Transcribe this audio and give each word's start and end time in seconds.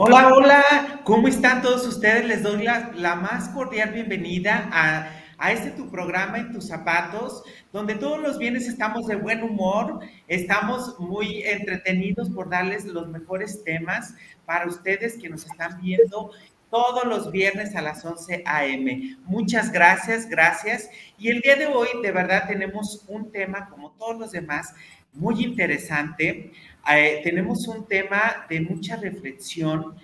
Hola, 0.00 0.32
hola, 0.32 1.00
¿cómo 1.02 1.26
están 1.26 1.60
todos 1.60 1.84
ustedes? 1.84 2.24
Les 2.24 2.44
doy 2.44 2.62
la, 2.62 3.16
más 3.16 3.48
cordial 3.48 3.90
bienvenida 3.90 4.70
a, 4.72 5.10
a, 5.38 5.50
este 5.50 5.72
tu 5.72 5.90
programa 5.90 6.38
en 6.38 6.52
tus 6.52 6.68
zapatos, 6.68 7.42
donde 7.72 7.96
todos 7.96 8.20
los 8.20 8.38
viernes 8.38 8.68
estamos 8.68 9.08
de 9.08 9.16
buen 9.16 9.42
humor, 9.42 9.98
estamos 10.28 11.00
muy 11.00 11.42
entretenidos 11.42 12.30
por 12.30 12.48
darles 12.48 12.84
los 12.84 13.08
mejores 13.08 13.64
temas 13.64 14.14
para 14.46 14.68
ustedes 14.68 15.18
que 15.18 15.28
nos 15.28 15.44
están 15.44 15.80
viendo 15.80 16.30
todos 16.70 17.04
los 17.04 17.32
viernes 17.32 17.74
a 17.74 17.82
las 17.82 18.04
11 18.04 18.44
a.m. 18.46 19.16
Muchas 19.24 19.72
gracias, 19.72 20.28
gracias. 20.28 20.88
Y 21.18 21.30
el 21.30 21.40
día 21.40 21.56
de 21.56 21.66
hoy, 21.66 21.88
de 22.04 22.12
verdad, 22.12 22.46
tenemos 22.46 23.04
un 23.08 23.32
tema, 23.32 23.68
como 23.68 23.90
todos 23.98 24.16
los 24.16 24.30
demás, 24.30 24.74
muy 25.12 25.42
interesante. 25.42 26.52
Eh, 26.90 27.20
tenemos 27.22 27.68
un 27.68 27.86
tema 27.86 28.46
de 28.48 28.60
mucha 28.62 28.96
reflexión. 28.96 29.94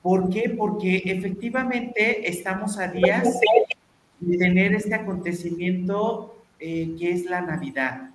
¿Por 0.00 0.30
qué? 0.30 0.54
Porque 0.56 1.02
efectivamente 1.04 2.28
estamos 2.28 2.78
a 2.78 2.88
días 2.88 3.38
de 4.20 4.38
tener 4.38 4.74
este 4.74 4.94
acontecimiento 4.94 6.42
eh, 6.58 6.94
que 6.98 7.12
es 7.12 7.26
la 7.26 7.42
Navidad. 7.42 8.10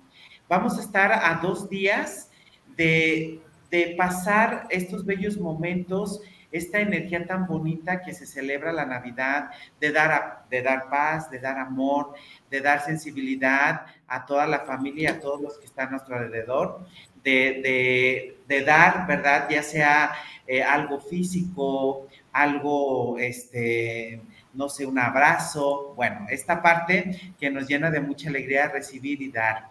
Vamos 0.48 0.76
a 0.78 0.80
estar 0.80 1.12
a 1.12 1.40
dos 1.40 1.70
días 1.70 2.30
de, 2.76 3.40
de 3.70 3.94
pasar 3.96 4.66
estos 4.70 5.04
bellos 5.04 5.38
momentos 5.38 6.20
esta 6.52 6.80
energía 6.80 7.26
tan 7.26 7.46
bonita 7.46 8.02
que 8.02 8.12
se 8.12 8.26
celebra 8.26 8.72
la 8.72 8.84
Navidad, 8.84 9.50
de 9.80 9.92
dar, 9.92 10.44
de 10.50 10.62
dar 10.62 10.88
paz, 10.88 11.30
de 11.30 11.38
dar 11.38 11.58
amor, 11.58 12.14
de 12.50 12.60
dar 12.60 12.84
sensibilidad 12.84 13.86
a 14.08 14.26
toda 14.26 14.46
la 14.46 14.60
familia, 14.60 15.12
a 15.12 15.20
todos 15.20 15.40
los 15.40 15.58
que 15.58 15.66
están 15.66 15.88
a 15.88 15.90
nuestro 15.92 16.16
alrededor, 16.16 16.86
de, 17.22 18.36
dar, 18.66 19.06
¿verdad? 19.06 19.48
Ya 19.50 19.62
sea 19.62 20.12
eh, 20.46 20.62
algo 20.62 21.00
físico, 21.00 22.08
algo, 22.32 23.18
este, 23.18 24.20
no 24.54 24.68
sé, 24.68 24.86
un 24.86 24.98
abrazo, 24.98 25.94
bueno, 25.96 26.26
esta 26.30 26.62
parte 26.62 27.34
que 27.38 27.50
nos 27.50 27.68
llena 27.68 27.90
de 27.90 28.00
mucha 28.00 28.28
alegría 28.28 28.68
recibir 28.68 29.22
y 29.22 29.30
dar. 29.30 29.68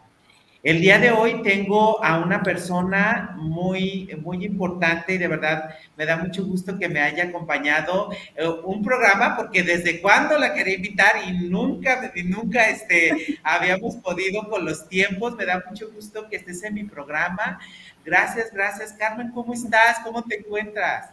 El 0.62 0.82
día 0.82 1.00
de 1.00 1.10
hoy 1.12 1.42
tengo 1.42 2.04
a 2.04 2.20
una 2.20 2.44
persona 2.44 3.34
muy, 3.38 4.10
muy 4.22 4.44
importante 4.44 5.14
y 5.14 5.18
de 5.18 5.30
verdad 5.30 5.70
me 5.96 6.06
da 6.06 6.18
mucho 6.18 6.46
gusto 6.46 6.78
que 6.78 6.90
me 6.90 7.00
haya 7.00 7.26
acompañado 7.26 8.10
eh, 8.36 8.46
un 8.66 8.84
programa 8.84 9.38
porque 9.38 9.64
desde 9.64 10.02
cuando 10.02 10.38
la 10.38 10.54
quería 10.54 10.76
invitar 10.76 11.14
y 11.26 11.32
nunca, 11.32 12.12
nunca 12.26 12.68
este, 12.68 13.40
habíamos 13.42 13.96
podido 13.96 14.50
con 14.50 14.66
los 14.66 14.90
tiempos. 14.90 15.34
Me 15.38 15.46
da 15.46 15.64
mucho 15.66 15.90
gusto 15.94 16.28
que 16.28 16.36
estés 16.36 16.62
en 16.64 16.74
mi 16.74 16.84
programa. 16.84 17.58
Gracias, 18.04 18.52
gracias. 18.52 18.92
Carmen, 18.92 19.32
¿cómo 19.32 19.54
estás? 19.54 20.00
¿Cómo 20.04 20.24
te 20.24 20.40
encuentras? 20.40 21.10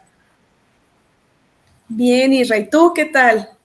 Bien, 1.86 2.32
Israel, 2.32 2.68
¿tú 2.68 2.92
qué 2.92 3.04
tal? 3.04 3.55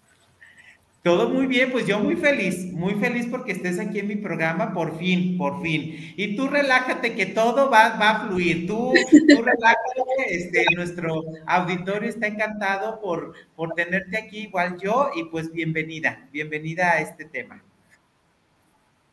Todo 1.03 1.29
muy 1.29 1.47
bien, 1.47 1.71
pues 1.71 1.87
yo 1.87 1.97
muy 1.99 2.15
feliz, 2.15 2.71
muy 2.73 2.93
feliz 2.93 3.25
porque 3.25 3.53
estés 3.53 3.79
aquí 3.79 3.97
en 3.97 4.07
mi 4.07 4.17
programa, 4.17 4.71
por 4.71 4.99
fin, 4.99 5.35
por 5.35 5.63
fin. 5.63 6.13
Y 6.15 6.35
tú 6.35 6.47
relájate 6.47 7.15
que 7.15 7.25
todo 7.25 7.71
va, 7.71 7.97
va 7.97 8.09
a 8.11 8.27
fluir, 8.27 8.67
tú, 8.67 8.93
tú 9.09 9.41
relájate, 9.41 10.03
este, 10.29 10.63
nuestro 10.75 11.23
auditorio 11.47 12.07
está 12.07 12.27
encantado 12.27 13.01
por, 13.01 13.33
por 13.55 13.73
tenerte 13.73 14.15
aquí, 14.15 14.41
igual 14.41 14.77
yo, 14.79 15.09
y 15.15 15.23
pues 15.23 15.51
bienvenida, 15.51 16.29
bienvenida 16.31 16.91
a 16.91 17.01
este 17.01 17.25
tema. 17.25 17.63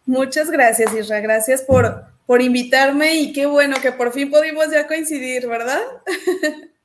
Muchas 0.05 0.51
gracias, 0.51 0.95
Isra, 0.95 1.21
gracias 1.21 1.63
por, 1.63 2.05
por 2.27 2.43
invitarme 2.43 3.15
y 3.15 3.33
qué 3.33 3.47
bueno 3.47 3.77
que 3.81 3.93
por 3.93 4.13
fin 4.13 4.31
pudimos 4.31 4.71
ya 4.71 4.87
coincidir, 4.87 5.47
¿verdad? 5.47 5.81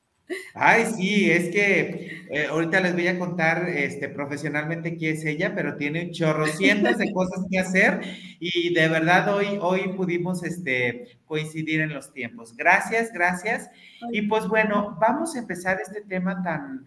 Ay, 0.53 0.85
sí, 0.95 1.29
es 1.29 1.49
que 1.49 2.25
eh, 2.29 2.45
ahorita 2.49 2.79
les 2.79 2.93
voy 2.93 3.07
a 3.07 3.19
contar 3.19 3.67
este, 3.69 4.07
profesionalmente 4.07 4.95
quién 4.95 5.15
es 5.15 5.25
ella, 5.25 5.53
pero 5.53 5.75
tiene 5.75 6.11
chorrocientas 6.11 6.97
de 6.97 7.11
cosas 7.11 7.45
que 7.51 7.59
hacer 7.59 8.01
y 8.39 8.73
de 8.73 8.87
verdad 8.87 9.33
hoy, 9.33 9.57
hoy 9.61 9.89
pudimos 9.95 10.43
este, 10.43 11.19
coincidir 11.25 11.81
en 11.81 11.93
los 11.93 12.13
tiempos. 12.13 12.55
Gracias, 12.55 13.11
gracias. 13.13 13.69
Y 14.11 14.23
pues 14.23 14.47
bueno, 14.47 14.97
vamos 14.99 15.35
a 15.35 15.39
empezar 15.39 15.79
este 15.81 16.01
tema 16.01 16.41
tan, 16.41 16.85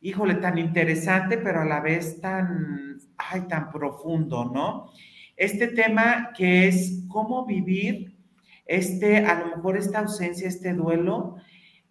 híjole, 0.00 0.34
tan 0.34 0.58
interesante, 0.58 1.38
pero 1.38 1.62
a 1.62 1.64
la 1.64 1.80
vez 1.80 2.20
tan, 2.20 2.98
ay, 3.16 3.42
tan 3.48 3.70
profundo, 3.72 4.44
¿no? 4.44 4.90
Este 5.36 5.68
tema 5.68 6.30
que 6.36 6.68
es 6.68 7.04
cómo 7.08 7.46
vivir 7.46 8.14
este, 8.66 9.18
a 9.18 9.40
lo 9.40 9.56
mejor 9.56 9.76
esta 9.76 10.00
ausencia, 10.00 10.46
este 10.46 10.72
duelo 10.72 11.36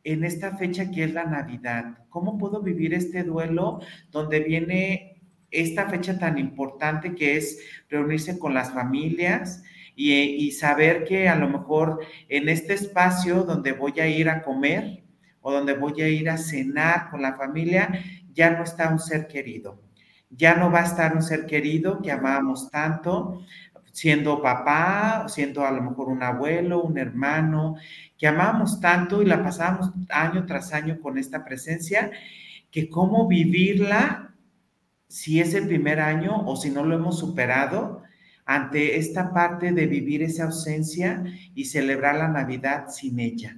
en 0.03 0.23
esta 0.23 0.57
fecha 0.57 0.91
que 0.91 1.03
es 1.03 1.13
la 1.13 1.25
Navidad? 1.25 1.97
¿Cómo 2.09 2.37
puedo 2.37 2.61
vivir 2.61 2.93
este 2.93 3.23
duelo 3.23 3.79
donde 4.11 4.39
viene 4.41 5.21
esta 5.53 5.87
fecha 5.87 6.17
tan 6.17 6.37
importante 6.37 7.15
que 7.15 7.37
es 7.37 7.59
reunirse 7.89 8.39
con 8.39 8.53
las 8.53 8.71
familias 8.71 9.63
y, 9.95 10.51
saber 10.51 11.03
que 11.03 11.29
a 11.29 11.35
lo 11.35 11.47
mejor 11.47 11.99
en 12.27 12.49
este 12.49 12.73
espacio 12.73 13.43
donde 13.43 13.73
voy 13.73 13.99
a 13.99 14.07
ir 14.07 14.27
a 14.27 14.41
comer 14.41 15.03
o 15.41 15.51
donde 15.51 15.73
voy 15.73 16.01
a 16.01 16.09
ir 16.09 16.29
a 16.29 16.37
cenar 16.37 17.11
con 17.11 17.21
la 17.21 17.35
familia, 17.35 17.89
ya 18.33 18.51
no 18.51 18.63
está 18.63 18.89
un 18.89 18.99
ser 18.99 19.27
querido. 19.27 19.81
Ya 20.29 20.55
no 20.55 20.71
va 20.71 20.81
a 20.81 20.85
estar 20.85 21.15
un 21.15 21.21
ser 21.21 21.45
querido 21.45 22.01
que 22.01 22.11
amábamos 22.11 22.71
tanto, 22.71 23.45
siendo 23.93 24.41
papá, 24.41 25.25
siendo 25.29 25.65
a 25.65 25.71
lo 25.71 25.83
mejor 25.83 26.09
un 26.09 26.23
abuelo, 26.23 26.81
un 26.81 26.97
hermano, 26.97 27.75
que 28.17 28.27
amamos 28.27 28.81
tanto 28.81 29.21
y 29.21 29.25
la 29.25 29.43
pasamos 29.43 29.91
año 30.09 30.47
tras 30.47 30.73
año 30.73 30.99
con 30.99 31.19
esta 31.19 31.45
presencia, 31.45 32.11
que 32.71 32.89
cómo 32.89 33.27
vivirla 33.27 34.33
si 35.07 35.39
es 35.39 35.53
el 35.53 35.67
primer 35.67 35.99
año 35.99 36.43
o 36.47 36.55
si 36.55 36.71
no 36.71 36.83
lo 36.83 36.95
hemos 36.95 37.19
superado 37.19 38.01
ante 38.45 38.97
esta 38.97 39.31
parte 39.31 39.71
de 39.71 39.85
vivir 39.85 40.23
esa 40.23 40.45
ausencia 40.45 41.23
y 41.53 41.65
celebrar 41.65 42.15
la 42.15 42.29
Navidad 42.29 42.87
sin 42.89 43.19
ella. 43.19 43.57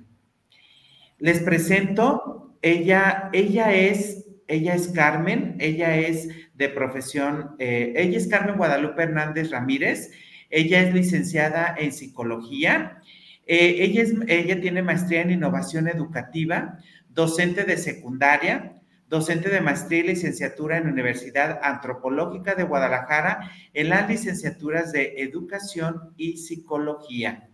Les 1.17 1.39
presento, 1.39 2.57
ella, 2.61 3.29
ella 3.31 3.73
es, 3.73 4.24
ella 4.47 4.75
es 4.75 4.89
Carmen, 4.89 5.55
ella 5.59 5.97
es 5.97 6.29
de 6.53 6.69
profesión, 6.69 7.55
eh, 7.59 7.93
ella 7.95 8.17
es 8.17 8.27
Carmen 8.27 8.57
Guadalupe 8.57 9.03
Hernández 9.03 9.51
Ramírez, 9.51 10.11
ella 10.49 10.81
es 10.81 10.93
licenciada 10.93 11.75
en 11.77 11.91
psicología. 11.91 13.01
Eh, 13.47 13.77
ella, 13.79 14.03
es, 14.03 14.13
ella 14.27 14.59
tiene 14.61 14.81
maestría 14.81 15.21
en 15.21 15.31
innovación 15.31 15.87
educativa, 15.87 16.79
docente 17.09 17.63
de 17.63 17.77
secundaria, 17.77 18.81
docente 19.07 19.49
de 19.49 19.61
maestría 19.61 19.99
y 19.99 20.07
licenciatura 20.07 20.77
en 20.77 20.89
Universidad 20.89 21.59
Antropológica 21.61 22.55
de 22.55 22.63
Guadalajara 22.63 23.51
en 23.73 23.89
las 23.89 24.09
licenciaturas 24.09 24.91
de 24.91 25.15
educación 25.17 26.13
y 26.17 26.37
psicología. 26.37 27.49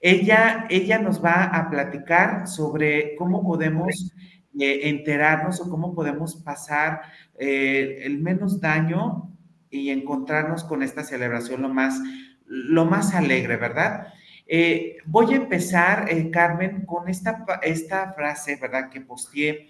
Ella, 0.00 0.66
ella 0.70 0.98
nos 0.98 1.22
va 1.22 1.44
a 1.44 1.68
platicar 1.70 2.46
sobre 2.46 3.16
cómo 3.16 3.42
podemos 3.42 4.12
eh, 4.58 4.88
enterarnos 4.88 5.60
o 5.60 5.70
cómo 5.70 5.94
podemos 5.94 6.36
pasar 6.36 7.02
eh, 7.38 8.00
el 8.02 8.18
menos 8.18 8.60
daño 8.60 9.30
y 9.70 9.90
encontrarnos 9.90 10.64
con 10.64 10.82
esta 10.82 11.04
celebración 11.04 11.62
lo 11.62 11.68
más, 11.68 12.00
lo 12.46 12.84
más 12.84 13.14
alegre, 13.14 13.56
¿verdad? 13.56 14.08
Eh, 14.46 14.96
voy 15.04 15.34
a 15.34 15.36
empezar, 15.36 16.08
Carmen, 16.30 16.86
con 16.86 17.08
esta, 17.08 17.44
esta 17.62 18.12
frase, 18.14 18.56
¿verdad? 18.56 18.88
Que 18.88 19.00
posteé 19.00 19.68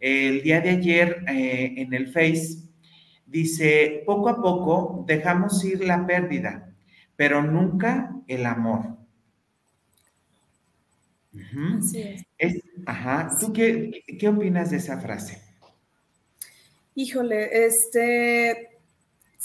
el 0.00 0.42
día 0.42 0.60
de 0.60 0.70
ayer 0.70 1.24
en 1.28 1.94
el 1.94 2.08
Face. 2.08 2.64
Dice, 3.24 4.02
poco 4.04 4.28
a 4.28 4.42
poco 4.42 5.04
dejamos 5.06 5.64
ir 5.64 5.84
la 5.84 6.06
pérdida, 6.06 6.74
pero 7.14 7.42
nunca 7.42 8.12
el 8.26 8.44
amor. 8.46 9.05
Ajá. 12.86 13.36
¿Tú 13.38 13.52
qué, 13.52 14.02
qué 14.18 14.28
opinas 14.28 14.70
de 14.70 14.78
esa 14.78 15.00
frase? 15.00 15.42
Híjole, 16.94 17.66
este, 17.66 18.76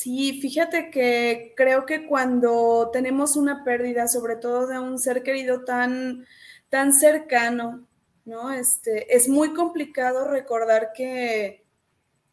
Sí, 0.01 0.39
fíjate 0.41 0.89
que 0.89 1.53
creo 1.55 1.85
que 1.85 2.07
cuando 2.07 2.89
tenemos 2.91 3.35
una 3.35 3.63
pérdida, 3.63 4.07
sobre 4.07 4.35
todo 4.35 4.65
de 4.65 4.79
un 4.79 4.97
ser 4.97 5.21
querido 5.21 5.63
tan, 5.63 6.25
tan 6.69 6.91
cercano, 6.91 7.85
¿no? 8.25 8.51
Este, 8.51 9.15
es 9.15 9.29
muy 9.29 9.53
complicado 9.53 10.27
recordar 10.27 10.91
que 10.95 11.63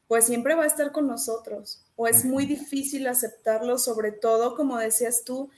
pues 0.06 0.24
siempre 0.24 0.54
va 0.54 0.64
a 0.64 0.66
estar 0.66 0.92
con 0.92 1.06
nosotros 1.06 1.84
o 1.94 2.06
es 2.06 2.24
muy 2.24 2.46
difícil 2.46 3.06
aceptarlo, 3.06 3.76
sobre 3.76 4.12
todo, 4.12 4.56
como 4.56 4.78
decías 4.78 5.22
tú, 5.22 5.50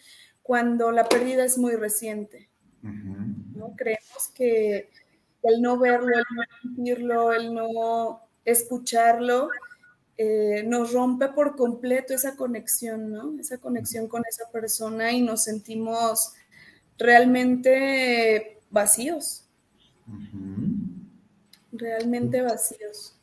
cuando 0.43 0.91
la 0.91 1.08
pérdida 1.08 1.44
es 1.44 1.58
muy 1.58 1.76
reciente. 1.76 2.49
¿No? 3.61 3.75
Creemos 3.77 4.29
que 4.35 4.91
el 5.43 5.62
no 5.62 5.79
verlo, 5.79 6.09
el 6.09 6.25
no 6.35 6.43
sentirlo, 6.62 7.33
el 7.33 7.55
no 7.55 8.23
escucharlo, 8.45 9.49
eh, 10.17 10.65
nos 10.67 10.93
rompe 10.93 11.29
por 11.29 11.57
completo 11.57 12.15
esa 12.15 12.37
conexión, 12.37 13.12
¿no? 13.12 13.39
Esa 13.39 13.59
conexión 13.59 14.09
con 14.09 14.23
esa 14.29 14.51
persona 14.51 15.12
y 15.12 15.23
nos 15.23 15.45
sentimos 15.45 16.33
realmente 16.99 18.59
vacíos. 18.71 19.47
Realmente 21.73 22.43
vacíos. 22.43 23.19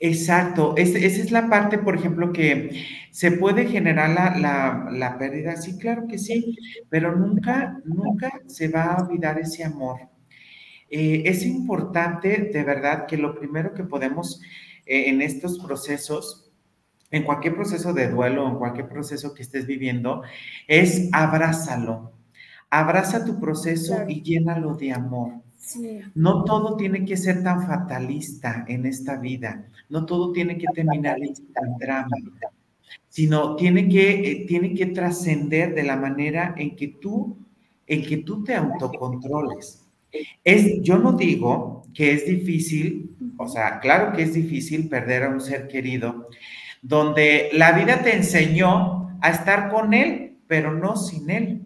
Exacto, 0.00 0.74
esa 0.76 0.98
es 0.98 1.30
la 1.30 1.48
parte, 1.48 1.78
por 1.78 1.96
ejemplo, 1.96 2.32
que 2.32 2.84
se 3.10 3.32
puede 3.32 3.66
generar 3.66 4.10
la, 4.10 5.16
pérdida, 5.18 5.56
sí, 5.56 5.78
claro 5.78 6.06
que 6.08 6.18
sí, 6.18 6.56
pero 6.90 7.16
nunca, 7.16 7.80
nunca 7.84 8.40
se 8.46 8.68
va 8.68 8.84
a 8.84 9.02
olvidar 9.02 9.38
ese 9.38 9.64
amor. 9.64 10.00
Eh, 10.90 11.22
es 11.26 11.44
importante, 11.46 12.50
de 12.52 12.64
verdad, 12.64 13.06
que 13.06 13.16
lo 13.16 13.34
primero 13.34 13.74
que 13.74 13.84
podemos 13.84 14.40
eh, 14.86 15.08
en 15.08 15.22
estos 15.22 15.58
procesos, 15.58 16.52
en 17.10 17.22
cualquier 17.24 17.54
proceso 17.54 17.92
de 17.92 18.08
duelo, 18.08 18.48
en 18.48 18.56
cualquier 18.56 18.88
proceso 18.88 19.34
que 19.34 19.42
estés 19.42 19.66
viviendo, 19.66 20.22
es 20.66 21.08
abrázalo. 21.12 22.12
Abraza 22.70 23.24
tu 23.24 23.40
proceso 23.40 24.04
y 24.08 24.22
llénalo 24.22 24.74
de 24.74 24.92
amor. 24.92 25.43
No 26.14 26.44
todo 26.44 26.76
tiene 26.76 27.04
que 27.04 27.16
ser 27.16 27.42
tan 27.42 27.66
fatalista 27.66 28.64
en 28.68 28.86
esta 28.86 29.16
vida, 29.16 29.66
no 29.88 30.04
todo 30.04 30.32
tiene 30.32 30.58
que 30.58 30.66
terminar 30.74 31.18
en 31.20 31.34
tan 31.52 31.76
drama, 31.78 32.16
sino 33.08 33.56
tiene 33.56 33.88
que, 33.88 34.10
eh, 34.10 34.44
tiene 34.46 34.74
que 34.74 34.86
trascender 34.86 35.74
de 35.74 35.84
la 35.84 35.96
manera 35.96 36.54
en 36.56 36.76
que 36.76 36.88
tú, 36.88 37.36
en 37.86 38.02
que 38.02 38.18
tú 38.18 38.44
te 38.44 38.54
autocontroles. 38.54 39.84
Es, 40.44 40.82
yo 40.82 40.98
no 40.98 41.12
digo 41.12 41.86
que 41.92 42.12
es 42.12 42.26
difícil, 42.26 43.16
o 43.36 43.48
sea, 43.48 43.80
claro 43.80 44.12
que 44.12 44.22
es 44.22 44.34
difícil 44.34 44.88
perder 44.88 45.24
a 45.24 45.30
un 45.30 45.40
ser 45.40 45.68
querido, 45.68 46.28
donde 46.82 47.50
la 47.52 47.72
vida 47.72 48.02
te 48.02 48.14
enseñó 48.14 49.18
a 49.20 49.30
estar 49.30 49.70
con 49.70 49.94
él, 49.94 50.36
pero 50.46 50.72
no 50.72 50.96
sin 50.96 51.30
él. 51.30 51.63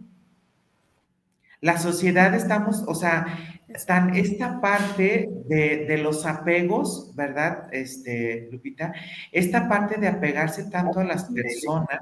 La 1.60 1.78
sociedad 1.78 2.34
estamos, 2.34 2.84
o 2.86 2.94
sea, 2.94 3.26
están 3.68 4.16
esta 4.16 4.60
parte 4.60 5.28
de, 5.46 5.98
los 5.98 6.24
apegos, 6.24 7.12
¿verdad, 7.14 7.68
este, 7.72 8.48
Lupita? 8.50 8.92
Esta 9.32 9.68
parte 9.68 9.98
de 9.98 10.08
apegarse 10.08 10.70
tanto 10.70 11.00
a 11.00 11.04
las 11.04 11.24
personas, 11.24 11.98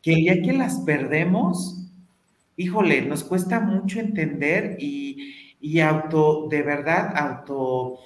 que 0.00 0.24
ya 0.24 0.40
que 0.40 0.52
las 0.52 0.80
perdemos, 0.80 1.90
híjole, 2.56 3.02
nos 3.02 3.24
cuesta 3.24 3.60
mucho 3.60 4.00
entender 4.00 4.76
y, 4.78 5.80
auto, 5.80 6.48
de 6.48 6.62
verdad, 6.62 7.16
auto 7.16 7.98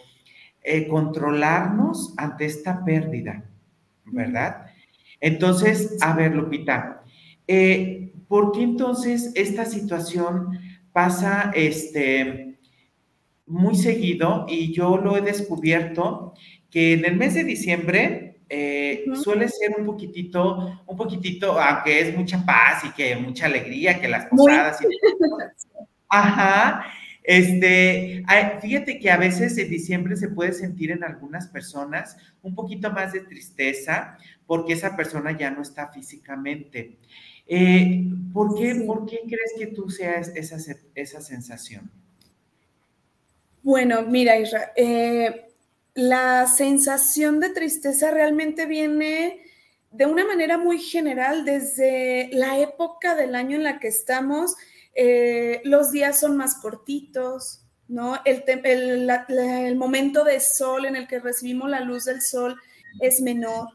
eh, 0.62 0.88
controlarnos 0.88 2.14
ante 2.16 2.46
esta 2.46 2.84
pérdida, 2.84 3.44
¿verdad? 4.06 4.66
Entonces, 5.20 5.96
a 6.00 6.14
ver, 6.14 6.34
Lupita, 6.34 7.02
eh, 7.46 8.05
¿por 8.28 8.52
qué 8.52 8.62
entonces 8.62 9.32
esta 9.34 9.64
situación 9.64 10.58
pasa, 10.92 11.52
este, 11.54 12.58
muy 13.46 13.76
seguido 13.76 14.46
y 14.48 14.72
yo 14.72 14.96
lo 14.96 15.16
he 15.16 15.20
descubierto 15.20 16.34
que 16.70 16.94
en 16.94 17.04
el 17.04 17.16
mes 17.16 17.34
de 17.34 17.44
diciembre 17.44 18.40
eh, 18.48 19.04
suele 19.14 19.48
ser 19.48 19.74
un 19.78 19.86
poquitito, 19.86 20.82
un 20.86 20.96
poquitito, 20.96 21.60
aunque 21.60 22.00
es 22.00 22.16
mucha 22.16 22.44
paz 22.44 22.84
y 22.84 22.90
que 22.90 23.16
mucha 23.16 23.46
alegría, 23.46 24.00
que 24.00 24.08
las 24.08 24.26
posadas. 24.26 24.80
Y... 24.82 24.86
Ajá. 26.08 26.84
Este, 27.22 28.22
fíjate 28.62 29.00
que 29.00 29.10
a 29.10 29.16
veces 29.16 29.58
en 29.58 29.68
diciembre 29.68 30.14
se 30.14 30.28
puede 30.28 30.52
sentir 30.52 30.92
en 30.92 31.02
algunas 31.02 31.48
personas 31.48 32.16
un 32.40 32.54
poquito 32.54 32.92
más 32.92 33.12
de 33.12 33.20
tristeza 33.20 34.16
porque 34.46 34.74
esa 34.74 34.96
persona 34.96 35.36
ya 35.36 35.50
no 35.50 35.62
está 35.62 35.88
físicamente. 35.88 36.98
Eh, 37.46 38.10
¿por, 38.32 38.56
qué, 38.56 38.74
¿Por 38.86 39.06
qué 39.06 39.20
crees 39.26 39.54
que 39.56 39.68
tú 39.68 39.88
seas 39.88 40.28
esa, 40.34 40.56
esa 40.94 41.20
sensación? 41.20 41.90
Bueno, 43.62 44.02
mira, 44.02 44.38
Isra, 44.38 44.72
eh, 44.76 45.46
la 45.94 46.46
sensación 46.46 47.40
de 47.40 47.50
tristeza 47.50 48.10
realmente 48.10 48.66
viene 48.66 49.42
de 49.90 50.06
una 50.06 50.26
manera 50.26 50.58
muy 50.58 50.78
general 50.78 51.44
desde 51.44 52.28
la 52.32 52.58
época 52.58 53.14
del 53.14 53.34
año 53.34 53.56
en 53.56 53.64
la 53.64 53.80
que 53.80 53.88
estamos. 53.88 54.54
Eh, 54.94 55.62
los 55.64 55.90
días 55.90 56.20
son 56.20 56.36
más 56.36 56.56
cortitos, 56.56 57.62
¿no? 57.88 58.18
El, 58.24 58.44
el, 58.46 59.76
momento 59.76 60.22
de 60.22 60.40
sol 60.40 60.84
en 60.84 60.96
el 60.96 61.08
que 61.08 61.20
recibimos 61.20 61.70
la 61.70 61.80
luz 61.80 62.04
del 62.04 62.20
sol 62.20 62.56
es 63.00 63.20
menor, 63.20 63.68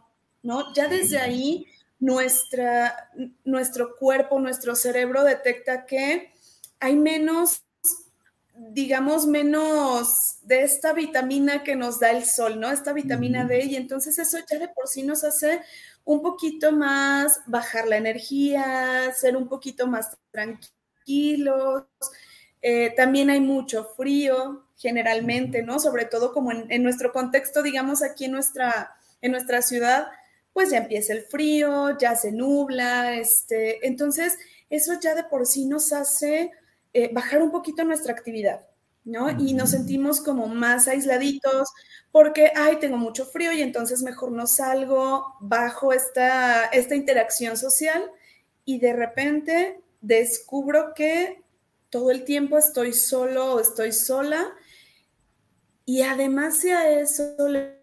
¿no? 0.44 0.74
Ya 0.74 0.88
desde 0.88 1.18
ahí 1.18 1.66
nuestra, 2.02 3.10
nuestro 3.46 3.96
cuerpo, 3.96 4.40
nuestro 4.40 4.76
cerebro 4.76 5.24
detecta 5.24 5.86
que 5.86 6.34
hay 6.82 6.98
menos 6.98 7.64
digamos, 8.70 9.26
menos 9.26 10.38
de 10.44 10.62
esta 10.62 10.94
vitamina 10.94 11.64
que 11.64 11.76
nos 11.76 12.00
da 12.00 12.12
el 12.12 12.26
sol, 12.26 12.60
¿no? 12.60 12.70
Esta 12.70 12.94
vitamina 12.94 13.46
D, 13.46 13.66
y 13.66 13.76
entonces 13.76 14.20
eso 14.20 14.38
ya 14.50 14.60
de 14.60 14.68
por 14.68 14.88
sí 14.88 15.02
nos 15.04 15.24
hace 15.24 15.62
un 16.04 16.22
poquito 16.22 16.72
más 16.72 17.42
bajar 17.48 17.88
la 17.88 17.98
energía, 17.98 19.12
ser 19.14 19.36
un 19.36 19.48
poquito 19.48 19.88
más 19.88 20.16
tranquilos. 20.32 21.86
Eh, 22.62 22.94
también 22.96 23.30
hay 23.32 23.40
mucho 23.40 23.86
frío, 23.98 24.68
generalmente, 24.78 25.64
¿no? 25.64 25.80
Sobre 25.80 26.06
todo 26.06 26.32
como 26.32 26.52
en, 26.52 26.84
nuestro 26.84 27.12
contexto, 27.12 27.64
digamos, 27.64 28.04
aquí 28.04 28.26
en 28.26 28.34
nuestra, 28.34 28.96
en 29.22 29.32
nuestra 29.32 29.62
ciudad, 29.62 30.08
pues 30.54 30.72
ya 30.72 30.80
empieza 30.80 31.14
el 31.14 31.24
frío, 31.24 31.98
ya 31.98 32.16
se 32.16 32.32
nubla, 32.32 33.16
este, 33.16 33.86
entonces 33.88 34.38
eso 34.70 34.94
ya 35.00 35.16
de 35.16 35.24
por 35.24 35.46
sí 35.46 35.66
nos 35.66 35.94
hace 35.94 36.52
eh, 36.94 37.10
bajar 37.14 37.42
un 37.42 37.52
poquito 37.52 37.84
nuestra 37.84 38.14
actividad, 38.14 38.68
¿no? 39.06 39.30
Y 39.30 39.54
nos 39.54 39.72
sentimos 39.72 40.22
como 40.22 40.48
más 40.48 40.88
aisladitos 40.88 41.70
porque, 42.12 42.52
ay, 42.56 42.78
tengo 42.80 42.98
mucho 42.98 43.26
frío 43.26 43.54
y 43.54 43.62
entonces 43.62 44.02
mejor 44.02 44.32
no 44.32 44.48
salgo 44.48 45.36
bajo 45.40 45.94
esta, 45.94 46.66
esta 46.66 46.96
interacción 46.96 47.56
social 47.56 48.04
y 48.66 48.80
de 48.80 48.94
repente 48.94 49.82
descubro 50.02 50.94
que 50.94 51.42
todo 51.90 52.12
el 52.12 52.24
tiempo 52.24 52.58
estoy 52.58 52.94
solo 52.94 53.54
o 53.54 53.60
estoy 53.60 53.92
sola 53.92 54.54
y 55.86 56.02
además 56.02 56.64
a 56.66 56.90
eso 56.90 57.36
le 57.48 57.81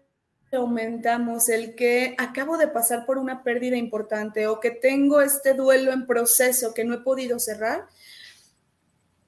aumentamos 0.57 1.49
el 1.49 1.75
que 1.75 2.15
acabo 2.17 2.57
de 2.57 2.67
pasar 2.67 3.05
por 3.05 3.17
una 3.17 3.43
pérdida 3.43 3.77
importante 3.77 4.47
o 4.47 4.59
que 4.59 4.71
tengo 4.71 5.21
este 5.21 5.53
duelo 5.53 5.91
en 5.91 6.07
proceso 6.07 6.73
que 6.73 6.83
no 6.83 6.95
he 6.95 6.99
podido 6.99 7.39
cerrar, 7.39 7.87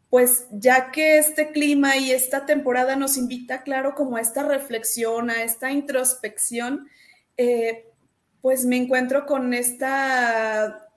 pues 0.09 0.45
ya 0.51 0.91
que 0.91 1.17
este 1.17 1.51
clima 1.51 1.95
y 1.97 2.11
esta 2.11 2.45
temporada 2.45 2.95
nos 2.95 3.17
invita, 3.17 3.63
claro, 3.63 3.95
como 3.95 4.17
a 4.17 4.21
esta 4.21 4.43
reflexión, 4.43 5.29
a 5.29 5.43
esta 5.43 5.71
introspección, 5.71 6.89
eh, 7.37 7.85
pues 8.41 8.65
me 8.65 8.77
encuentro 8.77 9.25
con 9.25 9.53
esta, 9.53 10.89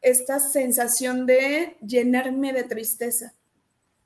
esta 0.00 0.38
sensación 0.38 1.26
de 1.26 1.76
llenarme 1.80 2.52
de 2.52 2.64
tristeza, 2.64 3.34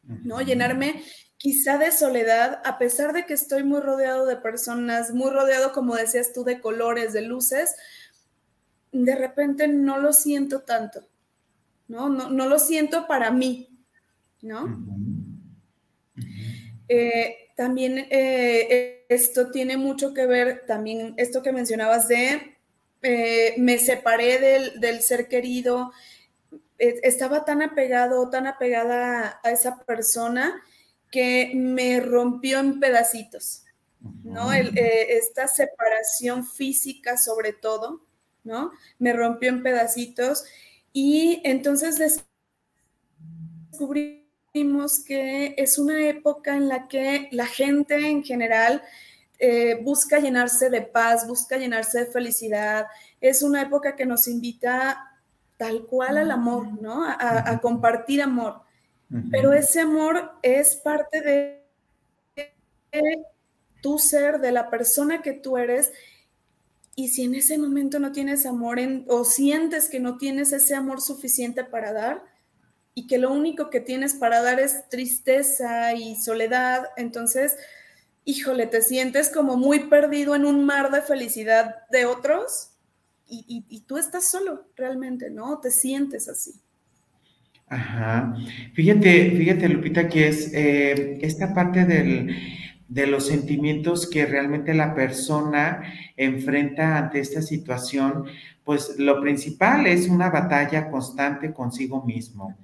¿no? 0.04 0.40
Llenarme 0.40 1.02
quizá 1.38 1.78
de 1.78 1.92
soledad, 1.92 2.60
a 2.64 2.78
pesar 2.78 3.12
de 3.12 3.26
que 3.26 3.34
estoy 3.34 3.62
muy 3.62 3.80
rodeado 3.80 4.26
de 4.26 4.36
personas, 4.36 5.12
muy 5.12 5.30
rodeado, 5.30 5.72
como 5.72 5.94
decías 5.94 6.32
tú, 6.32 6.44
de 6.44 6.60
colores, 6.60 7.12
de 7.12 7.22
luces, 7.22 7.74
de 8.92 9.14
repente 9.14 9.68
no 9.68 9.98
lo 9.98 10.12
siento 10.12 10.62
tanto, 10.62 11.06
¿no? 11.88 12.08
No, 12.08 12.30
no 12.30 12.48
lo 12.48 12.58
siento 12.58 13.06
para 13.06 13.30
mí, 13.30 13.68
¿no? 14.40 14.82
Eh, 16.88 17.50
también 17.56 18.06
eh, 18.10 19.04
esto 19.08 19.50
tiene 19.50 19.76
mucho 19.76 20.14
que 20.14 20.26
ver, 20.26 20.64
también 20.66 21.14
esto 21.16 21.42
que 21.42 21.52
mencionabas 21.52 22.08
de 22.08 22.56
eh, 23.02 23.54
me 23.58 23.78
separé 23.78 24.72
del, 24.78 25.02
ser 25.02 25.28
querido, 25.28 25.92
estaba 26.78 27.44
tan 27.44 27.62
apegado, 27.62 28.28
tan 28.28 28.46
apegada 28.46 29.40
a 29.42 29.50
esa 29.50 29.78
persona 29.84 30.62
que 31.10 31.52
me 31.54 32.00
rompió 32.00 32.58
en 32.58 32.80
pedacitos, 32.80 33.64
¿no? 34.24 34.52
esta 34.52 35.48
separación 35.48 36.46
física 36.46 37.16
sobre 37.16 37.52
todo, 37.52 38.02
¿no? 38.44 38.72
Me 38.98 39.12
rompió 39.12 39.48
en 39.48 39.62
pedacitos 39.62 40.44
y 40.92 41.40
entonces 41.44 42.22
descubrí 43.70 44.26
vimos 44.56 45.04
que 45.04 45.54
es 45.58 45.78
una 45.78 46.08
época 46.08 46.56
en 46.56 46.68
la 46.68 46.88
que 46.88 47.28
la 47.30 47.44
gente 47.44 47.94
en 48.08 48.24
general 48.24 48.82
eh, 49.38 49.78
busca 49.82 50.18
llenarse 50.18 50.70
de 50.70 50.80
paz, 50.80 51.28
busca 51.28 51.58
llenarse 51.58 52.00
de 52.00 52.06
felicidad. 52.06 52.86
Es 53.20 53.42
una 53.42 53.60
época 53.60 53.94
que 53.96 54.06
nos 54.06 54.26
invita 54.28 55.12
tal 55.58 55.84
cual 55.84 56.16
al 56.16 56.30
amor, 56.30 56.80
¿no? 56.80 57.04
A, 57.06 57.60
compartir 57.60 58.22
amor. 58.22 58.62
Pero 59.30 59.52
ese 59.52 59.80
amor 59.80 60.32
es 60.42 60.76
parte 60.76 61.20
de 61.20 61.66
tu 63.80 63.98
ser, 63.98 64.40
de 64.40 64.52
la 64.52 64.68
persona 64.70 65.22
que 65.22 65.32
tú 65.32 65.56
eres. 65.56 65.92
Y 66.96 67.08
si 67.08 67.24
en 67.24 67.34
ese 67.34 67.58
momento 67.58 67.98
no 67.98 68.12
tienes 68.12 68.46
amor 68.46 68.78
o 69.06 69.24
sientes 69.24 69.88
que 69.88 70.00
no 70.00 70.16
tienes 70.16 70.52
ese 70.52 70.74
amor 70.74 71.00
suficiente 71.00 71.62
para 71.62 71.92
dar 71.92 72.24
y 72.94 73.06
que 73.06 73.18
lo 73.18 73.32
único 73.32 73.68
que 73.68 73.80
tienes 73.80 74.14
para 74.14 74.42
dar 74.42 74.58
es 74.58 74.88
tristeza 74.88 75.92
y 75.92 76.16
soledad, 76.16 76.86
entonces, 76.96 77.56
híjole, 78.24 78.66
te 78.66 78.80
sientes 78.80 79.28
como 79.28 79.56
muy 79.56 79.80
perdido 79.80 80.34
en 80.34 80.46
un 80.46 80.64
mar 80.64 80.90
de 80.90 81.02
felicidad 81.02 81.86
de 81.90 82.06
otros 82.06 82.70
y, 83.28 83.80
tú 83.86 83.98
estás 83.98 84.28
solo 84.28 84.68
realmente, 84.76 85.30
¿no? 85.30 85.60
Te 85.60 85.70
sientes 85.70 86.28
así. 86.28 86.54
Ajá. 87.68 88.36
Fíjate, 88.74 89.32
fíjate, 89.36 89.68
Lupita, 89.68 90.08
que 90.08 90.28
es 90.28 90.52
eh, 90.54 91.18
esta 91.20 91.52
parte 91.52 91.84
del, 91.84 92.36
de 92.88 93.06
los 93.08 93.26
sentimientos 93.26 94.08
que 94.08 94.24
realmente 94.24 94.72
la 94.72 94.94
persona 94.94 95.82
enfrenta 96.16 96.96
ante 96.96 97.18
esta 97.18 97.42
situación, 97.42 98.26
pues 98.64 98.96
lo 98.98 99.20
principal 99.20 99.86
es 99.86 100.08
una 100.08 100.30
batalla 100.30 100.90
constante 100.90 101.52
consigo 101.52 102.04
mismo. 102.04 102.56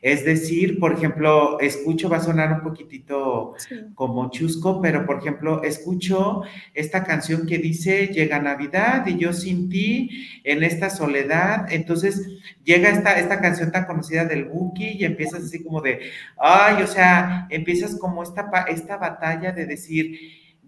Es 0.00 0.24
decir, 0.24 0.78
por 0.78 0.92
ejemplo, 0.92 1.58
escucho, 1.60 2.08
va 2.08 2.18
a 2.18 2.22
sonar 2.22 2.52
un 2.52 2.60
poquitito 2.60 3.54
como 3.94 4.30
chusco, 4.30 4.80
pero 4.80 5.04
por 5.04 5.18
ejemplo, 5.18 5.62
escucho 5.64 6.42
esta 6.74 7.02
canción 7.02 7.46
que 7.46 7.58
dice, 7.58 8.08
llega 8.08 8.38
Navidad 8.38 9.06
y 9.06 9.18
yo 9.18 9.32
sin 9.32 9.68
ti 9.68 10.10
en 10.44 10.62
esta 10.62 10.88
soledad. 10.90 11.66
Entonces 11.72 12.28
llega 12.64 12.90
esta, 12.90 13.18
esta 13.18 13.40
canción 13.40 13.72
tan 13.72 13.86
conocida 13.86 14.24
del 14.24 14.44
Buki 14.44 14.98
y 14.98 15.04
empiezas 15.04 15.44
así 15.44 15.64
como 15.64 15.80
de, 15.80 16.00
ay, 16.38 16.82
o 16.82 16.86
sea, 16.86 17.48
empiezas 17.50 17.96
como 17.96 18.22
esta, 18.22 18.50
esta 18.68 18.98
batalla 18.98 19.52
de 19.52 19.66
decir, 19.66 20.18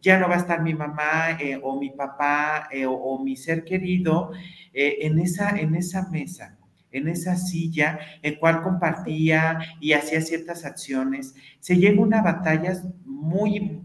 ya 0.00 0.18
no 0.18 0.28
va 0.28 0.34
a 0.36 0.38
estar 0.38 0.62
mi 0.62 0.74
mamá 0.74 1.38
eh, 1.38 1.60
o 1.62 1.78
mi 1.78 1.90
papá 1.90 2.68
eh, 2.72 2.86
o, 2.86 3.22
mi 3.22 3.36
ser 3.36 3.64
querido 3.64 4.32
eh, 4.72 4.98
en, 5.02 5.18
esa, 5.18 5.50
en 5.50 5.74
esa 5.74 6.08
mesa 6.08 6.56
en 6.92 7.08
esa 7.08 7.36
silla, 7.36 7.98
en 8.22 8.36
cual 8.36 8.62
compartía 8.62 9.58
y 9.80 9.92
hacía 9.92 10.20
ciertas 10.20 10.64
acciones. 10.64 11.34
Se 11.60 11.76
lleva 11.76 12.02
una 12.02 12.22
batalla 12.22 12.74
muy, 13.04 13.80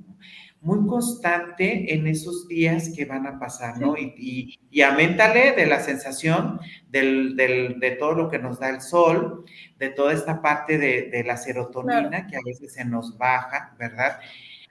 muy 0.66 0.88
constante 0.88 1.94
en 1.94 2.08
esos 2.08 2.48
días 2.48 2.90
que 2.96 3.06
van 3.06 3.28
a 3.28 3.40
pasar, 3.40 3.80
¿no? 3.80 3.96
Y, 3.96 4.58
y, 4.72 4.82
améntale 4.82 5.52
de 5.52 5.68
la 5.68 5.80
sensación 5.80 6.60
de 6.90 7.98
todo 8.00 8.14
lo 8.14 8.30
que 8.30 8.40
nos 8.40 8.60
da 8.60 8.70
el 8.70 8.82
sol, 8.82 9.46
de 9.78 9.90
toda 9.90 10.14
esta 10.14 10.42
parte 10.42 10.78
de, 10.80 11.24
la 11.24 11.38
serotonina 11.38 12.26
que 12.26 12.38
a 12.38 12.42
veces 12.44 12.74
se 12.74 12.84
nos 12.84 13.16
baja, 13.18 13.76
¿verdad? 13.78 14.20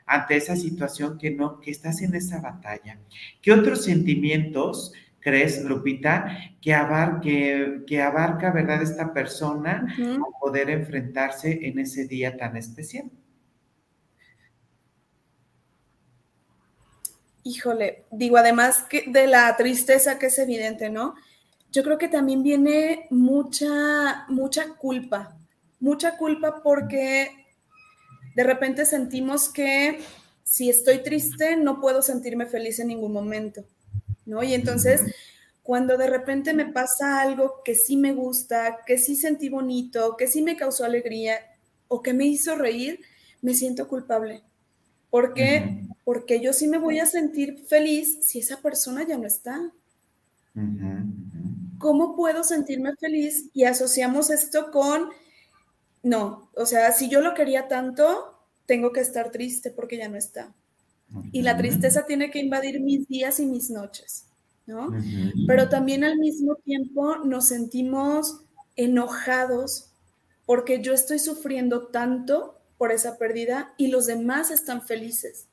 Ante 0.05 0.37
esa 0.37 0.57
situación 0.57 1.17
que 1.17 1.31
no, 1.31 1.61
que 1.61 1.71
estás 1.71 2.03
en 2.03 2.15
esa 2.15 2.41
batalla. 2.41 2.99
¿Qué 3.41 3.53
otros 3.53 3.85
sentimientos 3.85 4.93
crees, 5.25 5.65
Lupita, 5.65 6.39
que, 6.61 7.83
que 7.87 8.03
abarca, 8.03 8.53
¿verdad?, 8.53 8.83
esta 8.83 9.13
persona 9.13 9.87
a 9.99 10.39
poder 10.39 10.69
enfrentarse 10.69 11.67
en 11.67 11.79
ese 11.79 12.07
día 12.07 12.37
tan 12.37 12.57
especial. 12.57 13.11
Híjole, 17.43 18.05
digo, 18.11 18.37
además 18.37 18.85
que 18.89 19.05
de 19.07 19.27
la 19.27 19.57
tristeza 19.57 20.19
que 20.19 20.27
es 20.27 20.39
evidente, 20.39 20.91
¿no? 20.91 21.15
Yo 21.73 21.83
creo 21.83 21.99
que 21.99 22.09
también 22.09 22.43
viene 22.43 23.07
mucha, 23.11 24.27
mucha 24.29 24.75
culpa, 24.77 25.37
mucha 25.81 26.17
culpa 26.17 26.63
porque 26.63 27.31
de 28.35 28.45
repente 28.45 28.85
sentimos 28.85 29.49
que 29.49 30.01
si 30.43 30.69
estoy 30.69 31.03
triste 31.03 31.57
no 31.57 31.81
puedo 31.81 32.03
sentirme 32.03 32.47
feliz 32.47 32.79
en 32.79 32.89
ningún 32.89 33.13
momento. 33.13 33.65
¿No? 34.27 34.43
Y 34.43 34.55
entonces, 34.55 35.03
cuando 35.63 35.97
de 35.97 36.09
repente 36.09 36.53
me 36.53 36.67
pasa 36.67 37.21
algo 37.21 37.63
que 37.65 37.75
sí 37.75 37.97
me 37.97 38.13
gusta, 38.13 38.79
que 38.87 38.99
sí 38.99 39.17
sentí 39.17 39.49
bonito, 39.49 40.17
que 40.17 40.27
sí 40.27 40.43
me 40.43 40.57
causó 40.57 40.85
alegría 40.85 41.39
o 41.89 42.03
que 42.03 42.13
me 42.13 42.27
hizo 42.27 42.57
reír, 42.57 43.01
me 43.41 43.55
siento 43.55 43.89
culpable. 43.89 44.43
¿Por 45.11 45.33
qué? 45.33 45.87
Porque 46.05 46.41
yo 46.41 46.53
sí 46.53 46.67
me 46.67 46.79
voy 46.79 46.99
a 46.99 47.07
sentir 47.07 47.65
feliz 47.69 48.19
si 48.27 48.41
esa 48.41 48.61
persona 48.61 49.07
ya 49.07 49.17
no 49.17 49.27
está. 49.27 49.71
¿Cómo 51.79 52.17
puedo 52.17 52.45
sentirme 52.45 52.97
feliz? 52.97 53.49
Y 53.53 53.65
asociamos 53.65 54.31
esto 54.31 54.71
con, 54.71 55.11
no, 56.03 56.51
o 56.57 56.67
sea, 56.67 56.93
si 56.93 57.09
yo 57.09 57.21
lo 57.21 57.35
quería 57.35 57.69
tanto, 57.69 58.39
tengo 58.67 58.93
que 58.93 59.01
estar 59.01 59.31
triste 59.31 59.71
porque 59.71 59.99
ya 59.99 60.09
no 60.09 60.17
está. 60.17 60.53
Y 61.33 61.43
la 61.43 61.57
tristeza 61.57 62.07
tiene 62.07 62.31
que 62.31 62.41
invadir 62.41 62.81
mis 62.81 63.07
días 63.09 63.41
y 63.41 63.47
mis 63.47 63.71
noches, 63.71 64.27
¿no? 64.67 64.91
Pero 65.47 65.69
también 65.69 66.05
al 66.05 66.19
mismo 66.19 66.57
tiempo 66.57 67.17
nos 67.25 67.49
sentimos 67.49 68.41
enojados 68.77 69.91
porque 70.47 70.83
yo 70.83 70.93
estoy 70.93 71.19
sufriendo 71.19 71.87
tanto 71.87 72.59
por 72.77 72.93
esa 72.93 73.19
pérdida 73.19 73.73
y 73.77 73.89
los 73.89 74.07
demás 74.07 74.51
están 74.51 74.83
felices. 74.83 75.47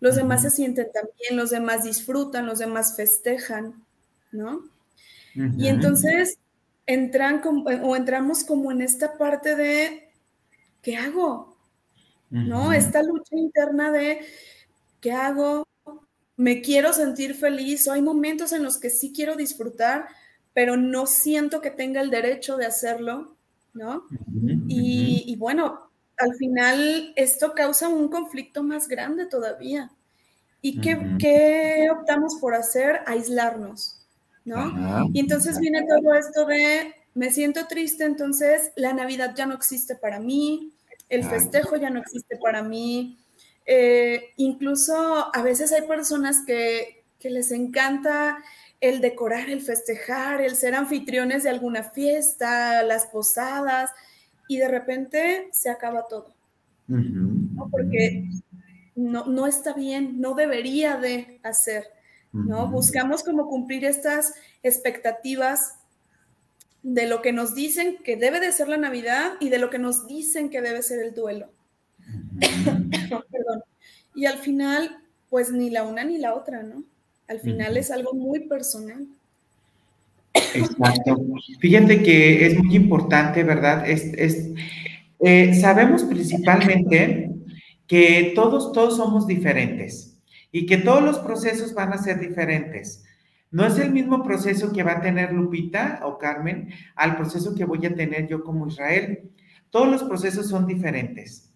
Los 0.00 0.16
demás 0.16 0.42
se 0.42 0.50
sienten 0.50 0.88
también, 0.92 1.36
los 1.36 1.50
demás 1.50 1.84
disfrutan, 1.84 2.46
los 2.46 2.58
demás 2.58 2.96
festejan, 2.96 3.84
¿no? 4.32 4.62
Y 5.56 5.68
entonces 5.68 6.38
entran 6.86 7.42
o 7.44 7.96
entramos 7.96 8.44
como 8.44 8.72
en 8.72 8.80
esta 8.80 9.18
parte 9.18 9.54
de, 9.54 10.10
¿qué 10.82 10.96
hago? 10.96 11.56
¿No? 12.30 12.72
Esta 12.72 13.02
lucha 13.02 13.36
interna 13.36 13.92
de, 13.92 14.20
¿Qué 15.00 15.12
hago? 15.12 15.66
Me 16.36 16.60
quiero 16.60 16.92
sentir 16.92 17.34
feliz 17.34 17.86
o 17.88 17.92
hay 17.92 18.02
momentos 18.02 18.52
en 18.52 18.62
los 18.62 18.78
que 18.78 18.90
sí 18.90 19.12
quiero 19.14 19.36
disfrutar, 19.36 20.06
pero 20.54 20.76
no 20.76 21.06
siento 21.06 21.60
que 21.60 21.70
tenga 21.70 22.00
el 22.00 22.10
derecho 22.10 22.56
de 22.56 22.66
hacerlo, 22.66 23.36
¿no? 23.74 24.04
y, 24.68 25.36
bueno, 25.36 25.90
al 26.16 26.34
final 26.34 27.12
esto 27.16 27.54
causa 27.54 27.88
un 27.88 28.08
conflicto 28.08 28.62
más 28.62 28.88
grande 28.88 29.26
todavía. 29.26 29.90
¿Y 30.60 30.80
qué, 30.80 31.88
optamos 31.90 32.36
por 32.40 32.54
hacer? 32.54 33.00
Aislarnos, 33.06 34.04
¿no? 34.44 35.08
Y 35.12 35.20
entonces 35.20 35.58
viene 35.60 35.86
todo 35.86 36.14
esto 36.14 36.46
de, 36.46 36.94
me 37.14 37.30
siento 37.30 37.66
triste, 37.68 38.04
entonces 38.04 38.72
la 38.74 38.92
Navidad 38.92 39.34
ya 39.36 39.46
no 39.46 39.54
existe 39.54 39.94
para 39.94 40.18
mí, 40.18 40.72
el 41.08 41.24
festejo 41.24 41.76
ya 41.76 41.90
no 41.90 42.00
existe 42.00 42.36
para 42.36 42.62
mí, 42.62 43.18
eh, 43.70 44.32
incluso 44.38 45.28
a 45.36 45.42
veces 45.42 45.72
hay 45.72 45.86
personas 45.86 46.38
que, 46.46 47.04
les 47.22 47.50
encanta 47.50 48.38
el 48.80 49.02
decorar, 49.02 49.50
el 49.50 49.60
festejar, 49.60 50.40
el 50.40 50.56
ser 50.56 50.74
anfitriones 50.74 51.42
de 51.42 51.50
alguna 51.50 51.82
fiesta, 51.82 52.82
las 52.82 53.06
posadas, 53.06 53.90
y 54.48 54.56
de 54.56 54.68
repente 54.68 55.48
se 55.52 55.68
acaba 55.68 56.06
todo. 56.08 56.34
Porque 57.70 58.24
no, 58.94 59.26
no, 59.26 59.46
está 59.46 59.74
bien, 59.74 60.18
no 60.18 60.34
debería 60.34 60.96
de 60.96 61.38
hacer, 61.42 61.88
¿no? 62.32 62.70
Buscamos 62.70 63.22
como 63.22 63.48
cumplir 63.48 63.84
estas 63.84 64.32
expectativas 64.62 65.74
de 66.82 67.06
lo 67.06 67.20
que 67.20 67.32
nos 67.32 67.54
dicen 67.54 67.98
que 68.02 68.16
debe 68.16 68.40
de 68.40 68.52
ser 68.52 68.68
la 68.68 68.78
Navidad 68.78 69.32
y 69.40 69.50
de 69.50 69.58
lo 69.58 69.68
que 69.68 69.78
nos 69.78 70.06
dicen 70.06 70.48
que 70.48 70.62
debe 70.62 70.82
ser 70.82 71.00
el 71.00 71.14
duelo. 71.14 71.50
Perdón. 72.38 73.62
Y 74.14 74.26
al 74.26 74.38
final, 74.38 74.98
pues 75.30 75.52
ni 75.52 75.70
la 75.70 75.84
una 75.84 76.04
ni 76.04 76.18
la 76.18 76.34
otra, 76.34 76.62
¿no? 76.62 76.84
Al 77.28 77.40
final 77.40 77.76
es 77.76 77.90
algo 77.90 78.14
muy 78.14 78.40
personal. 78.48 79.06
Exacto. 80.54 81.20
Fíjate 81.60 82.02
que 82.02 82.46
es 82.46 82.58
muy 82.58 82.74
importante, 82.74 83.44
¿verdad? 83.44 83.88
Es, 83.88 84.50
eh, 85.20 85.54
sabemos 85.54 86.04
principalmente 86.04 87.30
que 87.86 88.32
todos, 88.34 88.72
todos 88.72 88.96
somos 88.96 89.26
diferentes 89.26 90.16
y 90.52 90.66
que 90.66 90.78
todos 90.78 91.02
los 91.02 91.18
procesos 91.18 91.74
van 91.74 91.92
a 91.92 91.98
ser 91.98 92.20
diferentes. 92.20 93.04
No 93.50 93.66
es 93.66 93.78
el 93.78 93.92
mismo 93.92 94.22
proceso 94.22 94.72
que 94.72 94.82
va 94.82 94.92
a 94.92 95.00
tener 95.00 95.32
Lupita 95.32 96.00
o 96.04 96.18
Carmen 96.18 96.70
al 96.94 97.16
proceso 97.16 97.54
que 97.54 97.64
voy 97.64 97.84
a 97.86 97.94
tener 97.94 98.28
yo 98.28 98.44
como 98.44 98.66
Israel. 98.66 99.30
Todos 99.70 99.88
los 99.88 100.02
procesos 100.02 100.48
son 100.48 100.66
diferentes. 100.66 101.47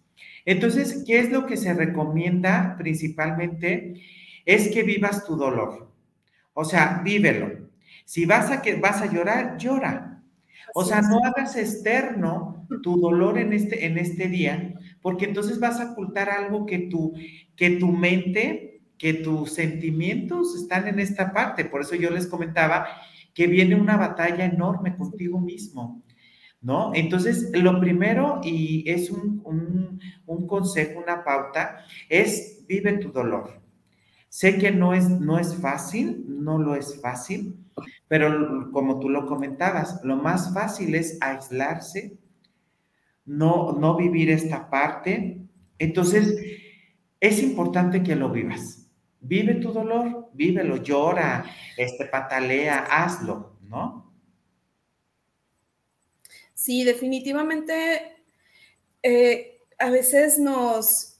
Entonces, 0.45 1.03
¿qué 1.05 1.19
es 1.19 1.31
lo 1.31 1.45
que 1.45 1.57
se 1.57 1.73
recomienda 1.73 2.75
principalmente? 2.77 4.01
Es 4.45 4.69
que 4.69 4.83
vivas 4.83 5.25
tu 5.25 5.35
dolor. 5.35 5.91
O 6.53 6.65
sea, 6.65 7.01
vívelo. 7.03 7.69
Si 8.05 8.25
vas 8.25 8.51
a, 8.51 8.61
que, 8.61 8.75
vas 8.75 9.01
a 9.01 9.11
llorar, 9.11 9.57
llora. 9.57 10.21
O 10.75 10.83
sea, 10.83 11.01
no 11.01 11.19
hagas 11.23 11.55
externo 11.55 12.67
tu 12.81 12.99
dolor 12.99 13.37
en 13.37 13.53
este, 13.53 13.85
en 13.85 13.97
este 13.97 14.27
día, 14.27 14.73
porque 15.01 15.25
entonces 15.25 15.59
vas 15.59 15.79
a 15.79 15.91
ocultar 15.91 16.29
algo 16.29 16.65
que 16.65 16.79
tu, 16.79 17.13
que 17.55 17.71
tu 17.71 17.91
mente, 17.91 18.81
que 18.97 19.13
tus 19.13 19.53
sentimientos 19.53 20.55
están 20.55 20.87
en 20.87 20.99
esta 20.99 21.31
parte. 21.31 21.65
Por 21.65 21.81
eso 21.81 21.95
yo 21.95 22.09
les 22.09 22.27
comentaba 22.27 22.87
que 23.33 23.47
viene 23.47 23.75
una 23.75 23.97
batalla 23.97 24.45
enorme 24.45 24.95
contigo 24.95 25.39
mismo. 25.39 26.02
¿No? 26.63 26.91
Entonces, 26.95 27.51
lo 27.53 27.79
primero, 27.79 28.39
y 28.41 28.89
es 28.89 29.11
un, 29.11 29.99
un, 30.25 30.47
consejo, 30.47 31.01
una 31.01 31.23
pauta, 31.23 31.85
es 32.09 32.63
vive 32.67 32.93
tu 32.93 33.11
dolor. 33.11 33.61
Sé 34.29 34.57
que 34.57 34.71
no 34.71 34.93
es, 34.93 35.09
no 35.09 35.37
es 35.37 35.55
fácil, 35.55 36.23
no 36.27 36.57
lo 36.57 36.75
es 36.75 36.99
fácil, 37.01 37.55
pero 38.07 38.71
como 38.71 38.99
tú 38.99 39.09
lo 39.09 39.25
comentabas, 39.25 39.99
lo 40.03 40.15
más 40.15 40.53
fácil 40.53 40.95
es 40.95 41.17
aislarse, 41.21 42.17
no, 43.25 43.73
no 43.73 43.95
vivir 43.97 44.31
esta 44.31 44.69
parte. 44.69 45.41
Entonces, 45.77 46.35
es 47.19 47.41
importante 47.41 48.03
que 48.03 48.15
lo 48.15 48.29
vivas. 48.29 48.89
Vive 49.21 49.55
tu 49.55 49.71
dolor, 49.71 50.29
vívelo, 50.33 50.77
llora, 50.77 51.45
este, 51.77 52.05
patalea, 52.05 52.79
hazlo, 52.89 53.57
¿no? 53.61 54.02
Sí, 56.63 56.83
definitivamente 56.83 58.15
eh, 59.01 59.59
a 59.79 59.89
veces 59.89 60.39
nos, 60.39 61.19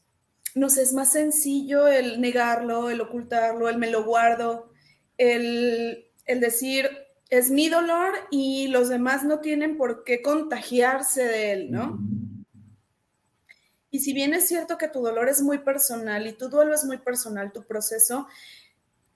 nos 0.55 0.77
es 0.77 0.93
más 0.93 1.11
sencillo 1.11 1.87
el 1.87 2.21
negarlo, 2.21 2.89
el 2.89 3.01
ocultarlo, 3.01 3.67
el 3.67 3.77
me 3.77 3.91
lo 3.91 4.05
guardo, 4.05 4.71
el 5.17 6.07
el 6.25 6.39
decir, 6.39 6.89
es 7.29 7.49
mi 7.49 7.69
dolor 7.69 8.13
y 8.31 8.67
los 8.67 8.89
demás 8.89 9.23
no 9.23 9.39
tienen 9.39 9.77
por 9.77 10.03
qué 10.03 10.21
contagiarse 10.21 11.23
de 11.23 11.51
él, 11.51 11.71
¿no? 11.71 11.99
Y 13.89 13.99
si 13.99 14.13
bien 14.13 14.33
es 14.33 14.47
cierto 14.47 14.77
que 14.77 14.87
tu 14.87 15.01
dolor 15.01 15.29
es 15.29 15.41
muy 15.41 15.59
personal 15.59 16.25
y 16.25 16.33
tu 16.33 16.49
duelo 16.49 16.73
es 16.73 16.83
muy 16.85 16.97
personal, 16.97 17.51
tu 17.51 17.63
proceso, 17.63 18.27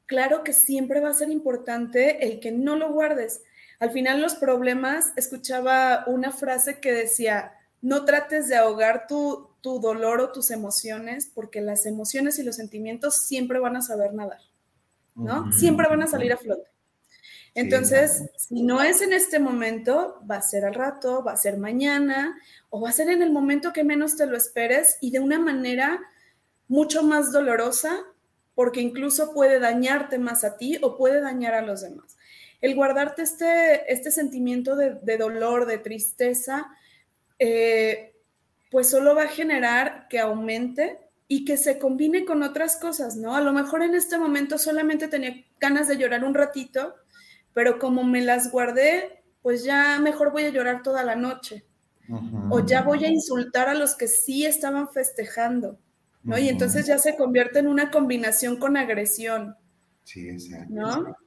claro 0.05 0.43
que 0.43 0.53
siempre 0.53 0.99
va 0.99 1.09
a 1.09 1.13
ser 1.13 1.29
importante 1.29 2.25
el 2.25 2.39
que 2.39 2.51
no 2.51 2.75
lo 2.75 2.91
guardes. 2.91 3.41
Al 3.79 3.91
final 3.91 4.21
los 4.21 4.35
problemas, 4.35 5.13
escuchaba 5.15 6.03
una 6.07 6.31
frase 6.31 6.79
que 6.79 6.91
decía, 6.91 7.53
no 7.81 8.05
trates 8.05 8.47
de 8.47 8.55
ahogar 8.55 9.07
tu, 9.07 9.49
tu 9.61 9.79
dolor 9.79 10.19
o 10.21 10.31
tus 10.31 10.51
emociones, 10.51 11.31
porque 11.33 11.61
las 11.61 11.85
emociones 11.85 12.39
y 12.39 12.43
los 12.43 12.55
sentimientos 12.55 13.25
siempre 13.27 13.59
van 13.59 13.75
a 13.75 13.81
saber 13.81 14.13
nadar, 14.13 14.41
¿no? 15.15 15.51
Siempre 15.53 15.87
van 15.87 16.01
a 16.01 16.07
salir 16.07 16.33
a 16.33 16.37
flote. 16.37 16.69
Entonces, 17.53 18.29
si 18.37 18.61
no 18.61 18.83
es 18.83 19.01
en 19.01 19.13
este 19.13 19.39
momento, 19.39 20.21
va 20.29 20.35
a 20.35 20.41
ser 20.43 20.63
al 20.63 20.75
rato, 20.75 21.23
va 21.23 21.31
a 21.31 21.37
ser 21.37 21.57
mañana 21.57 22.37
o 22.69 22.81
va 22.81 22.89
a 22.89 22.93
ser 22.93 23.09
en 23.09 23.23
el 23.23 23.31
momento 23.31 23.73
que 23.73 23.83
menos 23.83 24.15
te 24.15 24.27
lo 24.27 24.37
esperes 24.37 24.97
y 25.01 25.09
de 25.09 25.19
una 25.19 25.39
manera 25.39 25.99
mucho 26.67 27.01
más 27.01 27.31
dolorosa 27.31 27.97
porque 28.53 28.81
incluso 28.81 29.33
puede 29.33 29.59
dañarte 29.59 30.19
más 30.19 30.43
a 30.43 30.57
ti 30.57 30.77
o 30.81 30.97
puede 30.97 31.21
dañar 31.21 31.55
a 31.55 31.61
los 31.61 31.81
demás. 31.81 32.16
El 32.61 32.75
guardarte 32.75 33.21
este, 33.21 33.91
este 33.91 34.11
sentimiento 34.11 34.75
de, 34.75 35.17
dolor, 35.17 35.65
de 35.65 35.77
tristeza, 35.77 36.67
eh, 37.39 38.15
pues 38.71 38.89
solo 38.89 39.15
va 39.15 39.23
a 39.23 39.29
generar 39.29 40.07
que 40.07 40.19
aumente 40.19 40.99
y 41.27 41.45
que 41.45 41.57
se 41.57 41.77
combine 41.77 42.25
con 42.25 42.41
otras 42.41 42.77
cosas, 42.77 43.15
¿no? 43.17 43.35
A 43.35 43.41
lo 43.41 43.53
mejor 43.53 43.83
en 43.83 43.95
este 43.95 44.17
momento 44.17 44.57
solamente 44.57 45.07
tenía 45.07 45.45
ganas 45.59 45.87
de 45.87 45.97
llorar 45.97 46.23
un 46.23 46.33
ratito, 46.33 46.95
pero 47.53 47.79
como 47.79 48.03
me 48.03 48.21
las 48.21 48.51
guardé, 48.51 49.23
pues 49.41 49.63
ya 49.63 49.99
mejor 49.99 50.31
voy 50.31 50.45
a 50.45 50.49
llorar 50.49 50.83
toda 50.83 51.03
la 51.03 51.15
noche. 51.15 51.65
O 52.49 52.65
ya 52.65 52.83
voy 52.83 53.03
a 53.03 53.09
insultar 53.09 53.67
a 53.67 53.73
los 53.73 53.95
que 53.95 54.07
sí 54.07 54.45
estaban 54.45 54.89
festejando, 54.89 55.77
¿no? 56.23 56.37
Y 56.37 56.47
entonces 56.47 56.85
ya 56.87 56.97
se 56.97 57.17
convierte 57.17 57.59
en 57.59 57.67
una 57.67 57.91
combinación 57.91 58.57
con 58.57 58.77
agresión. 58.77 59.57
Sí, 60.03 60.29
exacto. 60.29 60.73
¿No? 60.73 61.17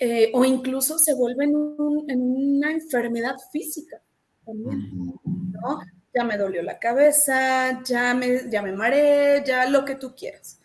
Eh, 0.00 0.30
o 0.32 0.44
incluso 0.44 0.96
se 0.98 1.12
vuelve 1.14 1.44
en, 1.44 1.56
una 1.56 2.70
enfermedad 2.70 3.34
física 3.50 4.00
también, 4.46 4.90
¿no? 5.24 5.80
Ya 6.14 6.22
me 6.22 6.38
dolió 6.38 6.62
la 6.62 6.78
cabeza, 6.78 7.82
ya 7.82 8.14
me, 8.14 8.48
ya 8.48 8.62
me 8.62 8.72
mareé, 8.72 9.42
ya 9.44 9.68
lo 9.68 9.84
que 9.84 9.96
tú 9.96 10.14
quieras. 10.14 10.60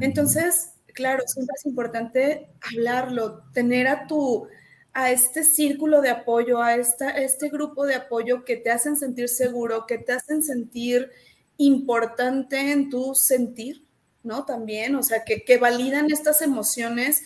Entonces, 0.00 0.72
claro, 0.94 1.22
siempre 1.26 1.54
es 1.56 1.66
importante 1.66 2.48
hablarlo, 2.60 3.44
tener 3.52 3.86
a 3.86 4.06
tu, 4.06 4.48
a 4.92 5.10
este 5.10 5.44
círculo 5.44 6.00
de 6.00 6.10
apoyo, 6.10 6.60
a, 6.60 6.74
esta, 6.74 7.10
este 7.10 7.50
grupo 7.50 7.86
de 7.86 7.94
apoyo 7.94 8.44
que 8.44 8.56
te 8.56 8.70
hacen 8.70 8.96
sentir 8.96 9.28
seguro, 9.28 9.86
que 9.86 9.98
te 9.98 10.12
hacen 10.12 10.42
sentir 10.42 11.10
importante 11.56 12.72
en 12.72 12.90
tu 12.90 13.14
sentir, 13.14 13.84
¿no? 14.22 14.44
También, 14.44 14.96
o 14.96 15.02
sea, 15.02 15.24
que, 15.24 15.44
que 15.44 15.58
validan 15.58 16.10
estas 16.10 16.42
emociones 16.42 17.22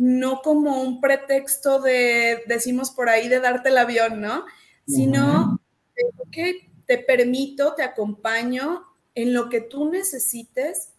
no 0.00 0.40
como 0.40 0.80
un 0.80 0.98
pretexto 0.98 1.78
de, 1.78 2.42
decimos 2.46 2.90
por 2.90 3.10
ahí, 3.10 3.28
de 3.28 3.38
darte 3.38 3.68
el 3.68 3.76
avión, 3.76 4.22
¿no? 4.22 4.46
Sino 4.86 5.60
que 6.32 6.70
te 6.86 6.96
permito, 6.96 7.74
te 7.74 7.82
acompaño 7.82 8.86
en 9.14 9.34
lo 9.34 9.50
que 9.50 9.60
tú 9.60 9.90
necesites 9.90 10.94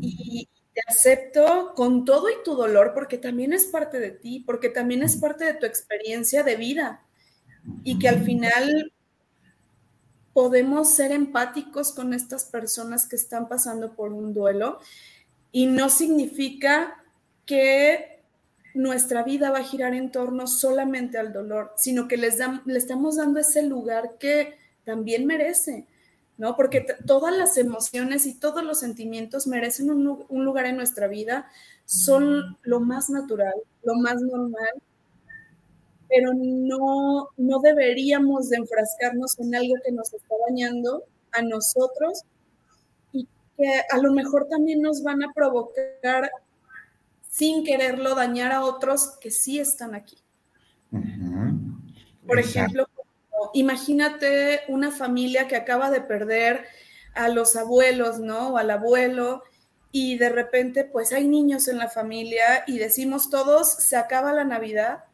y, 0.00 0.48
te 0.72 0.82
acepto 0.86 1.72
con 1.74 2.04
todo 2.04 2.28
y 2.28 2.34
tu 2.44 2.54
dolor 2.54 2.92
porque 2.92 3.16
también 3.16 3.54
es 3.54 3.64
parte 3.64 3.98
de 3.98 4.10
ti, 4.10 4.40
porque 4.40 4.68
también 4.68 5.02
es 5.02 5.16
parte 5.16 5.46
de 5.46 5.54
tu 5.54 5.64
experiencia 5.64 6.42
de 6.42 6.56
vida. 6.56 7.02
Y 7.82 7.98
que 7.98 8.10
al 8.10 8.22
final 8.22 8.92
podemos 10.34 10.94
ser 10.94 11.12
empáticos 11.12 11.92
con 11.92 12.12
estas 12.12 12.44
personas 12.44 13.08
que 13.08 13.16
están 13.16 13.48
pasando 13.48 13.96
por 13.96 14.12
un 14.12 14.34
duelo 14.34 14.78
y 15.50 15.64
no 15.64 15.88
significa 15.88 17.02
que 17.46 18.20
nuestra 18.74 19.22
vida 19.22 19.50
va 19.50 19.58
a 19.58 19.64
girar 19.64 19.94
en 19.94 20.12
torno 20.12 20.46
solamente 20.46 21.16
al 21.16 21.32
dolor, 21.32 21.72
sino 21.76 22.08
que 22.08 22.18
les 22.18 22.38
le 22.66 22.78
estamos 22.78 23.16
dando 23.16 23.40
ese 23.40 23.62
lugar 23.62 24.16
que 24.18 24.58
también 24.84 25.24
merece 25.24 25.86
¿no? 26.38 26.56
Porque 26.56 26.86
todas 27.06 27.36
las 27.36 27.56
emociones 27.56 28.26
y 28.26 28.34
todos 28.34 28.62
los 28.62 28.80
sentimientos 28.80 29.46
merecen 29.46 29.90
un, 29.90 30.44
lugar 30.44 30.66
en 30.66 30.76
nuestra 30.76 31.08
vida, 31.08 31.50
son 31.84 32.58
lo 32.62 32.80
más 32.80 33.08
natural, 33.10 33.54
lo 33.82 33.94
más 33.94 34.20
normal, 34.20 34.82
pero 36.08 36.32
no, 36.34 37.30
no 37.36 37.58
deberíamos 37.60 38.50
de 38.50 38.58
enfrascarnos 38.58 39.38
en 39.38 39.54
algo 39.54 39.74
que 39.84 39.92
nos 39.92 40.12
está 40.12 40.34
dañando 40.48 41.04
a 41.32 41.42
nosotros 41.42 42.22
y 43.12 43.26
que 43.56 43.82
a 43.90 43.98
lo 43.98 44.12
mejor 44.12 44.46
también 44.48 44.82
nos 44.82 45.02
van 45.02 45.22
a 45.22 45.32
provocar 45.32 46.30
sin 47.36 47.64
quererlo 47.64 48.14
dañar 48.14 48.50
a 48.50 48.64
otros 48.64 49.18
que 49.20 49.30
sí 49.30 49.60
están 49.60 49.94
aquí. 49.94 50.16
Por 52.26 52.38
ejemplo, 52.38 52.88
imagínate 53.52 54.62
una 54.68 54.90
familia 54.90 55.46
que 55.46 55.56
acaba 55.56 55.90
de 55.90 56.00
perder 56.00 56.64
a 57.14 57.28
los 57.28 57.54
abuelos, 57.54 58.20
¿no? 58.20 58.54
O 58.54 58.56
al 58.56 58.70
abuelo, 58.70 59.42
y 59.92 60.16
de 60.16 60.30
repente 60.30 60.84
pues 60.84 61.12
hay 61.12 61.28
niños 61.28 61.68
en 61.68 61.76
la 61.76 61.90
familia 61.90 62.64
y 62.66 62.78
decimos 62.78 63.28
todos, 63.28 63.70
se 63.70 63.96
acaba 63.96 64.32
la 64.32 64.44
Navidad. 64.44 65.04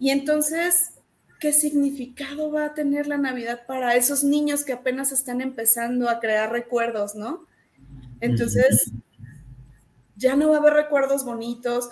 Y 0.00 0.10
entonces, 0.10 0.94
¿qué 1.38 1.52
significado 1.52 2.50
va 2.50 2.64
a 2.64 2.74
tener 2.74 3.06
la 3.06 3.16
Navidad 3.16 3.64
para 3.64 3.94
esos 3.94 4.24
niños 4.24 4.64
que 4.64 4.72
apenas 4.72 5.12
están 5.12 5.40
empezando 5.40 6.08
a 6.08 6.18
crear 6.18 6.50
recuerdos, 6.50 7.14
¿no? 7.14 7.46
Entonces, 8.20 8.90
ya 10.18 10.36
no 10.36 10.50
va 10.50 10.56
a 10.56 10.58
haber 10.58 10.74
recuerdos 10.74 11.24
bonitos, 11.24 11.88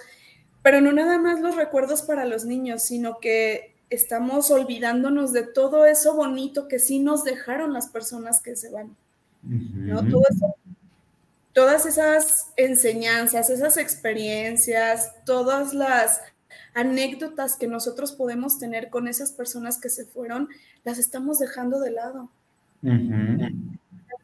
pero 0.63 0.81
no 0.81 0.93
nada 0.93 1.19
más 1.19 1.41
los 1.41 1.57
recuerdos 1.57 2.03
para 2.03 2.25
los 2.25 2.45
niños, 2.45 2.83
sino 2.83 3.19
que 3.21 3.77
estamos 3.89 4.51
olvidándonos 4.51 5.33
de 5.33 5.45
todo 5.45 5.87
eso 5.87 6.15
bonito 6.15 6.69
que 6.69 6.79
sí 6.79 6.99
nos 6.99 7.25
dejaron 7.25 7.73
las 7.73 7.89
personas 7.89 8.43
que 8.43 8.57
se 8.57 8.71
van. 8.71 8.97
¿no? 9.43 10.03
todas 11.53 11.87
esas 11.87 12.53
enseñanzas, 12.57 13.49
esas 13.49 13.77
experiencias, 13.77 15.13
todas 15.25 15.73
las 15.73 16.21
anécdotas 16.75 17.57
que 17.57 17.67
nosotros 17.67 18.13
podemos 18.13 18.59
tener 18.59 18.91
con 18.91 19.09
esas 19.09 19.33
personas 19.33 19.81
que 19.81 19.89
se 19.89 20.05
fueron, 20.05 20.49
las 20.85 20.99
estamos 20.99 21.39
dejando 21.39 21.81
de 21.81 21.93
lado. 21.93 22.31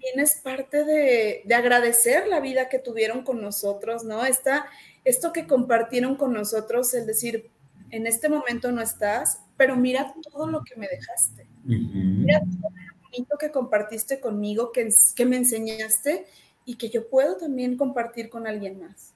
También 0.02 0.24
es 0.24 0.40
parte 0.42 0.84
de, 0.84 1.42
de, 1.44 1.54
agradecer 1.54 2.26
la 2.26 2.40
vida 2.40 2.68
que 2.68 2.78
tuvieron 2.80 3.22
con 3.22 3.40
nosotros, 3.40 4.04
¿no? 4.04 4.24
Esta, 4.24 4.66
esto 5.04 5.32
que 5.32 5.46
compartieron 5.46 6.16
con 6.16 6.32
nosotros, 6.32 6.92
el 6.94 7.06
decir, 7.06 7.50
en 7.90 8.06
este 8.06 8.28
momento 8.28 8.72
no 8.72 8.80
estás, 8.80 9.40
pero 9.56 9.76
mira 9.76 10.12
todo 10.32 10.48
lo 10.48 10.64
que 10.64 10.76
me 10.76 10.88
dejaste. 10.88 11.46
Mira 11.64 12.40
todo 12.40 12.70
lo 12.70 13.10
bonito 13.10 13.38
que 13.38 13.50
compartiste 13.50 14.18
conmigo, 14.18 14.72
que, 14.72 14.88
que 15.14 15.24
me 15.24 15.36
enseñaste 15.36 16.26
y 16.64 16.76
que 16.76 16.88
yo 16.90 17.08
puedo 17.08 17.36
también 17.36 17.76
compartir 17.76 18.28
con 18.28 18.46
alguien 18.46 18.80
más. 18.80 19.14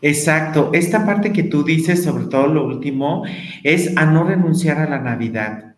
Exacto. 0.00 0.70
Esta 0.72 1.04
parte 1.04 1.32
que 1.32 1.42
tú 1.42 1.64
dices, 1.64 2.02
sobre 2.02 2.26
todo 2.26 2.46
lo 2.46 2.66
último, 2.66 3.24
es 3.62 3.96
a 3.96 4.06
no 4.06 4.24
renunciar 4.24 4.78
a 4.78 4.88
la 4.88 5.00
Navidad. 5.00 5.75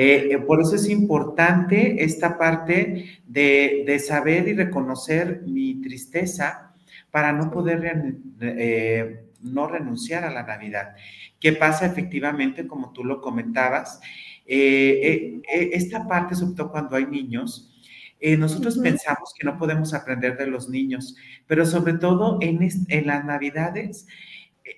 Eh, 0.00 0.28
eh, 0.30 0.38
por 0.38 0.60
eso 0.60 0.76
es 0.76 0.88
importante 0.88 2.04
esta 2.04 2.38
parte 2.38 3.18
de, 3.26 3.98
saber 3.98 4.46
y 4.46 4.52
reconocer 4.52 5.42
mi 5.44 5.82
tristeza 5.82 6.72
para 7.10 7.32
no 7.32 7.50
poder 7.50 8.16
eh, 8.40 9.24
no 9.42 9.66
renunciar 9.66 10.22
a 10.22 10.30
la 10.30 10.44
Navidad. 10.44 10.94
¿Qué 11.40 11.52
pasa 11.52 11.84
efectivamente, 11.86 12.68
como 12.68 12.92
tú 12.92 13.02
lo 13.02 13.20
comentabas? 13.20 14.00
esta 14.46 16.06
parte, 16.06 16.36
sobre 16.36 16.54
todo 16.54 16.70
cuando 16.70 16.94
hay 16.94 17.06
niños, 17.06 17.68
nosotros 18.38 18.78
pensamos 18.78 19.34
que 19.36 19.44
no 19.44 19.58
podemos 19.58 19.92
aprender 19.94 20.38
de 20.38 20.46
los 20.46 20.70
niños, 20.70 21.16
pero 21.48 21.66
sobre 21.66 21.94
todo 21.94 22.38
en, 22.40 22.66
en 22.88 23.06
las 23.06 23.24
Navidades 23.24 24.06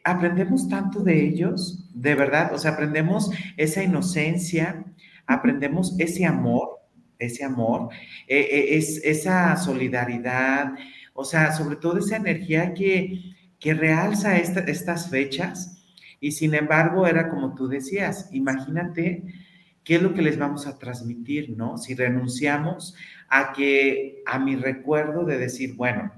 aprendemos 0.04 0.68
tanto 0.68 1.00
de 1.00 1.24
ellos, 1.24 1.84
de 1.94 2.14
verdad, 2.14 2.52
o 2.54 2.58
sea, 2.58 2.72
aprendemos 2.72 3.30
esa 3.56 3.82
inocencia, 3.82 4.84
aprendemos 5.30 5.94
ese 5.98 6.26
amor, 6.26 6.80
ese 7.18 7.44
amor, 7.44 7.88
eh, 8.26 8.48
eh, 8.50 8.76
es, 8.76 9.00
esa 9.04 9.56
solidaridad, 9.56 10.74
o 11.14 11.24
sea, 11.24 11.52
sobre 11.52 11.76
todo 11.76 11.98
esa 11.98 12.16
energía 12.16 12.74
que, 12.74 13.34
que 13.58 13.74
realza 13.74 14.38
estas 14.38 15.08
fechas. 15.08 15.76
Y 16.18 16.32
sin 16.32 16.54
embargo, 16.54 17.06
era 17.06 17.30
como 17.30 17.54
tú 17.54 17.68
decías, 17.68 18.28
imagínate 18.32 19.24
qué 19.84 19.96
es 19.96 20.02
lo 20.02 20.14
que 20.14 20.22
les 20.22 20.38
vamos 20.38 20.66
a 20.66 20.78
transmitir, 20.78 21.56
¿no? 21.56 21.78
Si 21.78 21.94
renunciamos 21.94 22.94
a 23.28 23.52
que, 23.52 24.22
a 24.26 24.38
mi 24.38 24.56
recuerdo 24.56 25.24
de 25.24 25.38
decir, 25.38 25.76
bueno, 25.76 26.12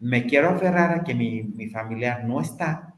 me 0.00 0.26
quiero 0.26 0.50
aferrar 0.50 0.92
a 0.92 1.04
que 1.04 1.14
mi, 1.14 1.42
mi 1.42 1.68
familiar 1.68 2.24
no 2.24 2.40
está 2.40 2.94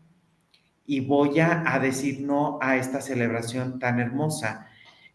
y 0.86 1.00
voy 1.00 1.40
a, 1.40 1.62
a 1.72 1.78
decir 1.78 2.20
no 2.20 2.58
a 2.60 2.76
esta 2.76 3.00
celebración 3.00 3.78
tan 3.78 4.00
hermosa 4.00 4.68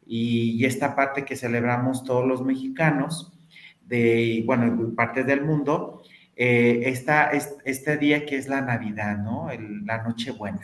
y, 0.08 0.66
esta 0.66 0.96
parte 0.96 1.26
que 1.26 1.36
celebramos 1.36 2.04
todos 2.04 2.26
los 2.28 2.44
mexicanos, 2.44 3.34
de, 3.86 4.44
bueno, 4.46 4.94
partes 4.96 5.26
del 5.26 5.44
mundo, 5.46 6.04
eh, 6.36 6.84
esta, 6.86 7.32
este 7.66 7.98
día 7.98 8.26
que 8.26 8.38
es 8.38 8.48
la 8.48 8.62
Navidad, 8.62 9.18
¿no? 9.18 9.48
la 9.86 10.04
Nochebuena. 10.04 10.62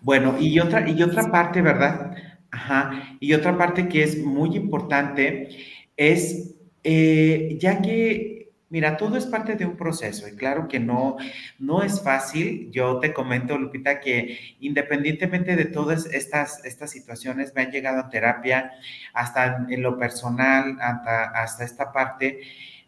Bueno, 0.00 0.36
y 0.38 0.58
otra, 0.60 0.88
y 0.88 1.02
otra 1.02 1.30
parte, 1.30 1.62
¿verdad? 1.62 2.14
Ajá, 2.50 3.16
y 3.18 3.32
otra 3.32 3.56
parte 3.56 3.88
que 3.88 4.02
es 4.02 4.22
muy 4.24 4.56
importante 4.56 5.48
es, 5.96 6.54
eh, 6.84 7.56
ya 7.58 7.80
que 7.80 8.33
Mira, 8.74 8.96
todo 8.96 9.16
es 9.16 9.26
parte 9.26 9.54
de 9.54 9.66
un 9.66 9.76
proceso 9.76 10.26
y 10.26 10.32
claro 10.32 10.66
que 10.66 10.80
no, 10.80 11.16
no 11.60 11.84
es 11.84 12.02
fácil. 12.02 12.72
Yo 12.72 12.98
te 12.98 13.14
comento, 13.14 13.56
Lupita, 13.56 14.00
que 14.00 14.36
independientemente 14.58 15.54
de 15.54 15.66
todas 15.66 16.06
estas, 16.06 16.64
estas 16.64 16.90
situaciones, 16.90 17.54
me 17.54 17.62
han 17.62 17.70
llegado 17.70 18.00
a 18.00 18.10
terapia, 18.10 18.72
hasta 19.12 19.64
en 19.70 19.80
lo 19.80 19.96
personal, 19.96 20.76
hasta, 20.80 21.22
hasta 21.40 21.62
esta 21.62 21.92
parte. 21.92 22.40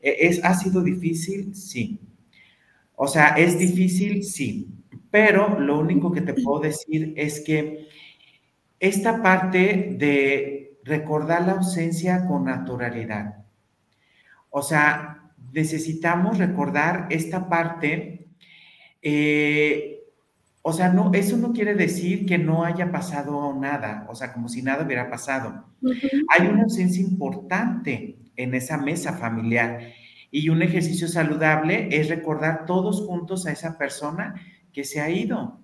E, 0.02 0.26
¿Es, 0.26 0.44
¿Ha 0.44 0.54
sido 0.54 0.82
difícil? 0.82 1.54
Sí. 1.54 2.00
O 2.96 3.06
sea, 3.06 3.28
es 3.36 3.56
difícil, 3.56 4.24
sí. 4.24 4.66
Pero 5.12 5.60
lo 5.60 5.78
único 5.78 6.10
que 6.10 6.22
te 6.22 6.34
puedo 6.34 6.62
decir 6.62 7.14
es 7.16 7.42
que 7.42 7.86
esta 8.80 9.22
parte 9.22 9.94
de 9.96 10.80
recordar 10.82 11.46
la 11.46 11.52
ausencia 11.52 12.26
con 12.26 12.46
naturalidad. 12.46 13.36
O 14.50 14.62
sea, 14.62 15.22
necesitamos 15.56 16.36
recordar 16.36 17.06
esta 17.08 17.48
parte. 17.48 18.28
Eh, 19.00 20.02
o 20.60 20.72
sea, 20.72 20.92
no, 20.92 21.10
eso 21.14 21.38
no 21.38 21.52
quiere 21.52 21.74
decir 21.74 22.26
que 22.26 22.36
no 22.36 22.64
haya 22.64 22.92
pasado 22.92 23.54
nada, 23.58 24.06
o 24.10 24.14
sea, 24.14 24.32
como 24.34 24.48
si 24.48 24.62
nada 24.62 24.84
hubiera 24.84 25.08
pasado. 25.08 25.64
Hay 26.28 26.46
una 26.46 26.64
ausencia 26.64 27.02
importante 27.02 28.18
en 28.36 28.54
esa 28.54 28.76
mesa 28.76 29.14
familiar 29.14 29.80
y 30.30 30.50
un 30.50 30.60
ejercicio 30.60 31.08
saludable 31.08 31.88
es 31.90 32.08
recordar 32.08 32.66
todos 32.66 33.06
juntos 33.06 33.46
a 33.46 33.52
esa 33.52 33.78
persona 33.78 34.34
que 34.72 34.84
se 34.84 35.00
ha 35.00 35.08
ido. 35.08 35.60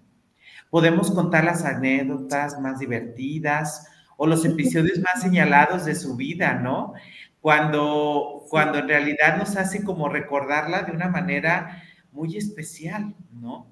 Podemos 0.71 1.11
contar 1.11 1.45
las 1.45 1.65
anécdotas 1.65 2.59
más 2.61 2.79
divertidas 2.79 3.87
o 4.17 4.27
los 4.27 4.45
episodios 4.45 5.01
más 5.01 5.21
señalados 5.21 5.85
de 5.85 5.97
su 5.97 6.17
vida, 6.17 6.55
¿no? 6.55 6.95
Cuando, 7.43 8.47
cuando 8.49 8.79
en 8.79 8.89
realidad 8.89 9.37
nos 9.37 9.57
hace 9.57 9.83
como 9.83 10.09
recordarla 10.09 10.85
de 10.85 10.93
una 10.93 11.09
manera 11.09 11.83
muy 12.13 12.37
especial, 12.37 13.15
¿no? 13.33 13.67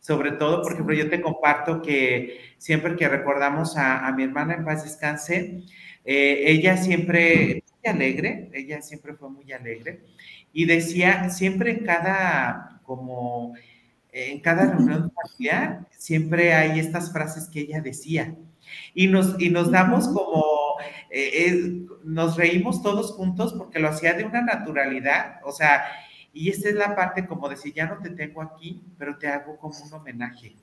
Sobre 0.00 0.32
todo, 0.32 0.60
por 0.62 0.72
ejemplo, 0.72 0.92
yo 0.92 1.08
te 1.08 1.20
comparto 1.20 1.80
que 1.80 2.40
siempre 2.58 2.96
que 2.96 3.08
recordamos 3.08 3.76
a, 3.76 4.10
mi 4.16 4.24
hermana 4.24 4.54
en 4.54 4.64
paz 4.64 4.82
descanse, 4.82 5.62
eh, 6.04 6.42
ella 6.46 6.76
siempre, 6.76 7.62
muy 7.80 7.90
alegre, 7.92 8.50
ella 8.52 8.82
siempre 8.82 9.14
fue 9.14 9.30
muy 9.30 9.52
alegre, 9.52 10.00
y 10.52 10.64
decía, 10.64 11.30
siempre 11.30 11.70
en 11.70 11.84
cada, 11.84 12.80
como, 12.82 13.54
en 14.10 14.40
cada 14.40 14.72
reunión 14.72 15.12
familiar, 15.22 15.86
siempre 15.96 16.54
hay 16.54 16.80
estas 16.80 17.12
frases 17.12 17.48
que 17.48 17.60
ella 17.60 17.80
decía, 17.80 18.34
y 18.94 19.06
nos, 19.06 19.40
y 19.40 19.50
nos 19.50 19.70
damos 19.70 20.08
como 20.08 20.51
eh, 21.10 21.86
nos 22.04 22.36
reímos 22.36 22.82
todos 22.82 23.12
juntos 23.12 23.54
porque 23.54 23.78
lo 23.78 23.88
hacía 23.88 24.14
de 24.14 24.24
una 24.24 24.42
naturalidad, 24.42 25.40
o 25.44 25.52
sea, 25.52 25.84
y 26.32 26.48
esta 26.48 26.68
es 26.68 26.74
la 26.74 26.96
parte 26.96 27.26
como 27.26 27.48
decir, 27.48 27.74
ya 27.74 27.86
no 27.86 27.98
te 27.98 28.10
tengo 28.10 28.40
aquí, 28.42 28.82
pero 28.98 29.18
te 29.18 29.28
hago 29.28 29.58
como 29.58 29.78
un 29.78 29.92
homenaje, 29.92 30.56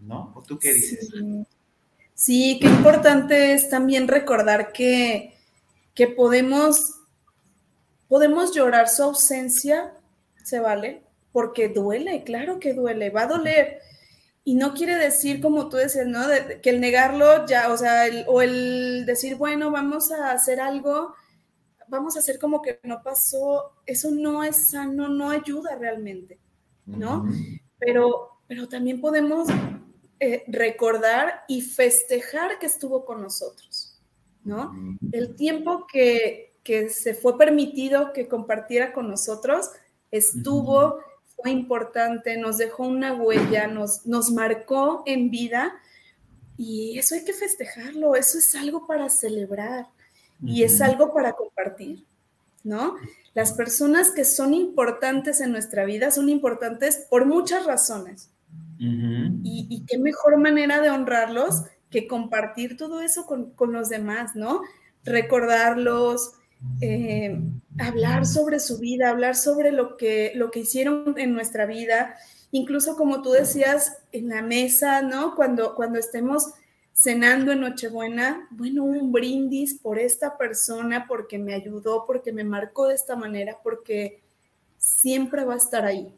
¿no? 0.00 0.32
¿O 0.34 0.42
tú 0.42 0.58
qué 0.58 0.72
dices? 0.72 1.10
Sí, 2.14 2.58
qué 2.60 2.68
importante 2.68 3.54
es 3.54 3.68
también 3.68 4.08
recordar 4.08 4.72
que, 4.72 5.34
que 5.94 6.06
podemos, 6.06 7.00
podemos 8.08 8.54
llorar 8.54 8.88
su 8.88 9.02
ausencia, 9.02 9.92
¿se 10.42 10.60
vale? 10.60 11.02
Porque 11.32 11.68
duele, 11.68 12.22
claro 12.24 12.58
que 12.58 12.74
duele, 12.74 13.10
va 13.10 13.22
a 13.22 13.26
doler 13.26 13.80
y 14.44 14.54
no 14.54 14.74
quiere 14.74 14.96
decir, 14.96 15.40
como 15.40 15.68
tú 15.68 15.76
decías, 15.76 16.06
¿no? 16.06 16.20
que 16.62 16.70
el 16.70 16.80
negarlo 16.80 17.46
ya, 17.46 17.72
o 17.72 17.76
sea, 17.76 18.04
o 18.26 18.40
el 18.40 19.04
decir, 19.06 19.36
bueno, 19.36 19.70
vamos 19.70 20.10
a 20.10 20.32
hacer 20.32 20.60
algo, 20.60 21.14
vamos 21.88 22.16
a 22.16 22.20
hacer 22.20 22.38
como 22.38 22.62
que 22.62 22.80
no 22.84 23.02
pasó, 23.02 23.72
eso 23.86 24.10
no 24.10 24.42
es 24.42 24.70
sano, 24.70 25.08
no 25.08 25.30
ayuda 25.30 25.76
realmente, 25.76 26.40
¿no? 26.86 27.26
pero, 27.78 28.40
pero 28.46 28.68
también 28.68 29.00
podemos 29.00 29.48
eh, 30.20 30.44
recordar 30.48 31.44
y 31.48 31.62
festejar 31.62 32.58
que 32.58 32.66
estuvo 32.66 33.04
con 33.04 33.22
nosotros, 33.22 34.00
¿no? 34.44 34.72
El 35.12 35.34
tiempo 35.34 35.86
que, 35.90 36.58
que 36.62 36.88
se 36.90 37.14
fue 37.14 37.38
permitido 37.38 38.12
que 38.12 38.28
compartiera 38.28 38.92
con 38.92 39.08
nosotros 39.08 39.70
estuvo 40.10 40.98
fue 41.42 41.50
importante, 41.50 42.36
nos 42.36 42.58
dejó 42.58 42.86
una 42.86 43.14
huella, 43.14 43.66
nos, 43.66 44.06
nos 44.06 44.30
marcó 44.30 45.02
en 45.06 45.30
vida 45.30 45.74
y 46.56 46.98
eso 46.98 47.14
hay 47.14 47.24
que 47.24 47.32
festejarlo, 47.32 48.16
eso 48.16 48.38
es 48.38 48.54
algo 48.54 48.86
para 48.86 49.08
celebrar 49.08 49.86
y 50.42 50.62
es 50.62 50.80
algo 50.80 51.12
para 51.12 51.32
compartir, 51.32 52.04
¿no? 52.64 52.96
Las 53.34 53.52
personas 53.52 54.10
que 54.10 54.24
son 54.24 54.54
importantes 54.54 55.40
en 55.40 55.52
nuestra 55.52 55.84
vida 55.84 56.10
son 56.10 56.28
importantes 56.28 57.06
por 57.08 57.26
muchas 57.26 57.64
razones. 57.66 58.30
y, 58.78 59.66
y, 59.68 59.84
qué 59.86 59.98
mejor 59.98 60.38
manera 60.38 60.80
de 60.80 60.88
honrarlos 60.88 61.64
que 61.90 62.06
compartir 62.06 62.78
todo 62.78 63.02
eso 63.02 63.26
con, 63.26 63.50
con 63.50 63.72
los 63.72 63.90
demás, 63.90 64.34
¿no? 64.34 64.62
Recordarlos, 65.04 66.32
eh, 66.80 67.38
hablar 67.78 68.26
sobre 68.26 68.60
su 68.60 68.78
vida, 68.78 69.10
hablar 69.10 69.36
sobre 69.36 69.72
lo 69.72 69.96
que, 69.96 70.32
lo 70.34 70.50
que 70.50 70.60
hicieron 70.60 71.14
en 71.18 71.32
nuestra 71.32 71.66
vida, 71.66 72.16
incluso 72.50 72.96
como 72.96 73.22
tú 73.22 73.30
decías, 73.32 73.98
en 74.12 74.28
la 74.28 74.42
mesa, 74.42 75.02
¿no? 75.02 75.34
Cuando, 75.34 75.74
cuando 75.74 75.98
estemos 75.98 76.52
cenando 76.92 77.52
en 77.52 77.60
Nochebuena, 77.60 78.46
bueno, 78.50 78.84
un 78.84 79.12
brindis 79.12 79.74
por 79.74 79.98
esta 79.98 80.36
persona, 80.36 81.06
porque 81.08 81.38
me 81.38 81.54
ayudó, 81.54 82.04
porque 82.06 82.32
me 82.32 82.44
marcó 82.44 82.88
de 82.88 82.94
esta 82.94 83.16
manera, 83.16 83.56
porque 83.62 84.20
siempre 84.76 85.44
va 85.44 85.54
a 85.54 85.58
estar 85.58 85.84
ahí. 85.84 86.12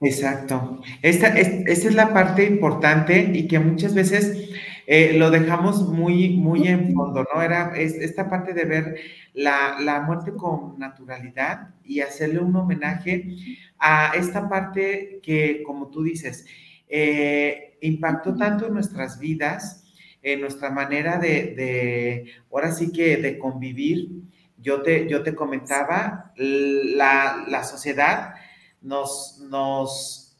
Exacto. 0.00 0.80
Esta, 1.02 1.28
esta 1.28 1.88
es 1.88 1.94
la 1.94 2.12
parte 2.12 2.44
importante 2.44 3.30
y 3.34 3.48
que 3.48 3.58
muchas 3.58 3.94
veces 3.94 4.50
eh, 4.90 5.12
lo 5.18 5.30
dejamos 5.30 5.86
muy, 5.86 6.30
muy 6.30 6.66
en 6.66 6.94
fondo, 6.94 7.22
¿no? 7.22 7.42
Era 7.42 7.76
esta 7.76 8.30
parte 8.30 8.54
de 8.54 8.64
ver 8.64 8.96
la, 9.34 10.02
muerte 10.06 10.32
con 10.32 10.78
naturalidad 10.78 11.74
y 11.84 12.00
hacerle 12.00 12.38
un 12.38 12.56
homenaje 12.56 13.36
a 13.78 14.12
esta 14.16 14.48
parte 14.48 15.20
que, 15.22 15.62
como 15.62 15.88
tú 15.88 16.02
dices, 16.02 16.46
eh, 16.88 17.76
impactó 17.82 18.34
tanto 18.34 18.66
en 18.66 18.72
nuestras 18.72 19.18
vidas, 19.20 19.84
en 20.22 20.40
nuestra 20.40 20.70
manera 20.70 21.18
de, 21.18 22.32
ahora 22.50 22.72
sí 22.72 22.90
que 22.90 23.18
de 23.18 23.36
convivir, 23.36 24.08
yo 24.56 24.80
te, 24.80 25.06
yo 25.06 25.22
te 25.22 25.34
comentaba, 25.34 26.32
la, 26.38 27.62
sociedad 27.62 28.36
nos, 28.80 29.44
nos, 29.50 30.34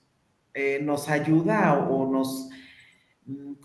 eh, 0.54 0.80
nos 0.82 1.10
ayuda 1.10 1.86
o 1.90 2.10
nos, 2.10 2.47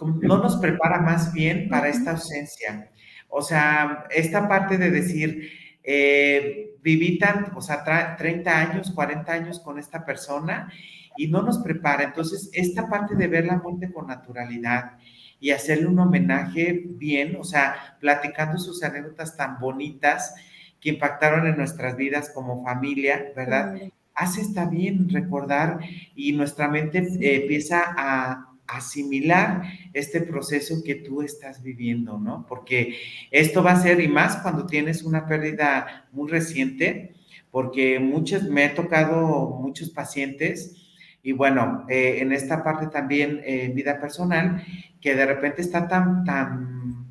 no 0.06 0.38
nos 0.38 0.58
prepara 0.58 1.02
más 1.02 1.34
bien 1.34 1.70
para 1.70 1.90
esta 1.90 2.12
ausencia. 2.12 2.90
O 3.30 3.42
sea, 3.42 4.06
esta 4.12 4.48
parte 4.48 4.78
de 4.78 4.92
decir, 4.92 5.52
eh, 5.84 6.76
viví 6.82 7.18
tan, 7.18 7.52
o 7.56 7.62
sea, 7.62 7.84
30 8.18 8.60
años, 8.60 8.92
40 8.92 9.32
años 9.32 9.60
con 9.60 9.80
esta 9.80 10.06
persona 10.06 10.72
y 11.18 11.28
no 11.28 11.42
nos 11.42 11.60
prepara. 11.60 12.04
Entonces, 12.04 12.50
esta 12.54 12.88
parte 12.90 13.16
de 13.16 13.28
ver 13.28 13.46
la 13.46 13.58
muerte 13.58 13.92
con 13.92 14.08
naturalidad 14.08 14.98
y 15.40 15.52
hacerle 15.52 15.88
un 15.88 16.00
homenaje 16.00 16.84
bien, 16.86 17.36
o 17.40 17.44
sea, 17.44 17.98
platicando 18.00 18.58
sus 18.58 18.84
anécdotas 18.84 19.36
tan 19.36 19.60
bonitas 19.60 20.36
que 20.80 20.90
impactaron 20.90 21.48
en 21.48 21.58
nuestras 21.58 21.98
vidas 21.98 22.32
como 22.34 22.64
familia, 22.64 23.32
¿verdad? 23.36 23.76
Hace 24.16 24.42
está 24.42 24.66
bien 24.66 25.10
recordar 25.10 25.80
y 26.16 26.34
nuestra 26.34 26.68
mente 26.68 27.00
eh, 27.00 27.42
empieza 27.42 27.84
a 27.98 28.53
asimilar 28.74 29.64
este 29.94 30.22
proceso 30.22 30.84
que 30.84 30.96
tú 30.96 31.22
estás 31.22 31.62
viviendo, 31.62 32.18
¿no? 32.18 32.46
Porque 32.48 32.96
esto 33.32 33.64
va 33.64 33.72
a 33.72 33.82
ser, 33.82 34.02
y 34.02 34.08
más 34.08 34.38
cuando 34.38 34.66
tienes 34.66 35.04
una 35.04 35.26
pérdida 35.26 36.08
muy 36.12 36.30
reciente, 36.30 37.14
porque 37.52 38.00
muchos, 38.00 38.44
me 38.44 38.66
he 38.66 38.70
tocado 38.70 39.60
muchos 39.62 39.90
pacientes, 39.92 40.76
y 41.22 41.32
bueno, 41.32 41.86
eh, 41.88 42.18
en 42.20 42.34
esta 42.34 42.64
parte 42.64 42.88
también, 42.88 43.42
eh, 43.46 43.72
vida 43.74 44.00
personal, 44.00 44.64
que 45.00 45.16
de 45.16 45.26
repente 45.26 45.62
está 45.62 45.88
tan, 45.88 46.24
tan, 46.26 47.06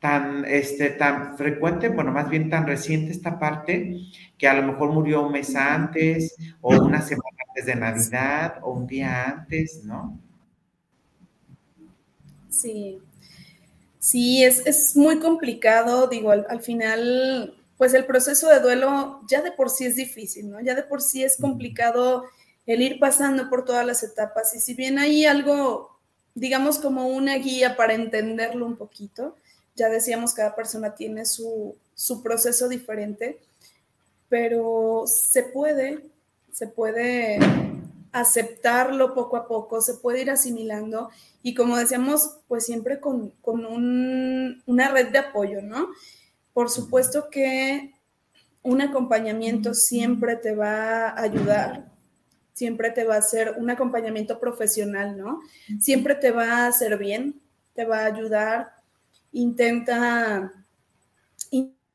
tan, 0.00 0.44
este, 0.44 0.90
tan 0.90 1.36
frecuente, 1.36 1.88
bueno, 1.88 2.12
más 2.12 2.28
bien 2.30 2.50
tan 2.50 2.66
reciente 2.66 3.12
esta 3.12 3.38
parte, 3.38 3.96
que 4.36 4.48
a 4.48 4.54
lo 4.54 4.72
mejor 4.72 4.92
murió 4.92 5.26
un 5.26 5.32
mes 5.32 5.54
antes, 5.54 6.34
o 6.60 6.76
una 6.80 7.02
semana 7.02 7.28
antes 7.48 7.66
de 7.66 7.76
Navidad, 7.76 8.54
o 8.62 8.72
un 8.72 8.86
día 8.86 9.24
antes, 9.24 9.82
¿no? 9.84 10.18
Sí, 12.60 13.00
sí, 13.98 14.44
es, 14.44 14.96
muy 14.96 15.20
complicado, 15.20 16.08
digo, 16.08 16.30
al, 16.30 16.60
final, 16.60 17.54
pues 17.76 17.94
el 17.94 18.04
proceso 18.04 18.48
de 18.48 18.60
duelo 18.60 19.20
ya 19.28 19.42
de 19.42 19.52
por 19.52 19.70
sí 19.70 19.86
es 19.86 19.96
difícil, 19.96 20.50
¿no? 20.50 20.60
Ya 20.60 20.74
de 20.74 20.82
por 20.82 21.00
sí 21.00 21.22
es 21.22 21.36
complicado 21.36 22.24
el 22.66 22.82
ir 22.82 22.98
pasando 22.98 23.48
por 23.48 23.64
todas 23.64 23.86
las 23.86 24.02
etapas. 24.02 24.54
Y 24.54 24.60
si 24.60 24.74
bien 24.74 24.98
hay 24.98 25.24
algo, 25.24 25.98
digamos, 26.34 26.78
como 26.78 27.08
una 27.08 27.36
guía 27.36 27.76
para 27.76 27.94
entenderlo 27.94 28.66
un 28.66 28.76
poquito, 28.76 29.36
ya 29.76 29.88
decíamos, 29.88 30.34
cada 30.34 30.56
persona 30.56 30.94
tiene 30.94 31.24
su, 31.24 31.76
su 31.94 32.22
proceso 32.22 32.68
diferente, 32.68 33.38
pero 34.28 35.04
se 35.06 35.44
puede, 35.44 36.00
se 36.52 36.66
puede 36.66 37.38
aceptarlo 38.12 39.14
poco 39.14 39.36
a 39.36 39.46
poco, 39.46 39.80
se 39.80 39.94
puede 39.94 40.22
ir 40.22 40.30
asimilando 40.30 41.10
y 41.42 41.54
como 41.54 41.76
decíamos, 41.76 42.38
pues 42.48 42.66
siempre 42.66 43.00
con, 43.00 43.32
una 43.44 44.88
red 44.90 45.08
de 45.08 45.18
apoyo, 45.18 45.62
¿no? 45.62 45.88
Por 46.52 46.70
supuesto 46.70 47.28
que 47.30 47.94
un 48.62 48.80
acompañamiento 48.80 49.74
siempre 49.74 50.36
te 50.36 50.54
va 50.54 51.08
a 51.08 51.22
ayudar, 51.22 51.90
siempre 52.52 52.90
te 52.90 53.04
va 53.04 53.16
a 53.16 53.18
hacer 53.18 53.54
un 53.56 53.70
acompañamiento 53.70 54.40
profesional, 54.40 55.16
¿no? 55.16 55.40
Siempre 55.80 56.14
te 56.14 56.30
va 56.30 56.64
a 56.64 56.66
hacer 56.66 56.98
bien, 56.98 57.40
te 57.74 57.84
va 57.84 58.00
a 58.00 58.06
ayudar, 58.06 58.72
intenta, 59.32 60.52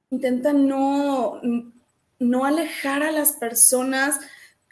intenta 0.09 0.53
no, 0.53 1.41
no 2.19 2.45
alejar 2.45 3.03
a 3.03 3.11
las 3.11 3.33
personas 3.33 4.19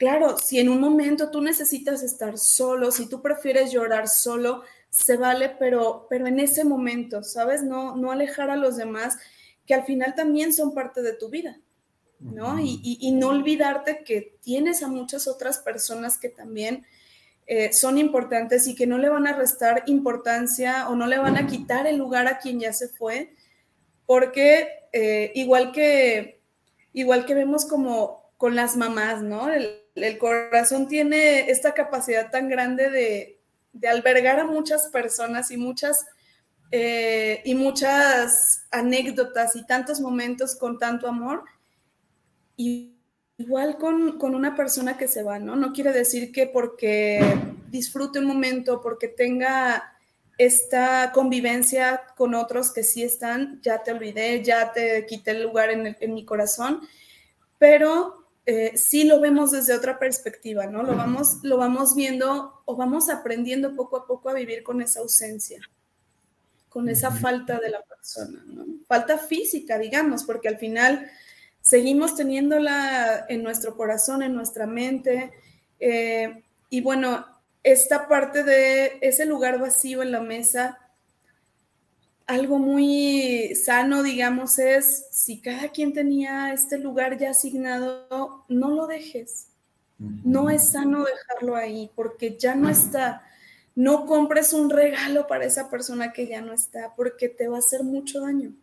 Claro, 0.02 0.36
si 0.40 0.58
en 0.58 0.68
un 0.68 0.80
momento 0.80 1.30
tú 1.30 1.42
necesitas 1.42 2.02
estar 2.02 2.36
solo, 2.40 2.90
si 2.90 3.08
tú 3.08 3.22
prefieres 3.22 3.72
llorar 3.72 4.08
solo, 4.08 4.64
se 4.90 5.16
vale, 5.16 5.56
pero, 5.60 6.08
pero 6.10 6.26
en 6.26 6.40
ese 6.40 6.64
momento, 6.64 7.22
¿sabes? 7.22 7.62
No, 7.62 7.96
no 7.96 8.12
alejar 8.12 8.50
a 8.50 8.56
los 8.56 8.78
demás, 8.78 9.20
que 9.68 9.76
al 9.76 9.86
final 9.86 10.16
también 10.16 10.56
son 10.56 10.74
parte 10.74 11.04
de 11.04 11.14
tu 11.14 11.30
vida, 11.30 11.60
¿no? 12.20 12.58
y, 12.60 13.12
no 13.12 13.28
olvidarte 13.28 14.04
que 14.04 14.40
tienes 14.42 14.82
a 14.82 14.88
muchas 14.88 15.28
otras 15.28 15.60
personas 15.60 16.18
que 16.18 16.30
también 16.30 16.84
eh, 17.46 17.72
son 17.72 18.00
importantes 18.00 18.66
y 18.66 18.74
que 18.74 18.88
no 18.88 18.98
le 18.98 19.10
van 19.10 19.28
a 19.28 19.38
restar 19.38 19.84
importancia 19.86 20.90
o 20.90 20.96
no 20.96 21.06
le 21.06 21.20
van 21.20 21.38
a 21.38 21.46
quitar 21.46 21.86
el 21.86 21.98
lugar 21.98 22.26
a 22.26 22.40
quien 22.40 22.60
ya 22.60 22.74
se 22.74 22.90
fue, 22.90 23.36
porque 24.08 24.68
eh, 24.94 25.32
igual 25.36 25.72
que 25.72 26.42
igual 26.92 27.28
que 27.28 27.36
vemos 27.36 27.66
como 27.66 28.32
con 28.38 28.56
las 28.56 28.76
mamás, 28.76 29.22
¿no? 29.22 29.52
el 29.52 29.81
corazón 30.18 30.88
tiene 30.88 31.50
esta 31.50 31.74
capacidad 31.74 32.30
tan 32.30 32.50
grande 32.50 32.90
de, 32.90 33.38
albergar 33.88 34.40
a 34.40 34.46
muchas 34.46 34.88
personas 34.88 35.50
y 35.50 35.58
muchas, 35.58 36.06
eh, 36.72 37.42
y 37.46 37.56
muchas 37.56 38.66
anécdotas 38.70 39.56
y 39.56 39.66
tantos 39.66 40.02
momentos 40.02 40.56
con 40.56 40.78
tanto 40.78 41.08
amor. 41.08 41.44
Y 42.58 42.96
igual 43.38 43.78
con, 43.78 44.18
con, 44.20 44.36
una 44.36 44.56
persona 44.56 44.98
que 44.98 45.08
se 45.08 45.24
va, 45.24 45.40
¿no? 45.40 45.56
No 45.56 45.72
quiere 45.74 45.94
decir 45.94 46.32
que 46.32 46.48
porque 46.48 47.22
disfrute 47.70 48.20
un 48.20 48.26
momento, 48.26 48.82
porque 48.82 49.08
tenga 49.08 49.98
esta 50.38 51.12
convivencia 51.14 52.02
con 52.18 52.36
otros 52.36 52.74
que 52.74 52.84
sí 52.84 53.04
están, 53.04 53.62
ya 53.62 53.84
te 53.84 53.92
olvidé, 53.92 54.44
ya 54.44 54.74
te 54.74 55.06
quité 55.06 55.32
el 55.32 55.44
lugar 55.44 55.70
en, 55.72 55.96
en 56.00 56.14
mi 56.14 56.26
corazón, 56.26 56.82
pero 57.58 58.21
eh, 58.46 58.72
sí 58.76 59.04
lo 59.04 59.20
vemos 59.20 59.52
desde 59.52 59.76
otra 59.76 60.00
perspectiva, 60.00 60.66
¿no? 60.66 60.82
Lo 60.84 60.96
vamos, 60.96 61.40
lo 61.44 61.58
vamos 61.58 61.96
viendo 61.96 62.62
o 62.66 62.76
vamos 62.76 63.10
aprendiendo 63.10 63.76
poco 63.76 63.98
a 63.98 64.08
poco 64.08 64.30
a 64.30 64.34
vivir 64.34 64.64
con 64.64 64.82
esa 64.82 65.02
ausencia, 65.02 65.62
con 66.68 66.90
esa 66.90 67.12
falta 67.12 67.60
de 67.60 67.70
la 67.70 67.84
persona, 67.84 68.44
¿no? 68.48 68.66
Falta 68.88 69.20
física, 69.20 69.78
digamos, 69.78 70.24
porque 70.24 70.48
al 70.48 70.58
final 70.58 71.10
seguimos 71.62 72.16
teniéndola 72.16 73.26
en 73.30 73.44
nuestro 73.44 73.78
corazón, 73.78 74.24
en 74.24 74.34
nuestra 74.34 74.66
mente. 74.66 75.32
Eh, 75.80 76.44
y 76.70 76.82
bueno, 76.82 77.26
esta 77.64 78.08
parte 78.08 78.44
de 78.44 78.98
ese 79.02 79.26
lugar 79.26 79.60
vacío 79.60 80.02
en 80.02 80.12
la 80.12 80.22
mesa 80.22 80.80
algo 82.32 82.60
muy 82.60 83.54
sano, 83.56 84.04
digamos, 84.04 84.58
es 84.58 85.08
si 85.12 85.42
cada 85.42 85.70
quien 85.70 85.92
tenía 85.92 86.54
este 86.54 86.78
lugar 86.78 87.18
ya 87.18 87.32
asignado, 87.32 88.46
no 88.48 88.70
lo 88.72 88.88
dejes. 88.88 89.48
No 90.00 90.50
es 90.50 90.70
sano 90.70 91.04
dejarlo 91.04 91.56
ahí 91.56 91.92
porque 91.96 92.38
ya 92.38 92.56
no 92.56 92.70
está. 92.70 93.24
No 93.76 94.06
compres 94.06 94.54
un 94.54 94.70
regalo 94.70 95.28
para 95.28 95.46
esa 95.46 95.70
persona 95.70 96.12
que 96.12 96.28
ya 96.28 96.42
no 96.42 96.54
está 96.54 96.96
porque 96.96 97.30
te 97.30 97.48
va 97.48 97.58
a 97.58 97.60
hacer 97.60 97.84
mucho 97.84 98.22
daño. 98.22 98.54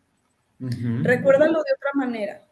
Recuérdalo 0.59 1.63
de 1.63 1.73
otra 1.73 1.91
manera, 1.95 2.43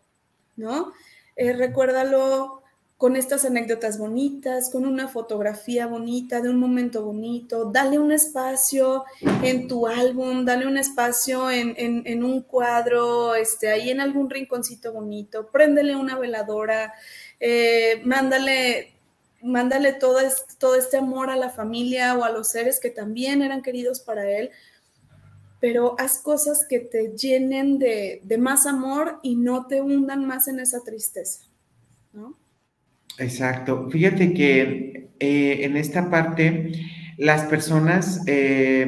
¿no? 0.56 0.92
Eh, 1.34 1.52
recuérdalo 1.52 2.62
con 2.96 3.14
estas 3.14 3.44
anécdotas 3.44 3.98
bonitas, 3.98 4.70
con 4.70 4.86
una 4.86 5.06
fotografía 5.06 5.86
bonita 5.86 6.40
de 6.40 6.48
un 6.48 6.58
momento 6.58 7.04
bonito, 7.04 7.66
dale 7.70 7.98
un 7.98 8.10
espacio 8.10 9.04
en 9.42 9.68
tu 9.68 9.86
álbum, 9.86 10.46
dale 10.46 10.66
un 10.66 10.78
espacio 10.78 11.50
en, 11.50 12.24
un 12.24 12.40
cuadro, 12.40 13.34
este, 13.34 13.68
ahí 13.68 13.90
en 13.90 14.00
algún 14.00 14.30
rinconcito 14.30 14.94
bonito, 14.94 15.50
préndele 15.50 15.94
una 15.94 16.18
veladora, 16.18 16.94
eh, 17.38 18.00
mándale, 18.04 18.94
mándale 19.42 19.92
todo 19.92 20.20
este, 20.20 20.54
todo 20.58 20.74
este 20.76 20.96
amor 20.96 21.28
a 21.28 21.36
la 21.36 21.50
familia 21.50 22.16
o 22.16 22.24
a 22.24 22.30
los 22.30 22.48
seres 22.48 22.80
que 22.80 22.88
también 22.88 23.42
eran 23.42 23.60
queridos 23.60 24.00
para 24.00 24.30
él, 24.30 24.50
pero 25.60 25.96
haz 25.98 26.18
cosas 26.22 26.64
que 26.66 26.80
te 26.80 27.14
llenen 27.14 27.78
de, 27.78 28.22
de 28.24 28.38
más 28.38 28.64
amor 28.64 29.18
y 29.22 29.36
no 29.36 29.66
te 29.66 29.82
hundan 29.82 30.24
más 30.24 30.48
en 30.48 30.60
esa 30.60 30.82
tristeza, 30.82 31.44
¿no? 32.14 32.45
Exacto. 33.18 33.88
Fíjate 33.90 34.32
que 34.32 35.08
eh, 35.18 35.58
en 35.62 35.76
esta 35.76 36.10
parte 36.10 36.72
las 37.16 37.44
personas 37.44 38.22
eh, 38.26 38.86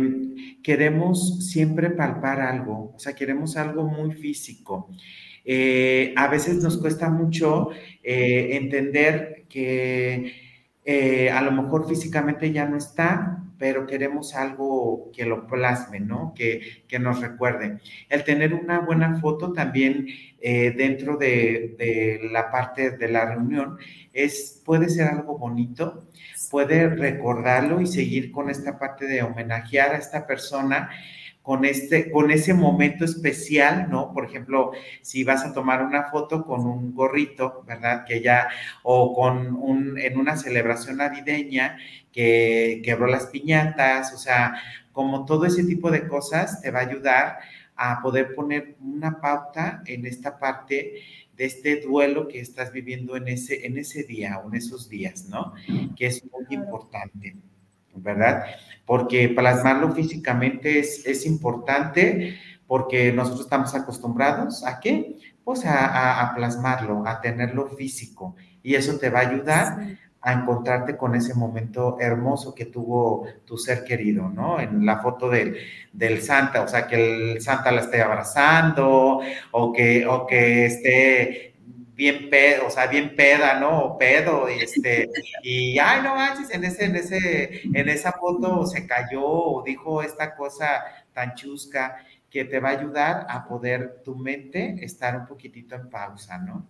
queremos 0.63 1.49
siempre 1.49 1.91
palpar 1.91 2.41
algo, 2.41 2.93
o 2.95 2.99
sea, 2.99 3.15
queremos 3.15 3.57
algo 3.57 3.85
muy 3.85 4.13
físico. 4.13 4.91
Eh, 5.45 6.13
a 6.17 6.29
veces 6.29 6.57
nos 6.63 6.77
cuesta 6.77 7.09
mucho 7.09 7.71
entender 8.03 9.45
que 9.49 10.33
a 11.33 11.43
lo 11.43 11.53
mejor 11.53 11.89
físicamente 11.89 12.53
ya 12.53 12.67
no 12.67 12.77
está, 12.77 13.45
pero 13.59 13.87
queremos 13.87 14.35
algo 14.35 15.11
que 15.13 15.25
lo 15.25 15.47
plasme, 15.47 16.01
¿no? 16.01 16.33
Que, 16.35 16.85
nos 16.99 17.21
recuerde. 17.21 17.79
El 18.09 18.25
tener 18.25 18.55
una 18.55 18.81
buena 18.81 19.21
foto 19.21 19.53
también 19.53 20.07
eh, 20.41 20.73
dentro 20.77 21.17
de, 21.17 22.21
la 22.33 22.51
parte 22.51 22.91
de 22.91 23.09
la 23.09 23.27
reunión 23.27 23.79
es, 24.13 24.63
puede 24.65 24.89
ser 24.89 25.09
algo 25.09 25.39
bonito, 25.39 26.09
puede 26.51 26.89
recordarlo 26.89 27.81
y 27.81 27.87
seguir 27.87 28.31
con 28.31 28.51
esta 28.51 28.79
parte 28.79 29.07
de 29.07 29.23
homenajear 29.23 29.95
a 29.95 29.99
esta 29.99 30.27
persona 30.27 30.91
con, 31.49 31.65
este, 31.65 32.11
con 32.11 32.31
ese 32.31 32.53
momento 32.53 33.07
especial, 33.07 33.89
¿no? 33.89 34.13
Por 34.13 34.27
ejemplo, 34.27 34.73
si 35.01 35.25
vas 35.25 35.47
a 35.47 35.55
tomar 35.55 35.83
una 35.83 36.11
foto 36.11 36.45
con 36.45 36.67
un 36.67 36.95
gorrito, 36.95 37.65
¿verdad? 37.67 38.05
Que 38.07 38.21
ya, 38.21 38.49
o 38.83 39.15
con 39.15 39.57
un, 39.57 39.99
en 39.99 40.19
una 40.19 40.37
celebración 40.37 40.99
navideña 40.99 41.79
que 42.19 42.83
quebró 42.83 43.07
las 43.07 43.27
piñatas, 43.27 44.13
o 44.13 44.19
sea, 44.19 44.61
como 44.91 45.25
todo 45.25 45.47
ese 45.47 45.63
tipo 45.63 45.89
de 45.89 46.09
cosas 46.09 46.61
te 46.61 46.73
va 46.73 46.81
a 46.81 46.89
ayudar 46.89 47.39
a 47.77 48.03
poder 48.03 48.35
poner 48.35 48.75
una 48.81 49.21
pauta 49.21 49.85
en 49.87 50.05
esta 50.05 50.37
parte 50.37 50.95
de 51.37 51.45
este 51.45 51.81
duelo 51.81 52.27
que 52.27 52.41
estás 52.41 52.73
viviendo 52.73 53.15
en 53.15 53.29
ese, 53.29 53.65
en 53.65 53.79
ese 53.79 54.03
día 54.03 54.41
o 54.41 54.49
en 54.49 54.57
esos 54.57 54.89
días, 54.89 55.27
¿no? 55.27 55.55
Que 55.95 56.07
es 56.07 56.25
muy 56.33 56.45
importante. 56.51 57.37
¿verdad? 57.95 58.47
Porque 58.85 59.29
plasmarlo 59.29 59.93
físicamente 59.93 60.81
es, 60.81 61.05
es 61.07 61.25
importante 61.25 62.37
porque 62.67 63.13
nosotros 63.13 63.43
estamos 63.43 63.75
acostumbrados 63.75 64.65
a 64.65 64.79
qué? 64.81 65.17
Pues 65.45 65.65
a, 65.65 66.21
a, 66.21 66.35
plasmarlo, 66.35 67.05
a 67.07 67.21
tenerlo 67.21 67.69
físico. 67.69 68.37
Y 68.63 68.75
eso 68.75 68.99
te 68.99 69.09
va 69.09 69.21
a 69.21 69.29
ayudar 69.29 69.99
a 70.29 70.35
encontrarte 70.35 70.95
con 70.95 71.15
ese 71.15 71.33
momento 71.33 71.97
hermoso 71.99 72.55
que 72.55 72.67
tuvo 72.67 73.27
tu 73.47 73.57
ser 73.57 73.83
querido, 73.83 74.29
¿no? 74.29 74.61
En 74.61 74.85
la 74.85 75.01
foto 75.01 75.31
del, 75.31 75.57
del 75.91 76.21
Santa, 76.21 76.61
o 76.61 76.69
sea, 76.69 76.87
que 76.87 77.33
el 77.33 77.41
Santa 77.41 77.73
la 77.73 77.81
esté 77.81 78.03
abrazando 78.03 79.21
o 79.53 79.73
que, 79.73 80.07
o 80.07 80.27
que 80.27 80.67
esté 80.67 81.55
bien 81.95 82.29
pedo, 82.29 82.67
o 82.67 82.71
sea, 82.71 82.89
bien 82.89 83.17
peda, 83.17 83.59
¿no? 83.59 83.79
O 83.79 83.99
pedo, 83.99 84.51
y 84.51 84.61
este, 84.61 85.09
y 85.43 85.79
ay, 85.79 86.03
no 86.03 86.15
manches, 86.15 86.51
en 86.51 86.65
ese, 86.65 86.85
en 86.85 86.97
ese, 86.97 87.61
en 87.65 87.89
esa 87.89 88.13
foto 88.13 88.67
se 88.67 88.87
cayó 88.87 89.25
o 89.25 89.63
dijo 89.65 90.03
esta 90.03 90.37
cosa 90.37 90.85
tan 91.15 91.37
chusca 91.37 92.05
que 92.29 92.45
te 92.45 92.61
va 92.61 92.69
a 92.69 92.79
ayudar 92.79 93.27
a 93.31 93.49
poder 93.49 94.03
tu 94.05 94.15
mente 94.15 94.77
estar 94.85 95.17
un 95.17 95.27
poquitito 95.27 95.75
en 95.75 95.89
pausa, 95.89 96.37
¿no? 96.37 96.67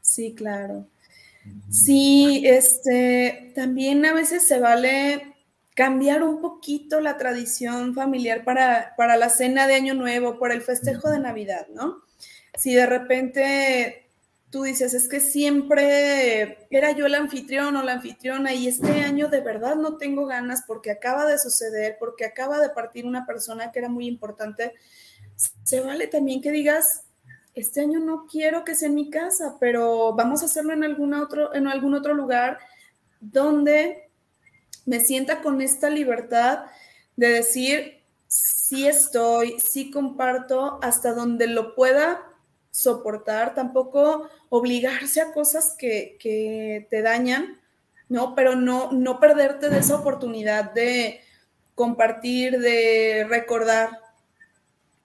Sí, 0.00 0.34
claro. 0.34 0.86
Sí, 1.70 2.42
este, 2.46 3.52
también 3.54 4.04
a 4.06 4.14
veces 4.14 4.46
se 4.46 4.58
vale 4.58 5.36
cambiar 5.74 6.22
un 6.22 6.40
poquito 6.40 7.00
la 7.00 7.18
tradición 7.18 7.94
familiar 7.94 8.42
para, 8.44 8.94
para 8.96 9.16
la 9.16 9.28
cena 9.28 9.66
de 9.66 9.74
Año 9.74 9.94
Nuevo, 9.94 10.38
por 10.38 10.50
el 10.50 10.62
festejo 10.62 11.10
de 11.10 11.20
Navidad, 11.20 11.68
¿no? 11.72 12.02
Si 12.56 12.74
de 12.74 12.86
repente 12.86 14.08
tú 14.50 14.62
dices, 14.62 14.94
es 14.94 15.08
que 15.08 15.20
siempre 15.20 16.66
era 16.70 16.92
yo 16.92 17.06
el 17.06 17.14
anfitrión 17.14 17.76
o 17.76 17.82
la 17.82 17.92
anfitriona 17.92 18.54
y 18.54 18.66
este 18.66 19.02
año 19.02 19.28
de 19.28 19.40
verdad 19.40 19.76
no 19.76 19.98
tengo 19.98 20.26
ganas 20.26 20.62
porque 20.66 20.90
acaba 20.90 21.26
de 21.26 21.38
suceder, 21.38 21.96
porque 22.00 22.24
acaba 22.24 22.58
de 22.58 22.70
partir 22.70 23.04
una 23.04 23.26
persona 23.26 23.70
que 23.70 23.78
era 23.78 23.88
muy 23.88 24.06
importante, 24.06 24.72
se 25.64 25.80
vale 25.80 26.06
también 26.06 26.40
que 26.40 26.50
digas, 26.50 27.04
este 27.58 27.80
año 27.80 28.00
no 28.00 28.26
quiero 28.30 28.64
que 28.64 28.74
sea 28.74 28.88
en 28.88 28.94
mi 28.94 29.10
casa, 29.10 29.56
pero 29.58 30.14
vamos 30.14 30.42
a 30.42 30.46
hacerlo 30.46 30.72
en, 30.72 30.84
alguna 30.84 31.22
otro, 31.22 31.54
en 31.54 31.66
algún 31.66 31.94
otro 31.94 32.14
lugar 32.14 32.58
donde 33.20 34.10
me 34.86 35.00
sienta 35.00 35.42
con 35.42 35.60
esta 35.60 35.90
libertad 35.90 36.66
de 37.16 37.28
decir, 37.28 38.02
sí 38.28 38.86
estoy, 38.86 39.58
sí 39.58 39.90
comparto 39.90 40.78
hasta 40.82 41.12
donde 41.12 41.46
lo 41.48 41.74
pueda 41.74 42.22
soportar, 42.70 43.54
tampoco 43.54 44.28
obligarse 44.50 45.20
a 45.20 45.32
cosas 45.32 45.74
que, 45.76 46.86
te 46.88 47.02
dañan, 47.02 47.60
¿no? 48.08 48.34
Pero 48.34 48.54
no, 48.54 48.92
no 48.92 49.18
perderte 49.18 49.68
de 49.68 49.78
esa 49.78 49.96
oportunidad 49.96 50.72
de 50.72 51.20
compartir, 51.74 52.60
de 52.60 53.26
recordar, 53.28 54.07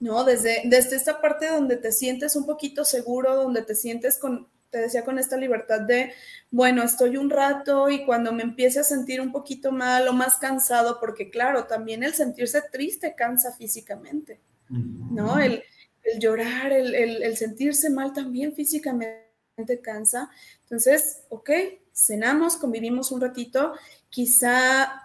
¿no? 0.04 0.22
Desde, 0.22 0.60
desde 0.66 0.96
esta 0.96 1.22
parte 1.22 1.48
donde 1.48 1.78
te 1.78 1.90
sientes 1.90 2.36
un 2.36 2.44
poquito 2.44 2.84
seguro, 2.84 3.36
donde 3.36 3.62
te 3.62 3.74
sientes 3.74 4.18
con, 4.18 4.48
te 4.68 4.76
decía, 4.76 5.02
con 5.02 5.18
esta 5.18 5.38
libertad 5.38 5.80
de, 5.80 6.12
bueno, 6.50 6.82
estoy 6.82 7.16
un 7.16 7.30
rato 7.30 7.88
y 7.88 8.04
cuando 8.04 8.30
me 8.30 8.42
empiece 8.42 8.80
a 8.80 8.84
sentir 8.84 9.22
un 9.22 9.32
poquito 9.32 9.72
mal 9.72 10.06
o 10.06 10.12
más 10.12 10.36
cansado, 10.36 11.00
porque 11.00 11.30
claro, 11.30 11.64
también 11.64 12.02
el 12.04 12.12
sentirse 12.12 12.62
triste 12.70 13.14
cansa 13.14 13.52
físicamente, 13.56 14.42
¿no? 14.68 15.38
El, 15.38 15.62
el 16.02 16.20
llorar, 16.20 16.70
el, 16.70 17.36
sentirse 17.38 17.88
mal 17.88 18.12
también 18.12 18.54
físicamente 18.54 19.80
cansa. 19.82 20.28
Entonces, 20.64 21.22
ok, 21.30 21.50
cenamos, 21.94 22.56
convivimos 22.56 23.10
un 23.10 23.22
ratito, 23.22 23.72
quizá 24.10 25.03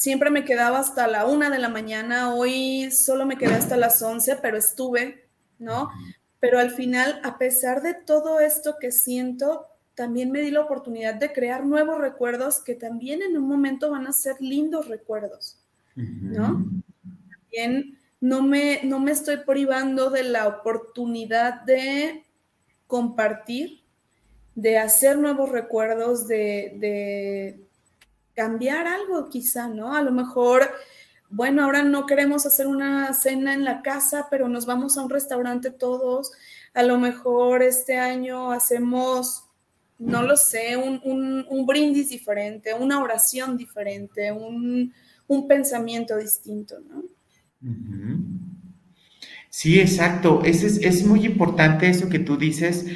siempre 0.00 0.30
me 0.30 0.46
quedaba 0.46 0.78
hasta 0.78 1.06
la 1.06 1.26
una 1.26 1.50
de 1.50 1.58
la 1.58 1.68
mañana, 1.68 2.34
hoy 2.34 2.90
solo 2.90 3.26
me 3.26 3.36
quedé 3.36 3.52
hasta 3.52 3.76
las 3.76 4.00
once, 4.00 4.34
pero 4.40 4.56
estuve, 4.56 5.28
¿no? 5.58 5.90
Pero 6.40 6.58
al 6.58 6.70
final, 6.70 7.20
a 7.22 7.36
pesar 7.36 7.82
de 7.82 7.92
todo 7.92 8.40
esto 8.40 8.76
que 8.80 8.92
siento, 8.92 9.66
también 9.94 10.30
me 10.30 10.40
di 10.40 10.50
la 10.50 10.62
oportunidad 10.62 11.16
de 11.16 11.34
crear 11.34 11.66
nuevos 11.66 11.98
recuerdos 11.98 12.60
que 12.64 12.74
también 12.74 13.20
en 13.20 13.36
un 13.36 13.46
momento 13.46 13.90
van 13.90 14.06
a 14.06 14.12
ser 14.12 14.36
lindos 14.40 14.88
recuerdos, 14.88 15.58
¿no? 15.94 16.64
También 17.30 17.98
no 18.22 18.40
me, 18.40 18.80
no 18.84 19.00
me 19.00 19.10
estoy 19.10 19.36
privando 19.44 20.08
de 20.08 20.22
la 20.22 20.48
oportunidad 20.48 21.60
de 21.60 22.24
compartir, 22.86 23.82
de 24.54 24.78
hacer 24.78 25.18
nuevos 25.18 25.50
recuerdos, 25.50 26.26
de, 26.26 27.60
cambiar 28.40 28.86
algo 28.86 29.28
quizá, 29.28 29.68
¿no? 29.68 29.94
A 29.94 30.00
lo 30.00 30.12
mejor, 30.12 30.70
bueno, 31.28 31.62
ahora 31.62 31.82
no 31.82 32.06
queremos 32.06 32.46
hacer 32.46 32.66
una 32.66 33.12
cena 33.12 33.52
en 33.52 33.64
la 33.64 33.82
casa, 33.82 34.28
pero 34.30 34.48
nos 34.48 34.64
vamos 34.64 34.96
a 34.96 35.02
un 35.02 35.10
restaurante 35.10 35.70
todos. 35.70 36.32
A 36.72 36.82
lo 36.82 36.98
mejor 36.98 37.62
este 37.62 37.98
año 37.98 38.50
hacemos, 38.50 39.44
no 39.98 40.22
lo 40.22 40.38
sé, 40.38 40.78
un, 40.78 41.66
brindis 41.66 42.08
diferente, 42.08 42.72
una 42.72 43.02
oración 43.02 43.58
diferente, 43.58 44.32
un, 44.32 44.94
un 45.26 45.46
pensamiento 45.46 46.16
distinto, 46.16 46.76
¿no? 46.80 47.04
Sí, 49.50 49.78
exacto. 49.78 50.42
Es, 50.46 50.62
es, 50.62 51.04
muy 51.04 51.26
importante 51.26 51.90
eso 51.90 52.08
que 52.08 52.20
tú 52.20 52.38
dices, 52.38 52.86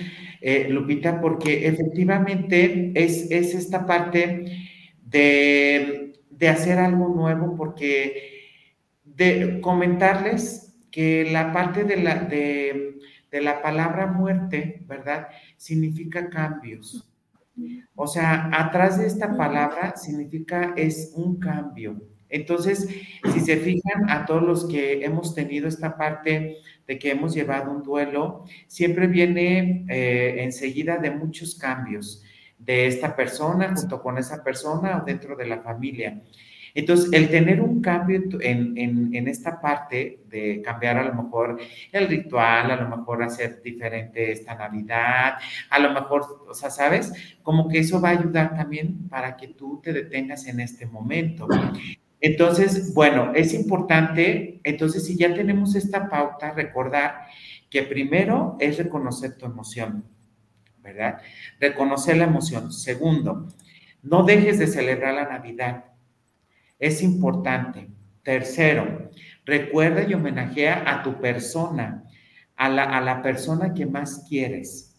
eh, 0.41 0.69
Lupita, 0.71 1.21
porque 1.21 1.67
efectivamente 1.67 2.93
es, 2.95 3.31
esta 3.31 3.85
parte 3.85 4.65
de, 5.05 6.13
hacer 6.49 6.79
algo 6.79 7.09
nuevo, 7.09 7.57
porque 7.57 8.51
de 9.05 9.61
comentarles 9.61 10.77
que 10.91 11.31
la 11.31 11.53
parte 11.53 11.85
de 11.85 11.97
la, 11.97 12.17
de, 12.17 12.99
de 13.31 13.41
la 13.41 13.63
palabra 13.63 14.07
muerte, 14.07 14.85
¿verdad? 14.87 15.29
Significa 15.57 16.29
cambios. 16.29 17.09
O 17.95 18.07
sea, 18.07 18.51
atrás 18.53 18.99
de 18.99 19.07
esta 19.07 19.37
palabra 19.37 19.97
significa 19.97 20.75
es 20.77 21.13
un 21.15 21.39
cambio. 21.39 22.03
Entonces, 22.29 22.89
si 23.33 23.41
se 23.41 23.57
fijan 23.59 24.11
a 24.11 24.27
todos 24.27 24.43
los 24.43 24.69
que 24.69 25.05
hemos 25.05 25.35
tenido 25.35 25.69
esta 25.69 25.97
parte 25.97 26.57
de 26.87 26.99
que 26.99 27.13
hemos 27.13 27.33
llevado 27.33 27.71
un 27.71 27.83
duelo, 27.83 28.45
siempre 28.67 29.07
viene 29.07 29.87
eh, 29.89 30.43
enseguida 30.43 30.99
de 30.99 31.13
muchos 31.13 31.55
cambios 31.55 32.25
de 32.65 32.87
esta 32.87 33.15
persona 33.15 33.75
junto 33.75 34.03
con 34.03 34.19
esa 34.19 34.43
persona 34.43 34.99
o 35.03 35.05
dentro 35.05 35.37
de 35.37 35.47
la 35.47 35.61
familia. 35.61 36.21
Entonces, 36.75 37.09
el 37.13 37.31
tener 37.31 37.61
un 37.61 37.81
cambio 37.81 38.21
en, 38.41 38.77
en, 38.77 39.29
esta 39.29 39.61
parte 39.61 40.25
de 40.29 40.61
cambiar 40.61 40.99
a 40.99 41.05
lo 41.05 41.15
mejor 41.15 41.61
el 41.93 42.09
ritual, 42.09 42.69
a 42.69 42.77
lo 42.77 42.97
mejor 42.97 43.23
hacer 43.23 43.63
diferente 43.63 44.33
esta 44.33 44.57
Navidad, 44.57 45.35
a 45.71 45.79
lo 45.79 45.93
mejor, 45.93 46.45
o 46.49 46.53
sea, 46.53 46.71
¿sabes? 46.71 47.13
Como 47.45 47.69
que 47.69 47.79
eso 47.79 48.01
va 48.01 48.09
a 48.09 48.19
ayudar 48.19 48.57
también 48.57 49.09
para 49.09 49.37
que 49.37 49.49
tú 49.49 49.81
te 49.85 49.93
detengas 49.93 50.49
en 50.49 50.59
este 50.59 50.85
momento. 50.85 51.47
Entonces, 52.21 52.93
bueno, 52.93 53.33
es 53.35 53.55
importante, 53.55 54.61
entonces 54.65 55.07
si 55.07 55.17
ya 55.17 55.33
tenemos 55.33 55.77
esta 55.77 56.09
pauta, 56.09 56.53
recordar 56.53 57.27
que 57.71 57.83
primero 57.83 58.57
es 58.59 58.79
reconocer 58.79 59.37
tu 59.37 59.47
emoción, 59.47 60.05
¿verdad? 60.85 61.21
Reconocer 61.59 62.17
la 62.17 62.25
emoción. 62.25 62.73
Segundo, 62.73 63.49
no 64.03 64.23
dejes 64.23 64.61
de 64.61 64.69
celebrar 64.69 65.15
la 65.15 65.29
Navidad. 65.29 65.87
Es 66.79 67.03
importante. 67.03 67.89
Tercero, 68.23 69.11
recuerda 69.45 70.05
y 70.05 70.15
homenajea 70.15 70.85
a 70.87 71.03
tu 71.03 71.21
persona, 71.21 72.05
a 72.55 72.69
la, 72.69 72.85
a 72.85 73.01
la 73.01 73.23
persona 73.23 73.75
que 73.75 73.87
más 73.87 74.25
quieres. 74.29 74.95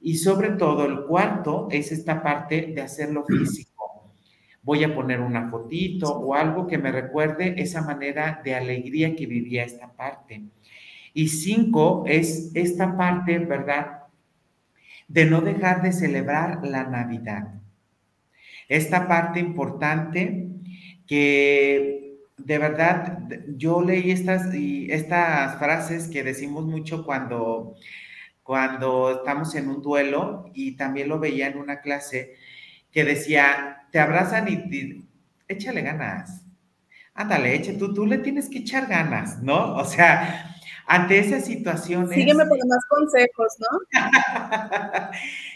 Y 0.00 0.18
sobre 0.18 0.50
todo, 0.50 0.86
el 0.86 1.06
cuarto 1.06 1.68
es 1.70 1.90
esta 1.90 2.22
parte 2.22 2.72
de 2.74 2.82
hacerlo 2.82 3.24
físico 3.26 3.70
voy 4.62 4.84
a 4.84 4.94
poner 4.94 5.20
una 5.20 5.50
fotito 5.50 6.12
o 6.12 6.34
algo 6.34 6.66
que 6.66 6.78
me 6.78 6.92
recuerde 6.92 7.54
esa 7.60 7.82
manera 7.82 8.40
de 8.44 8.54
alegría 8.54 9.16
que 9.16 9.26
vivía 9.26 9.64
esta 9.64 9.92
parte. 9.92 10.42
Y 11.12 11.28
cinco 11.28 12.04
es 12.06 12.52
esta 12.54 12.96
parte, 12.96 13.38
¿verdad? 13.38 13.99
De 15.10 15.24
no 15.24 15.40
dejar 15.40 15.82
de 15.82 15.92
celebrar 15.92 16.60
la 16.66 16.84
Navidad. 16.84 17.54
Esta 18.68 19.08
parte 19.08 19.40
importante 19.40 20.46
que 21.06 22.00
de 22.44 22.58
verdad, 22.58 23.18
yo 23.56 23.82
leí 23.82 24.10
estas, 24.10 24.54
y 24.54 24.90
estas 24.90 25.58
frases 25.58 26.08
que 26.08 26.22
decimos 26.22 26.64
mucho 26.64 27.04
cuando, 27.04 27.74
cuando 28.42 29.18
estamos 29.18 29.54
en 29.54 29.68
un 29.68 29.82
duelo 29.82 30.50
y 30.54 30.76
también 30.76 31.08
lo 31.08 31.18
veía 31.18 31.48
en 31.48 31.58
una 31.58 31.80
clase 31.80 32.34
que 32.90 33.04
decía, 33.04 33.86
te 33.90 34.00
abrazan 34.00 34.48
y, 34.48 35.04
échale 35.48 35.82
ganas. 35.82 36.46
Ándale, 37.14 37.54
eche, 37.54 37.74
tú, 37.74 37.92
tú 37.92 38.06
le 38.06 38.18
tienes 38.18 38.48
que 38.48 38.58
echar 38.58 38.86
ganas, 38.86 39.42
¿no? 39.42 39.74
O 39.74 39.84
sea, 39.84 40.56
ante 40.90 41.20
esas 41.20 41.44
situaciones. 41.44 42.10
Sígueme 42.10 42.44
por 42.46 42.58
más 42.66 42.84
consejos, 42.88 43.56
¿no? 43.60 44.00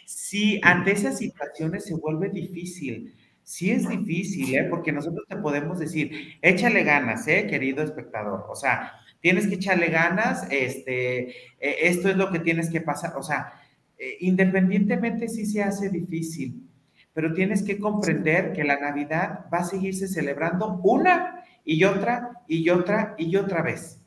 sí, 0.06 0.60
ante 0.62 0.92
esas 0.92 1.18
situaciones 1.18 1.86
se 1.86 1.94
vuelve 1.94 2.28
difícil. 2.28 3.12
Sí 3.42 3.72
es 3.72 3.88
difícil, 3.88 4.54
¿eh? 4.54 4.68
Porque 4.70 4.92
nosotros 4.92 5.26
te 5.28 5.36
podemos 5.36 5.80
decir, 5.80 6.38
échale 6.40 6.84
ganas, 6.84 7.26
¿eh, 7.26 7.48
querido 7.48 7.82
espectador? 7.82 8.46
O 8.48 8.54
sea, 8.54 8.92
tienes 9.20 9.48
que 9.48 9.56
echarle 9.56 9.88
ganas, 9.88 10.46
este, 10.52 11.30
e, 11.58 11.88
esto 11.88 12.08
es 12.08 12.16
lo 12.16 12.30
que 12.30 12.38
tienes 12.38 12.70
que 12.70 12.80
pasar, 12.80 13.16
o 13.16 13.22
sea, 13.24 13.54
eh, 13.98 14.18
independientemente 14.20 15.26
si 15.26 15.46
se 15.46 15.64
hace 15.64 15.88
difícil, 15.90 16.70
pero 17.12 17.34
tienes 17.34 17.64
que 17.64 17.80
comprender 17.80 18.52
que 18.52 18.62
la 18.62 18.78
Navidad 18.78 19.46
va 19.52 19.58
a 19.58 19.64
seguirse 19.64 20.06
celebrando 20.06 20.80
una 20.84 21.44
y 21.64 21.82
otra 21.82 22.44
y 22.46 22.70
otra 22.70 23.16
y 23.18 23.34
otra 23.34 23.62
vez. 23.62 24.03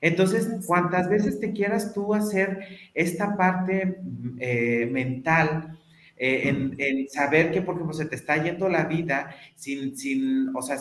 Entonces, 0.00 0.48
cuantas 0.66 1.08
veces 1.08 1.38
te 1.40 1.52
quieras 1.52 1.92
tú 1.92 2.14
hacer 2.14 2.66
esta 2.94 3.36
parte 3.36 4.00
eh, 4.38 4.88
mental, 4.90 5.78
eh, 6.16 6.74
en, 6.78 7.08
saber 7.08 7.50
que, 7.50 7.62
por 7.62 7.74
ejemplo, 7.74 7.94
se 7.94 8.06
te 8.06 8.16
está 8.16 8.42
yendo 8.42 8.68
la 8.68 8.84
vida 8.84 9.34
sin, 9.56 9.96
sin, 9.96 10.54
o 10.54 10.62
sea, 10.62 10.76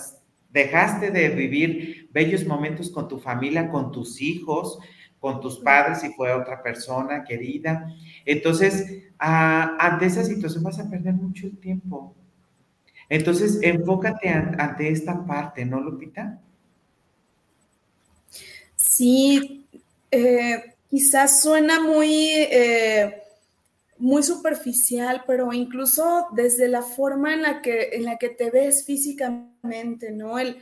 dejaste 0.51 1.11
de 1.11 1.29
vivir 1.29 2.09
bellos 2.11 2.45
momentos 2.45 2.91
con 2.91 3.07
tu 3.07 3.17
familia, 3.17 3.69
con 3.69 3.91
tus 3.91 4.21
hijos, 4.21 4.79
con 5.19 5.39
tus 5.39 5.59
padres, 5.59 6.01
si 6.01 6.09
fue 6.13 6.33
otra 6.33 6.61
persona 6.61 7.23
querida. 7.23 7.87
Entonces, 8.25 9.03
ante 9.17 10.07
esa 10.07 10.23
situación 10.23 10.63
vas 10.63 10.79
a 10.79 10.89
perder 10.89 11.13
mucho 11.13 11.47
el 11.47 11.57
tiempo. 11.57 12.15
Entonces, 13.07 13.59
enfócate 13.61 14.29
ante 14.29 14.89
esta 14.89 15.25
parte, 15.25 15.65
¿no, 15.65 15.79
Lupita? 15.79 16.39
Sí, 18.93 19.65
eh, 20.11 20.75
quizás 20.89 21.41
suena 21.41 21.79
muy... 21.79 22.29
Eh, 22.29 23.17
muy 23.97 24.23
superficial, 24.23 25.23
pero 25.27 25.53
incluso 25.53 26.27
desde 26.31 26.67
la 26.67 26.81
forma 26.81 27.35
en 27.35 27.43
la 27.43 27.61
que, 27.61 27.89
en 27.93 28.05
la 28.05 28.17
que 28.17 28.29
te 28.29 28.49
ves 28.49 28.83
físicamente, 28.83 30.09
¿no? 30.09 30.39
El, 30.39 30.57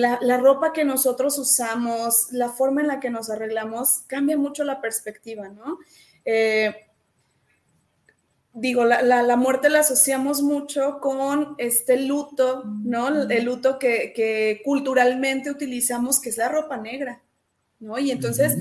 la, 0.00 0.36
ropa 0.38 0.72
que 0.72 0.84
nosotros 0.84 1.36
usamos, 1.36 2.28
la 2.30 2.48
forma 2.50 2.80
en 2.80 2.86
la 2.86 3.00
que 3.00 3.10
nos 3.10 3.28
arreglamos, 3.28 4.04
cambia 4.06 4.38
mucho 4.38 4.62
la 4.62 4.80
perspectiva, 4.80 5.48
¿no? 5.48 5.78
Eh, 6.24 6.76
digo, 8.52 8.84
la, 8.84 9.02
la, 9.02 9.36
muerte 9.36 9.68
la 9.68 9.80
asociamos 9.80 10.40
mucho 10.40 11.00
con 11.00 11.56
este 11.58 11.96
luto, 11.96 12.62
¿no? 12.84 13.08
El 13.08 13.44
luto 13.44 13.80
que, 13.80 14.12
que 14.14 14.62
culturalmente 14.64 15.50
utilizamos, 15.50 16.20
que 16.20 16.28
es 16.28 16.36
la 16.36 16.48
ropa 16.48 16.76
negra, 16.76 17.23
¿no? 17.80 17.98
Y 17.98 18.10
entonces 18.10 18.56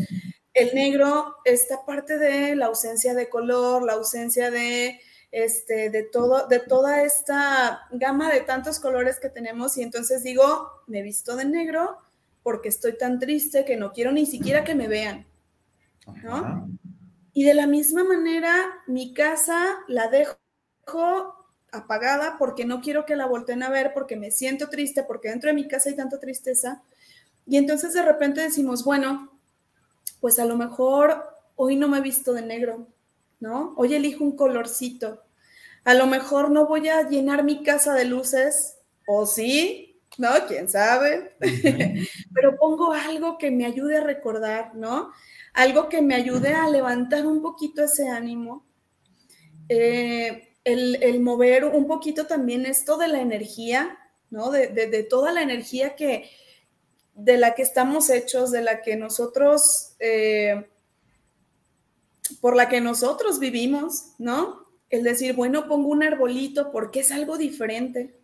el 0.53 0.73
negro, 0.75 1.35
esta 1.45 1.85
parte 1.85 2.17
de 2.17 2.55
la 2.55 2.67
ausencia 2.67 3.13
de 3.13 3.29
color, 3.29 3.83
la 3.83 3.93
ausencia 3.93 4.51
de, 4.51 4.99
este, 5.31 5.89
de, 5.89 6.03
todo, 6.03 6.47
de 6.47 6.59
toda 6.59 7.03
esta 7.03 7.87
gama 7.91 8.31
de 8.31 8.41
tantos 8.41 8.79
colores 8.79 9.19
que 9.19 9.29
tenemos, 9.29 9.77
y 9.77 9.81
entonces 9.81 10.23
digo, 10.23 10.69
me 10.87 11.01
visto 11.01 11.35
de 11.35 11.45
negro 11.45 11.97
porque 12.43 12.69
estoy 12.69 12.97
tan 12.97 13.19
triste 13.19 13.65
que 13.65 13.77
no 13.77 13.93
quiero 13.93 14.11
ni 14.11 14.25
siquiera 14.25 14.63
que 14.63 14.75
me 14.75 14.87
vean, 14.87 15.25
¿no? 16.23 16.69
Y 17.33 17.45
de 17.45 17.55
la 17.55 17.65
misma 17.65 18.03
manera, 18.03 18.53
mi 18.85 19.13
casa 19.13 19.77
la 19.87 20.07
dejo 20.07 20.37
apagada 21.71 22.35
porque 22.37 22.65
no 22.65 22.81
quiero 22.81 23.05
que 23.05 23.15
la 23.15 23.25
volteen 23.25 23.63
a 23.63 23.69
ver, 23.69 23.91
porque 23.93 24.15
me 24.15 24.29
siento 24.29 24.69
triste, 24.69 25.03
porque 25.03 25.29
dentro 25.29 25.47
de 25.49 25.55
mi 25.55 25.67
casa 25.67 25.89
hay 25.89 25.95
tanta 25.95 26.19
tristeza. 26.19 26.83
Y 27.45 27.57
entonces 27.57 27.93
de 27.93 28.01
repente 28.01 28.41
decimos, 28.41 28.83
bueno, 28.83 29.39
pues 30.21 30.39
a 30.39 30.45
lo 30.45 30.55
mejor 30.55 31.23
hoy 31.55 31.75
no 31.75 31.87
me 31.87 31.97
he 31.97 32.01
visto 32.01 32.33
de 32.33 32.41
negro, 32.41 32.87
¿no? 33.39 33.73
Hoy 33.77 33.93
elijo 33.93 34.23
un 34.23 34.35
colorcito. 34.35 35.23
A 35.83 35.93
lo 35.93 36.07
mejor 36.07 36.49
no 36.49 36.65
voy 36.65 36.87
a 36.87 37.07
llenar 37.09 37.43
mi 37.43 37.61
casa 37.61 37.93
de 37.93 38.05
luces, 38.05 38.77
o 39.05 39.25
sí, 39.25 40.01
¿no? 40.17 40.29
¿Quién 40.47 40.69
sabe? 40.69 41.35
Pero 42.33 42.57
pongo 42.57 42.93
algo 42.93 43.37
que 43.37 43.51
me 43.51 43.65
ayude 43.65 43.97
a 43.97 44.03
recordar, 44.03 44.75
¿no? 44.75 45.11
Algo 45.53 45.89
que 45.89 46.01
me 46.01 46.15
ayude 46.15 46.53
a 46.53 46.69
levantar 46.69 47.25
un 47.25 47.41
poquito 47.41 47.83
ese 47.83 48.07
ánimo. 48.07 48.65
Eh, 49.67 50.55
el, 50.63 51.19
mover 51.19 51.65
un 51.65 51.87
poquito 51.87 52.25
también 52.25 52.65
esto 52.65 52.97
de 52.97 53.09
la 53.09 53.19
energía, 53.19 53.99
¿no? 54.29 54.49
de 54.49 55.07
toda 55.09 55.33
la 55.33 55.41
energía 55.41 55.95
que, 55.95 56.29
de 57.15 57.37
la 57.37 57.55
que 57.55 57.61
estamos 57.61 58.09
hechos, 58.09 58.51
de 58.51 58.61
la 58.61 58.81
que 58.81 58.95
nosotros, 58.95 59.95
eh, 59.99 60.67
por 62.41 62.55
la 62.55 62.69
que 62.69 62.81
nosotros 62.81 63.39
vivimos, 63.39 64.13
¿no? 64.17 64.65
El 64.89 65.03
decir, 65.03 65.35
bueno, 65.35 65.67
pongo 65.67 65.89
un 65.89 66.03
arbolito 66.03 66.71
porque 66.71 67.01
es 67.01 67.11
algo 67.11 67.37
diferente, 67.37 68.19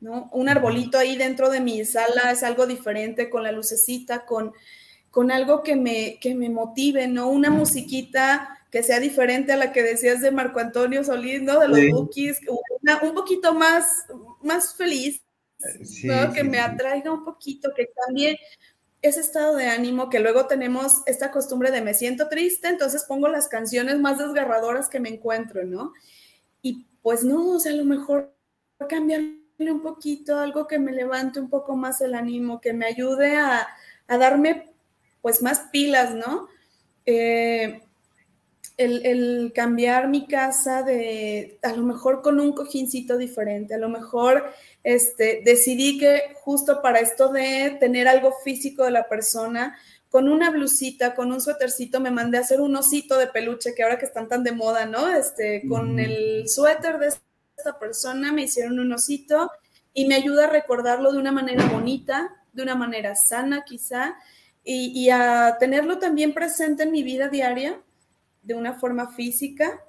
¿no? 0.00 0.28
Un 0.32 0.48
arbolito 0.48 0.98
ahí 0.98 1.16
dentro 1.16 1.50
de 1.50 1.60
mi 1.60 1.84
sala 1.84 2.32
es 2.32 2.42
algo 2.42 2.66
diferente, 2.66 3.30
con 3.30 3.42
la 3.42 3.52
lucecita, 3.52 4.24
con, 4.24 4.52
con 5.10 5.30
algo 5.30 5.62
que 5.62 5.76
me, 5.76 6.18
que 6.20 6.34
me 6.34 6.48
motive, 6.48 7.06
¿no? 7.06 7.28
Una 7.28 7.50
musiquita 7.50 8.56
que 8.70 8.82
sea 8.82 9.00
diferente 9.00 9.52
a 9.52 9.56
la 9.56 9.72
que 9.72 9.82
decías 9.82 10.20
de 10.20 10.32
Marco 10.32 10.58
Antonio 10.58 11.04
Solís, 11.04 11.42
¿no? 11.42 11.60
De 11.60 11.68
los 11.68 11.80
bookies, 11.90 12.40
un 13.02 13.14
poquito 13.14 13.54
más, 13.54 13.86
más 14.42 14.74
feliz, 14.74 15.22
que 16.34 16.44
me 16.44 16.58
atraiga 16.58 17.12
un 17.12 17.24
poquito, 17.24 17.72
que 17.74 17.88
cambie 18.06 18.38
ese 19.02 19.20
estado 19.20 19.56
de 19.56 19.66
ánimo, 19.66 20.08
que 20.08 20.20
luego 20.20 20.46
tenemos 20.46 21.02
esta 21.06 21.30
costumbre 21.30 21.70
de 21.70 21.80
me 21.80 21.94
siento 21.94 22.28
triste, 22.28 22.68
entonces 22.68 23.04
pongo 23.04 23.28
las 23.28 23.48
canciones 23.48 23.98
más 23.98 24.18
desgarradoras 24.18 24.88
que 24.88 25.00
me 25.00 25.08
encuentro, 25.08 25.64
¿no? 25.64 25.92
Y 26.62 26.86
pues 27.02 27.24
no, 27.24 27.50
o 27.50 27.60
sea, 27.60 27.72
a 27.72 27.76
lo 27.76 27.84
mejor 27.84 28.34
cambiarle 28.88 29.36
un 29.58 29.82
poquito, 29.82 30.38
algo 30.38 30.66
que 30.66 30.78
me 30.78 30.92
levante 30.92 31.40
un 31.40 31.48
poco 31.48 31.76
más 31.76 32.00
el 32.00 32.14
ánimo, 32.14 32.60
que 32.60 32.72
me 32.72 32.86
ayude 32.86 33.36
a, 33.36 33.66
darme 34.08 34.72
pues 35.22 35.42
más 35.42 35.68
pilas, 35.72 36.14
¿no? 36.14 36.48
Eh, 37.04 37.85
el, 38.76 39.52
cambiar 39.54 40.08
mi 40.08 40.26
casa 40.26 40.82
de 40.82 41.58
a 41.62 41.72
lo 41.72 41.82
mejor 41.82 42.22
con 42.22 42.40
un 42.40 42.52
cojincito 42.52 43.16
diferente, 43.16 43.74
a 43.74 43.78
lo 43.78 43.88
mejor 43.88 44.52
este, 44.84 45.42
decidí 45.44 45.98
que 45.98 46.34
justo 46.42 46.82
para 46.82 47.00
esto 47.00 47.32
de 47.32 47.76
tener 47.80 48.06
algo 48.08 48.32
físico 48.44 48.84
de 48.84 48.90
la 48.90 49.08
persona, 49.08 49.76
con 50.10 50.28
una 50.28 50.50
blusita, 50.50 51.14
con 51.14 51.32
un 51.32 51.40
suétercito, 51.40 52.00
me 52.00 52.10
mandé 52.10 52.38
a 52.38 52.42
hacer 52.42 52.60
un 52.60 52.76
osito 52.76 53.18
de 53.18 53.26
peluche, 53.26 53.74
que 53.74 53.82
ahora 53.82 53.98
que 53.98 54.06
están 54.06 54.28
tan 54.28 54.44
de 54.44 54.52
moda, 54.52 54.86
¿no? 54.86 55.10
Este, 55.12 55.62
con 55.68 55.98
el 55.98 56.48
suéter 56.48 56.98
de 56.98 57.08
esta 57.56 57.78
persona 57.78 58.32
me 58.32 58.42
hicieron 58.42 58.78
un 58.78 58.92
osito 58.92 59.50
y 59.92 60.06
me 60.06 60.14
ayuda 60.14 60.44
a 60.44 60.50
recordarlo 60.50 61.12
de 61.12 61.18
una 61.18 61.32
manera 61.32 61.66
bonita, 61.66 62.30
de 62.52 62.62
una 62.62 62.74
manera 62.74 63.14
sana 63.16 63.64
quizá, 63.64 64.16
y, 64.62 64.92
y 64.94 65.10
a 65.10 65.56
tenerlo 65.58 65.98
también 65.98 66.34
presente 66.34 66.84
en 66.84 66.92
mi 66.92 67.02
vida 67.02 67.28
diaria 67.28 67.80
de 68.46 68.54
una 68.54 68.74
forma 68.74 69.12
física, 69.12 69.82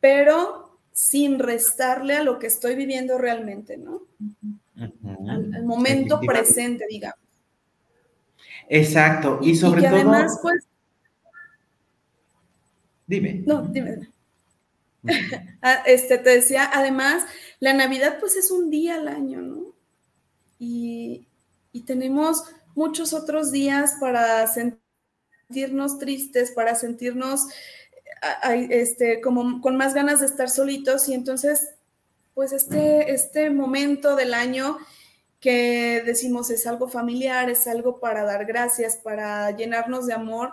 pero 0.00 0.78
sin 0.92 1.38
restarle 1.38 2.16
a 2.16 2.24
lo 2.24 2.38
que 2.38 2.48
estoy 2.48 2.74
viviendo 2.74 3.16
realmente, 3.16 3.78
¿no? 3.78 4.02
al, 4.76 5.64
momento 5.64 6.20
presente, 6.20 6.84
digamos. 6.88 7.18
Exacto, 8.68 9.38
y, 9.42 9.54
sobre 9.54 9.82
todo... 9.82 9.94
Además, 9.94 10.38
pues... 10.42 10.64
Dime. 13.06 13.42
No, 13.46 13.62
dime. 13.62 14.08
Ah, 15.64 15.82
este, 15.86 16.18
te 16.18 16.30
decía, 16.30 16.68
además, 16.72 17.24
la 17.60 17.72
Navidad 17.72 18.18
pues 18.18 18.36
es 18.36 18.50
un 18.50 18.70
día 18.70 18.96
al 18.96 19.06
año, 19.06 19.40
¿no? 19.40 19.74
Y, 20.58 21.26
y 21.72 21.82
tenemos 21.82 22.44
muchos 22.74 23.12
otros 23.12 23.52
días 23.52 23.94
para 24.00 24.46
sentirnos 24.48 25.98
tristes, 25.98 26.50
para 26.50 26.74
sentirnos 26.74 27.46
este, 28.70 29.20
como 29.20 29.60
con 29.60 29.76
más 29.76 29.94
ganas 29.94 30.20
de 30.20 30.26
estar 30.26 30.48
solitos 30.48 31.08
y 31.08 31.14
entonces, 31.14 31.74
pues 32.34 32.52
este, 32.52 33.12
este 33.12 33.50
momento 33.50 34.16
del 34.16 34.34
año 34.34 34.78
que 35.40 36.02
decimos 36.06 36.50
es 36.50 36.66
algo 36.66 36.88
familiar, 36.88 37.50
es 37.50 37.66
algo 37.66 37.98
para 37.98 38.24
dar 38.24 38.46
gracias, 38.46 38.96
para 38.96 39.50
llenarnos 39.50 40.06
de 40.06 40.14
amor, 40.14 40.52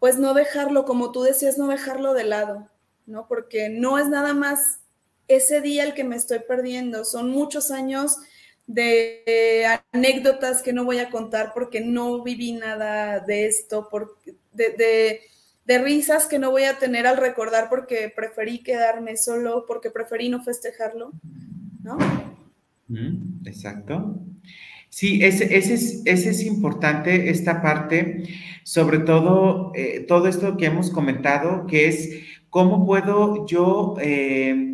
pues 0.00 0.18
no 0.18 0.34
dejarlo, 0.34 0.84
como 0.84 1.12
tú 1.12 1.22
decías, 1.22 1.56
no 1.56 1.68
dejarlo 1.68 2.12
de 2.12 2.24
lado, 2.24 2.68
¿no? 3.06 3.26
Porque 3.26 3.70
no 3.70 3.98
es 3.98 4.08
nada 4.08 4.34
más 4.34 4.80
ese 5.28 5.62
día 5.62 5.84
el 5.84 5.94
que 5.94 6.04
me 6.04 6.16
estoy 6.16 6.40
perdiendo, 6.40 7.06
son 7.06 7.30
muchos 7.30 7.70
años 7.70 8.18
de 8.66 9.66
anécdotas 9.92 10.62
que 10.62 10.72
no 10.72 10.84
voy 10.84 10.98
a 10.98 11.10
contar 11.10 11.52
porque 11.54 11.80
no 11.80 12.22
viví 12.22 12.52
nada 12.52 13.20
de 13.20 13.46
esto, 13.46 13.88
de, 14.52 14.70
de, 14.70 15.20
risas 15.66 16.26
que 16.26 16.38
no 16.38 16.50
voy 16.50 16.64
a 16.64 16.78
tener 16.78 17.06
al 17.06 17.16
recordar 17.16 17.68
porque 17.68 18.12
preferí 18.14 18.62
quedarme 18.62 19.16
solo, 19.16 19.64
porque 19.66 19.90
preferí 19.90 20.28
no 20.28 20.42
festejarlo, 20.42 21.12
¿no? 21.82 21.98
Exacto. 23.44 24.18
Sí, 24.88 25.24
ese, 25.24 25.56
ese, 25.56 25.74
es, 25.74 26.02
ese 26.04 26.30
es 26.30 26.44
importante, 26.44 27.30
esta 27.30 27.62
parte, 27.62 28.24
sobre 28.64 28.98
todo 28.98 29.72
eh, 29.74 30.04
todo 30.06 30.28
esto 30.28 30.56
que 30.56 30.66
hemos 30.66 30.90
comentado, 30.90 31.66
que 31.66 31.88
es 31.88 32.10
cómo 32.50 32.84
puedo 32.84 33.46
yo... 33.46 33.96
Eh, 34.00 34.71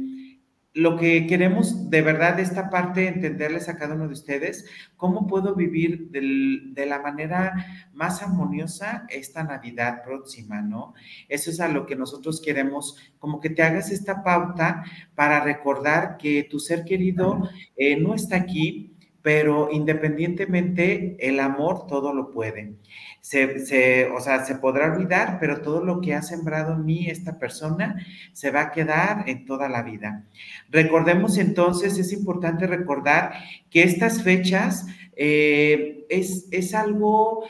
lo 0.75 0.97
que 0.97 1.27
queremos 1.27 1.91
de 1.91 2.03
verdad 2.03 2.39
esta 2.39 2.71
parte, 2.71 3.09
entenderles 3.09 3.69
a 3.69 3.77
cada 3.77 3.95
uno 3.95 4.07
de 4.07 4.13
ustedes, 4.13 4.67
cómo 4.97 5.27
puedo 5.27 5.55
vivir 5.55 6.11
de 6.11 6.87
la 6.87 7.01
manera 7.01 7.89
más 7.93 8.23
armoniosa 8.23 9.07
esta 9.09 9.43
Navidad 9.43 10.03
próxima, 10.05 10.61
¿no? 10.63 10.95
Eso 11.29 11.51
es 11.51 11.61
a 11.61 11.69
lo 11.69 11.87
que 11.87 11.97
nosotros 11.97 12.41
queremos, 12.41 12.97
como 13.19 13.41
que 13.41 13.51
te 13.51 13.63
hagas 13.63 13.91
esta 13.91 14.23
pauta 14.23 14.85
para 15.15 15.41
recordar 15.41 16.17
que 16.17 16.47
tu 16.49 16.61
ser 16.61 16.85
querido 16.85 17.49
eh, 17.77 17.97
no 17.97 18.15
está 18.15 18.37
aquí, 18.37 18.88
pero 19.23 19.69
independientemente, 19.73 21.17
el 21.21 21.41
amor 21.41 21.87
todo 21.87 22.15
lo 22.15 22.31
puede 22.31 22.75
se, 23.21 24.11
o 24.11 24.21
sea, 24.21 24.45
se 24.45 24.57
podrá 24.57 24.93
olvidar, 24.93 25.39
pero 25.41 25.61
todo 25.61 25.85
lo 25.85 26.01
que 26.01 26.15
ha 26.15 26.23
sembrado 26.23 26.75
en 26.75 26.85
mí 26.85 27.09
esta 27.09 27.39
persona 27.39 27.97
se 28.33 28.51
va 28.51 28.63
a 28.63 28.71
quedar 28.71 29.29
en 29.29 29.45
toda 29.45 29.69
la 29.69 29.83
vida. 29.83 30.25
Recordemos 30.71 31.37
entonces, 31.39 31.99
es 31.99 32.13
importante 32.13 32.67
recordar 32.67 33.33
que 33.71 33.83
estas 33.83 34.23
fechas 34.23 34.87
eh, 35.17 36.07
es, 36.09 36.49
es 36.51 36.75
algo 36.75 37.45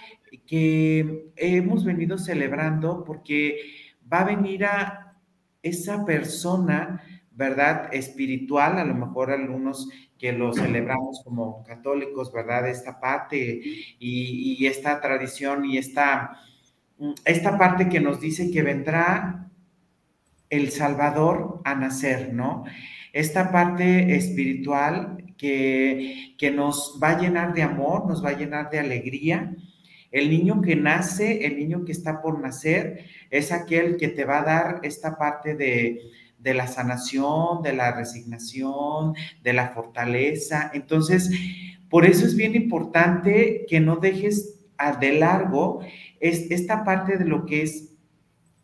que 0.46 1.30
hemos 1.36 1.84
venido 1.84 2.18
celebrando 2.18 3.04
porque 3.04 3.60
va 4.10 4.20
a 4.20 4.36
venir 4.36 4.64
a 4.64 5.16
esa 5.62 6.04
persona, 6.04 7.02
¿verdad? 7.30 7.94
Espiritual, 7.94 8.78
a 8.78 8.84
lo 8.84 8.94
mejor 8.94 9.30
algunos 9.30 9.88
que 10.18 10.32
lo 10.32 10.52
celebramos 10.52 11.22
como 11.24 11.62
católicos, 11.64 12.32
¿verdad? 12.32 12.68
Esta 12.68 12.98
parte 12.98 13.60
y, 13.98 14.66
esta 14.66 15.00
tradición 15.00 15.64
y 15.64 15.78
esta, 15.78 16.40
esta 17.24 17.56
parte 17.56 17.88
que 17.88 18.00
nos 18.00 18.20
dice 18.20 18.50
que 18.50 18.62
vendrá 18.62 19.48
el 20.50 20.70
Salvador 20.70 21.60
a 21.64 21.74
nacer, 21.74 22.32
¿no? 22.34 22.64
Esta 23.12 23.52
parte 23.52 24.16
espiritual 24.16 25.24
que, 25.36 26.34
que 26.36 26.50
nos 26.50 26.98
va 27.02 27.10
a 27.10 27.20
llenar 27.20 27.54
de 27.54 27.62
amor, 27.62 28.06
nos 28.06 28.24
va 28.24 28.30
a 28.30 28.38
llenar 28.38 28.70
de 28.70 28.80
alegría. 28.80 29.54
El 30.10 30.30
niño 30.30 30.62
que 30.62 30.74
nace, 30.74 31.46
el 31.46 31.56
niño 31.56 31.84
que 31.84 31.92
está 31.92 32.20
por 32.20 32.40
nacer, 32.40 33.04
es 33.30 33.52
aquel 33.52 33.96
que 33.96 34.08
te 34.08 34.24
va 34.24 34.40
a 34.40 34.44
dar 34.44 34.80
esta 34.82 35.16
parte 35.16 35.54
de, 35.54 36.00
de 36.38 36.54
la 36.54 36.66
sanación, 36.66 37.62
de 37.62 37.72
la 37.72 37.92
resignación, 37.92 39.14
de 39.42 39.52
la 39.52 39.70
fortaleza. 39.70 40.70
Entonces, 40.72 41.30
por 41.88 42.04
eso 42.04 42.26
es 42.26 42.36
bien 42.36 42.54
importante 42.54 43.66
que 43.68 43.80
no 43.80 43.96
dejes 43.96 44.54
de 45.00 45.12
largo 45.18 45.80
esta 46.20 46.84
parte 46.84 47.16
de 47.16 47.24
lo 47.24 47.44
que 47.46 47.62
es 47.62 47.94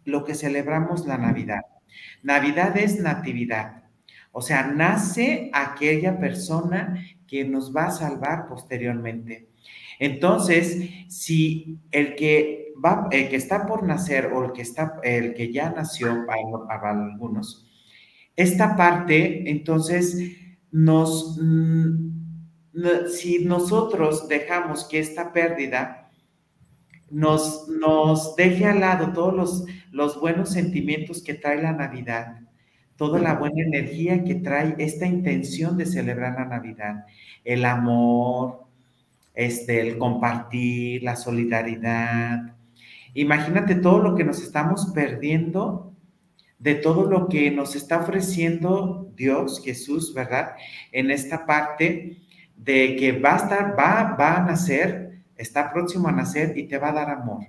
lo 0.04 0.24
que 0.24 0.34
celebramos 0.34 1.06
la 1.06 1.18
Navidad. 1.18 1.62
Navidad 2.22 2.76
es 2.76 3.00
natividad. 3.00 3.84
O 4.32 4.42
sea, 4.42 4.66
nace 4.66 5.50
aquella 5.52 6.18
persona 6.18 7.06
que 7.26 7.44
nos 7.44 7.74
va 7.74 7.86
a 7.86 7.90
salvar 7.90 8.48
posteriormente. 8.48 9.48
Entonces, 9.98 10.90
si 11.08 11.78
el 11.90 12.16
que 12.16 12.72
va, 12.84 13.08
el 13.12 13.28
que 13.28 13.36
está 13.36 13.66
por 13.66 13.84
nacer 13.84 14.26
o 14.26 14.44
el 14.44 14.52
que 14.52 14.62
está, 14.62 14.98
el 15.02 15.34
que 15.34 15.52
ya 15.52 15.70
nació 15.70 16.26
para 16.26 16.90
algunos, 16.90 17.63
esta 18.37 18.76
parte, 18.76 19.49
entonces, 19.51 20.18
nos, 20.70 21.39
mm, 21.41 22.14
si 23.09 23.45
nosotros 23.45 24.28
dejamos 24.28 24.85
que 24.85 24.99
esta 24.99 25.32
pérdida 25.32 26.11
nos, 27.11 27.68
nos 27.68 28.35
deje 28.35 28.66
al 28.66 28.80
lado 28.80 29.12
todos 29.12 29.35
los, 29.35 29.64
los 29.93 30.20
buenos 30.20 30.51
sentimientos 30.51 31.22
que 31.22 31.35
trae 31.35 31.62
la 31.62 31.72
Navidad, 31.72 32.41
toda 32.97 33.20
la 33.20 33.35
buena 33.35 33.62
energía 33.62 34.24
que 34.24 34.35
trae 34.35 34.74
esta 34.78 35.07
intención 35.07 35.76
de 35.76 35.87
celebrar 35.87 36.35
la 36.35 36.47
Navidad, 36.47 37.07
el 37.45 37.64
amor, 37.64 38.64
este, 39.35 39.80
el 39.80 39.99
compartir, 39.99 41.05
la 41.05 41.14
solidaridad. 41.14 42.57
Imagínate 43.14 43.76
todo 43.76 43.99
lo 44.01 44.16
que 44.16 44.24
nos 44.24 44.43
estamos 44.43 44.91
perdiendo 44.93 45.93
de 46.59 46.74
todo 46.76 47.09
lo 47.09 47.28
que 47.28 47.50
nos 47.50 47.76
está 47.76 47.98
ofreciendo 48.00 49.12
Dios, 49.16 49.62
Jesús, 49.62 50.14
¿verdad? 50.14 50.52
En 50.92 51.11
esta 51.11 51.46
parte 51.46 52.18
de 52.57 52.96
que 52.96 53.12
va 53.12 53.34
a 53.34 53.36
estar, 53.36 53.78
va, 53.78 54.16
va 54.18 54.36
a 54.36 54.44
nacer, 54.44 55.22
está 55.36 55.72
próximo 55.72 56.09
a 56.09 56.12
nacer 56.12 56.57
y 56.57 56.66
te 56.66 56.78
va 56.78 56.90
a 56.90 56.94
dar 56.94 57.11
amor. 57.11 57.44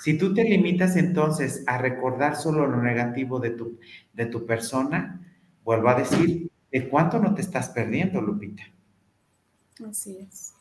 Si 0.00 0.18
tú 0.18 0.34
te 0.34 0.42
limitas 0.42 0.96
entonces 0.96 1.62
a 1.66 1.78
recordar 1.78 2.34
solo 2.36 2.66
lo 2.66 2.82
negativo 2.82 3.38
de 3.38 3.50
tu, 3.50 3.78
de 4.12 4.26
tu 4.26 4.44
persona, 4.44 5.20
vuelvo 5.64 5.88
a 5.88 5.94
decir, 5.94 6.50
¿de 6.72 6.88
cuánto 6.88 7.20
no 7.20 7.34
te 7.34 7.42
estás 7.42 7.68
perdiendo, 7.68 8.20
Lupita? 8.20 8.64
Así 9.88 10.18
es. 10.18 10.51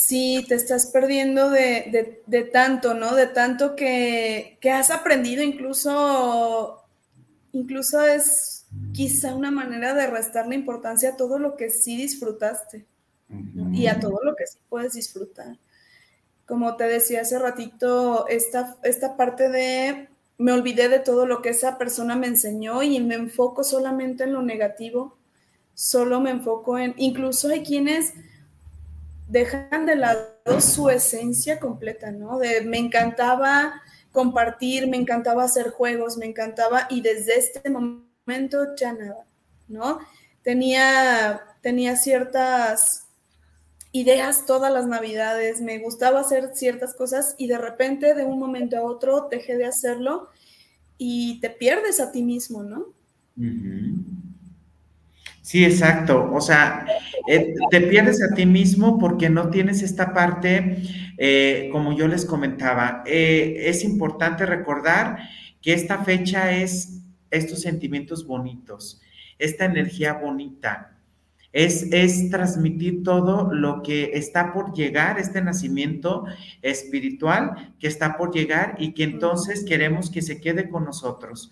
Sí, 0.00 0.46
te 0.48 0.54
estás 0.54 0.86
perdiendo 0.86 1.50
de, 1.50 2.50
tanto, 2.54 2.94
¿no? 2.94 3.14
De 3.14 3.26
tanto 3.26 3.76
que, 3.76 4.56
has 4.72 4.90
aprendido, 4.90 5.42
incluso, 5.42 6.82
incluso 7.52 8.02
es 8.02 8.64
quizá 8.94 9.34
una 9.34 9.50
manera 9.50 9.92
de 9.92 10.06
restarle 10.06 10.54
importancia 10.54 11.10
a 11.10 11.16
todo 11.16 11.38
lo 11.38 11.54
que 11.54 11.68
sí 11.68 11.98
disfrutaste 11.98 12.86
y 13.74 13.88
a 13.88 14.00
todo 14.00 14.24
lo 14.24 14.36
que 14.36 14.46
sí 14.46 14.56
puedes 14.70 14.94
disfrutar. 14.94 15.58
Como 16.46 16.76
te 16.76 16.84
decía 16.84 17.20
hace 17.20 17.38
ratito, 17.38 18.26
esta, 18.26 18.78
esta 18.82 19.18
parte 19.18 19.50
de 19.50 20.08
me 20.38 20.52
olvidé 20.52 20.88
de 20.88 21.00
todo 21.00 21.26
lo 21.26 21.42
que 21.42 21.50
esa 21.50 21.76
persona 21.76 22.16
me 22.16 22.26
enseñó 22.26 22.82
y 22.82 22.98
me 23.00 23.16
enfoco 23.16 23.64
solamente 23.64 24.24
en 24.24 24.32
lo 24.32 24.40
negativo, 24.40 25.18
solo 25.74 26.22
me 26.22 26.30
enfoco 26.30 26.78
en, 26.78 26.94
incluso 26.96 27.50
hay 27.50 27.62
quienes 27.62 28.14
dejan 29.30 29.86
de 29.86 29.96
lado 29.96 30.60
su 30.60 30.90
esencia 30.90 31.60
completa, 31.60 32.10
¿no? 32.10 32.38
De 32.38 32.62
me 32.62 32.78
encantaba 32.78 33.80
compartir, 34.12 34.88
me 34.88 34.96
encantaba 34.96 35.44
hacer 35.44 35.70
juegos, 35.70 36.16
me 36.16 36.26
encantaba 36.26 36.86
y 36.90 37.00
desde 37.00 37.38
este 37.38 37.70
momento 37.70 38.74
ya 38.76 38.92
nada, 38.92 39.24
¿no? 39.68 40.00
Tenía, 40.42 41.42
ciertas 41.96 43.06
ideas 43.92 44.46
todas 44.46 44.72
las 44.72 44.86
navidades, 44.86 45.60
me 45.60 45.78
gustaba 45.78 46.20
hacer 46.20 46.50
ciertas 46.54 46.94
cosas 46.94 47.34
y 47.38 47.46
de 47.46 47.58
repente 47.58 48.14
de 48.14 48.24
un 48.24 48.38
momento 48.38 48.76
a 48.76 48.82
otro 48.82 49.28
dejé 49.30 49.56
de 49.56 49.66
hacerlo 49.66 50.28
y 50.98 51.40
te 51.40 51.50
pierdes 51.50 52.00
a 52.00 52.10
ti 52.10 52.22
mismo, 52.22 52.62
¿no? 52.62 52.86
Sí, 55.50 55.64
exacto. 55.64 56.30
O 56.32 56.40
sea, 56.40 56.86
eh, 57.26 57.56
te 57.72 57.80
pierdes 57.80 58.22
a 58.22 58.32
ti 58.36 58.46
mismo 58.46 59.00
porque 59.00 59.28
no 59.28 59.50
tienes 59.50 59.82
esta 59.82 60.14
parte, 60.14 60.76
eh, 61.18 61.68
como 61.72 61.92
yo 61.92 62.06
les 62.06 62.24
comentaba. 62.24 63.02
Eh, 63.04 63.64
es 63.64 63.82
importante 63.82 64.46
recordar 64.46 65.18
que 65.60 65.72
esta 65.72 66.04
fecha 66.04 66.52
es 66.52 67.02
estos 67.32 67.62
sentimientos 67.62 68.28
bonitos, 68.28 69.00
esta 69.40 69.64
energía 69.64 70.12
bonita. 70.12 70.99
Es, 71.52 71.82
es 71.92 72.30
transmitir 72.30 73.02
todo 73.02 73.52
lo 73.52 73.82
que 73.82 74.12
está 74.14 74.52
por 74.52 74.72
llegar, 74.72 75.18
este 75.18 75.42
nacimiento 75.42 76.24
espiritual 76.62 77.74
que 77.80 77.88
está 77.88 78.16
por 78.16 78.32
llegar 78.32 78.76
y 78.78 78.92
que 78.92 79.02
entonces 79.02 79.64
queremos 79.64 80.10
que 80.10 80.22
se 80.22 80.40
quede 80.40 80.68
con 80.68 80.84
nosotros 80.84 81.50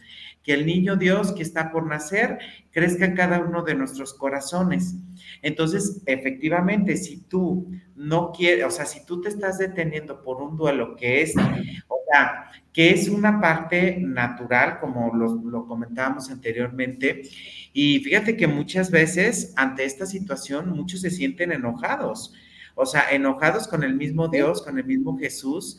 que 0.48 0.54
el 0.54 0.64
niño 0.64 0.96
Dios 0.96 1.32
que 1.32 1.42
está 1.42 1.70
por 1.70 1.86
nacer 1.86 2.38
crezca 2.70 3.04
en 3.04 3.14
cada 3.14 3.38
uno 3.38 3.62
de 3.64 3.74
nuestros 3.74 4.14
corazones. 4.14 4.96
Entonces, 5.42 6.02
efectivamente, 6.06 6.96
si 6.96 7.18
tú 7.24 7.70
no 7.94 8.32
quieres, 8.32 8.64
o 8.64 8.70
sea, 8.70 8.86
si 8.86 9.04
tú 9.04 9.20
te 9.20 9.28
estás 9.28 9.58
deteniendo 9.58 10.22
por 10.22 10.40
un 10.40 10.56
duelo 10.56 10.96
que 10.96 11.20
es, 11.20 11.34
o 11.88 11.98
sea, 12.10 12.50
que 12.72 12.92
es 12.92 13.10
una 13.10 13.42
parte 13.42 13.98
natural, 14.00 14.80
como 14.80 15.14
lo, 15.14 15.34
lo 15.34 15.66
comentábamos 15.66 16.30
anteriormente, 16.30 17.22
y 17.80 18.00
fíjate 18.00 18.36
que 18.36 18.48
muchas 18.48 18.90
veces 18.90 19.52
ante 19.54 19.84
esta 19.84 20.04
situación 20.04 20.70
muchos 20.70 21.00
se 21.00 21.12
sienten 21.12 21.52
enojados 21.52 22.34
o 22.78 22.86
sea, 22.86 23.10
enojados 23.10 23.66
con 23.66 23.82
el 23.82 23.94
mismo 23.94 24.28
Dios, 24.28 24.62
con 24.62 24.78
el 24.78 24.84
mismo 24.84 25.18
Jesús, 25.18 25.76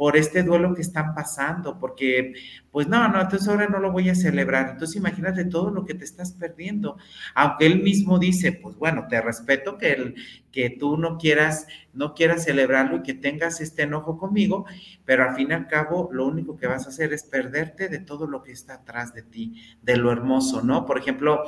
por 0.00 0.16
este 0.16 0.42
duelo 0.42 0.74
que 0.74 0.80
están 0.80 1.14
pasando, 1.14 1.78
porque 1.78 2.32
pues 2.70 2.88
no, 2.88 3.06
no, 3.08 3.20
entonces 3.20 3.46
ahora 3.48 3.68
no 3.68 3.80
lo 3.80 3.92
voy 3.92 4.08
a 4.08 4.14
celebrar. 4.14 4.70
Entonces 4.70 4.96
imagínate 4.96 5.44
todo 5.44 5.70
lo 5.70 5.84
que 5.84 5.92
te 5.92 6.04
estás 6.04 6.32
perdiendo. 6.32 6.96
Aunque 7.34 7.66
él 7.66 7.82
mismo 7.82 8.18
dice, 8.18 8.52
pues 8.52 8.76
bueno, 8.76 9.06
te 9.10 9.20
respeto 9.20 9.76
que, 9.76 9.92
el, 9.92 10.14
que 10.52 10.70
tú 10.70 10.96
no 10.96 11.18
quieras, 11.18 11.66
no 11.92 12.14
quieras 12.14 12.44
celebrarlo 12.44 12.96
y 12.96 13.02
que 13.02 13.12
tengas 13.12 13.60
este 13.60 13.82
enojo 13.82 14.16
conmigo, 14.16 14.64
pero 15.04 15.28
al 15.28 15.36
fin 15.36 15.48
y 15.50 15.52
al 15.52 15.66
cabo 15.66 16.08
lo 16.12 16.26
único 16.26 16.56
que 16.56 16.66
vas 16.66 16.86
a 16.86 16.88
hacer 16.88 17.12
es 17.12 17.24
perderte 17.24 17.88
de 17.88 17.98
todo 17.98 18.26
lo 18.26 18.42
que 18.42 18.52
está 18.52 18.74
atrás 18.74 19.12
de 19.12 19.22
ti, 19.22 19.62
de 19.82 19.98
lo 19.98 20.10
hermoso, 20.10 20.62
¿no? 20.62 20.86
Por 20.86 20.96
ejemplo, 20.96 21.42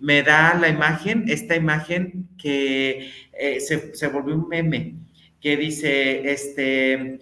me 0.00 0.24
da 0.24 0.54
la 0.54 0.68
imagen, 0.68 1.26
esta 1.28 1.54
imagen 1.54 2.28
que 2.36 3.12
eh, 3.42 3.60
se, 3.60 3.94
se 3.94 4.08
volvió 4.08 4.34
un 4.34 4.48
meme, 4.48 4.96
que 5.40 5.56
dice, 5.56 6.30
este 6.30 7.18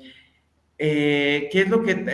eh, 0.82 1.50
¿qué 1.52 1.60
es 1.60 1.68
lo 1.68 1.82
que 1.82 2.06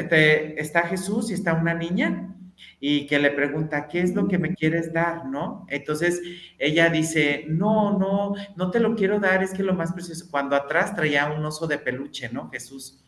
está 0.57 0.89
Jesús 0.89 1.31
y 1.31 1.35
está 1.35 1.55
una 1.55 1.73
niña? 1.73 2.35
Y 2.81 3.07
que 3.07 3.21
le 3.21 3.31
pregunta, 3.31 3.87
¿qué 3.87 4.01
es 4.01 4.13
lo 4.13 4.27
que 4.27 4.39
me 4.39 4.55
quieres 4.55 4.93
dar? 4.93 5.27
¿No? 5.27 5.65
Entonces 5.69 6.21
ella 6.59 6.91
dice, 6.91 7.45
no, 7.47 7.97
no, 7.97 8.35
no 8.57 8.71
te 8.73 8.81
lo 8.81 8.97
quiero 8.97 9.21
dar, 9.21 9.45
es 9.45 9.53
que 9.53 9.63
lo 9.63 9.73
más 9.73 9.93
precioso, 9.93 10.27
cuando 10.33 10.57
atrás 10.57 10.97
traía 10.97 11.31
un 11.31 11.45
oso 11.45 11.69
de 11.69 11.79
peluche, 11.79 12.29
¿no? 12.29 12.51
Jesús. 12.51 13.05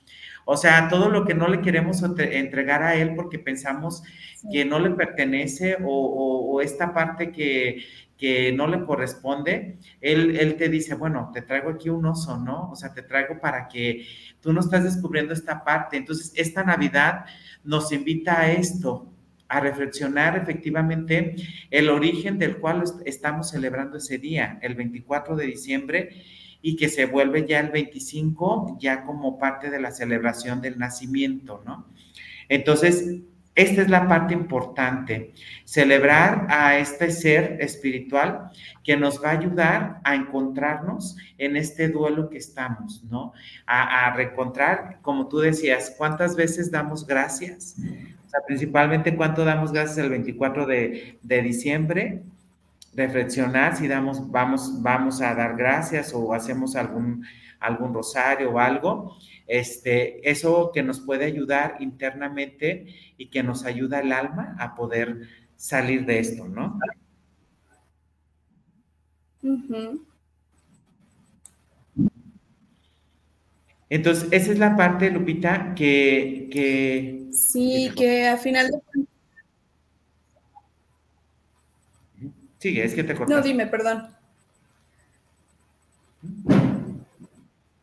O 0.51 0.57
sea, 0.57 0.88
todo 0.88 1.11
lo 1.11 1.26
que 1.26 1.34
no 1.34 1.46
le 1.46 1.61
queremos 1.61 2.03
entregar 2.03 2.82
a 2.82 2.94
Él 2.94 3.14
porque 3.14 3.38
pensamos 3.38 4.03
que 4.51 4.64
no 4.64 4.78
le 4.78 4.90
pertenece 4.90 5.76
o 5.84 6.61
esta 6.62 6.94
parte 6.94 7.30
que, 7.30 7.82
que 8.18 8.53
no 8.53 8.66
le 8.66 8.84
corresponde, 8.84 9.78
él, 10.01 10.36
él 10.36 10.57
te 10.57 10.68
dice, 10.68 10.96
bueno, 10.96 11.30
te 11.32 11.42
traigo 11.42 11.70
aquí 11.70 11.88
un 11.88 12.05
oso, 12.05 12.36
¿no? 12.36 12.68
O 12.70 12.76
sea, 12.76 12.92
te 12.92 13.03
traigo 13.03 13.40
para 13.40 13.68
que 13.68 14.05
tú 14.40 14.53
no 14.53 14.61
estás 14.61 14.82
descubriendo 14.82 15.32
esta 15.32 15.64
parte. 15.64 15.96
Entonces, 15.96 16.32
esta 16.34 16.64
Navidad 16.64 17.26
nos 17.62 17.92
invita 17.92 18.40
a 18.40 18.51
esto, 18.51 19.12
a 19.46 19.61
reflexionar 19.61 20.36
efectivamente 20.36 21.36
el 21.70 21.88
origen 21.88 22.38
del 22.38 22.59
cual 22.59 22.82
estamos 23.07 23.51
celebrando 23.51 23.99
ese 23.99 24.18
día, 24.18 24.59
el 24.62 24.74
24 24.74 25.36
de 25.36 25.46
diciembre, 25.46 26.22
y 26.61 26.77
que 26.77 26.89
se 26.89 27.07
vuelve 27.07 27.47
ya 27.47 27.61
el 27.61 27.71
25, 27.71 28.79
ya 28.81 29.05
como 29.05 29.39
parte 29.39 29.71
de 29.71 29.81
la 29.81 29.91
celebración 29.91 30.61
del 30.61 30.79
nacimiento, 30.79 31.63
¿no? 31.65 31.87
Entonces, 32.49 33.23
esta 33.59 33.83
es 33.83 33.91
la 33.91 34.07
parte 34.07 34.35
importante, 34.35 35.35
celebrar 35.65 36.47
a 36.49 36.79
este 36.79 37.11
ser 37.11 37.59
espiritual 37.61 38.51
que 38.85 38.97
nos 38.97 39.21
va 39.21 39.31
a 39.31 39.39
ayudar 39.39 40.01
a 40.05 40.15
encontrarnos 40.15 41.17
en 41.39 41.57
este 41.57 41.89
duelo 41.89 42.31
que 42.31 42.39
estamos, 42.39 43.03
¿no? 43.11 43.33
A, 43.67 44.15
reencontrar, 44.15 45.01
como 45.03 45.27
tú 45.27 45.39
decías, 45.39 45.93
¿cuántas 45.99 46.37
veces 46.37 46.71
damos 46.71 47.05
gracias? 47.05 47.75
Principalmente 48.47 49.17
cuánto 49.17 49.45
damos 49.45 49.73
gracias 49.73 49.99
el 49.99 50.11
24 50.11 50.65
de, 50.65 51.19
de 51.21 51.43
diciembre, 51.43 52.23
reflexionar 52.99 53.76
si 53.76 53.88
damos, 53.88 54.30
vamos, 54.30 54.82
vamos 54.82 55.22
a 55.22 55.34
dar 55.34 55.57
gracias 55.57 56.12
o 56.12 56.34
hacemos 56.34 56.76
algún, 56.76 57.24
algún 57.61 57.94
rosario 57.94 58.51
o 58.53 58.59
algo 58.59 59.16
este, 59.49 60.30
eso 60.30 60.70
que 60.72 60.82
nos 60.82 61.01
puede 61.01 61.24
ayudar 61.24 61.76
internamente 61.80 62.86
y 63.16 63.30
que 63.30 63.42
nos 63.42 63.64
ayuda 63.64 64.01
el 64.01 64.12
alma 64.12 64.55
a 64.61 64.74
poder 64.74 65.22
salir 65.57 66.05
de 66.05 66.18
esto, 66.18 66.46
¿no? 66.46 66.78
Entonces, 73.88 74.28
esa 74.30 74.53
es 74.53 74.59
la 74.59 74.76
parte, 74.76 75.11
Lupita, 75.11 75.74
que... 75.74 76.49
que 76.53 77.28
sí, 77.32 77.90
que 77.96 78.28
al 78.28 78.38
final 78.38 78.68
de... 78.68 79.07
Sigue, 82.59 82.85
es 82.85 82.95
que 82.95 83.05
te 83.05 83.15
cortas. 83.15 83.37
No, 83.37 83.43
dime, 83.43 83.67
perdón. 83.67 84.19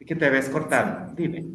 que 0.06 0.16
te 0.16 0.30
ves 0.30 0.50
cortado. 0.50 1.14
Dime. 1.16 1.46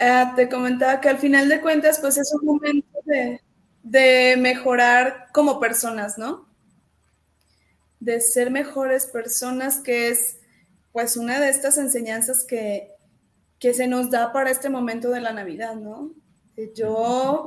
Ah, 0.00 0.32
te 0.34 0.48
comentaba 0.48 1.00
que 1.00 1.08
al 1.08 1.18
final 1.18 1.48
de 1.48 1.60
cuentas, 1.60 1.98
pues 2.00 2.16
es 2.16 2.32
un 2.34 2.44
momento 2.44 2.98
de, 3.04 4.36
mejorar 4.38 5.28
como 5.32 5.60
personas, 5.60 6.18
¿no? 6.18 6.48
De 8.00 8.20
ser 8.20 8.50
mejores 8.50 9.06
personas, 9.06 9.78
que 9.80 10.08
es 10.08 10.38
pues 10.92 11.16
una 11.16 11.40
de 11.40 11.48
estas 11.48 11.78
enseñanzas 11.78 12.44
que, 12.44 12.90
que 13.58 13.74
se 13.74 13.86
nos 13.86 14.10
da 14.10 14.32
para 14.32 14.50
este 14.50 14.68
momento 14.68 15.10
de 15.10 15.20
la 15.20 15.32
Navidad, 15.32 15.76
¿no? 15.76 16.12
Yo 16.74 17.46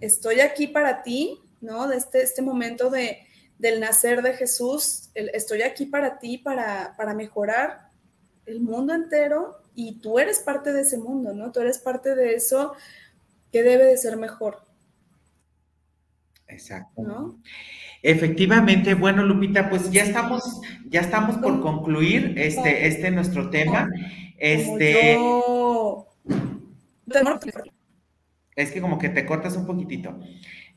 estoy 0.00 0.40
aquí 0.40 0.66
para 0.66 1.02
ti, 1.02 1.40
¿no? 1.60 1.88
De 1.88 1.96
este, 1.96 2.22
este 2.22 2.42
momento 2.42 2.90
de, 2.90 3.26
del 3.58 3.80
nacer 3.80 4.22
de 4.22 4.34
Jesús, 4.34 5.10
estoy 5.14 5.62
aquí 5.62 5.86
para 5.86 6.18
ti, 6.18 6.38
para, 6.38 6.94
para 6.96 7.14
mejorar 7.14 7.90
el 8.46 8.60
mundo 8.60 8.94
entero 8.94 9.62
y 9.74 10.00
tú 10.00 10.18
eres 10.18 10.40
parte 10.40 10.72
de 10.72 10.82
ese 10.82 10.98
mundo, 10.98 11.32
¿no? 11.32 11.50
Tú 11.52 11.60
eres 11.60 11.78
parte 11.78 12.14
de 12.14 12.34
eso 12.34 12.74
que 13.52 13.62
debe 13.62 13.84
de 13.84 13.96
ser 13.96 14.16
mejor. 14.16 14.58
Exacto. 16.48 17.02
¿No? 17.02 17.40
Efectivamente, 18.02 18.94
bueno, 18.94 19.24
Lupita, 19.24 19.70
pues 19.70 19.90
ya 19.90 20.02
estamos, 20.02 20.60
ya 20.86 21.00
estamos 21.00 21.38
por 21.38 21.60
concluir 21.60 22.34
este, 22.36 22.86
este 22.86 23.10
nuestro 23.10 23.50
tema. 23.50 23.90
Este. 24.38 25.16
Es 28.56 28.70
que 28.70 28.80
como 28.80 28.98
que 28.98 29.08
te 29.08 29.24
cortas 29.24 29.56
un 29.56 29.66
poquitito. 29.66 30.18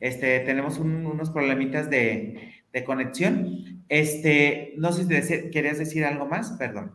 Este, 0.00 0.40
tenemos 0.40 0.78
unos 0.78 1.30
problemitas 1.30 1.90
de, 1.90 2.57
de, 2.72 2.84
conexión. 2.84 3.82
Este, 3.88 4.74
no 4.76 4.92
sé 4.92 5.22
si 5.22 5.50
querías 5.50 5.78
decir 5.78 6.04
algo 6.04 6.26
más, 6.26 6.52
perdón 6.52 6.92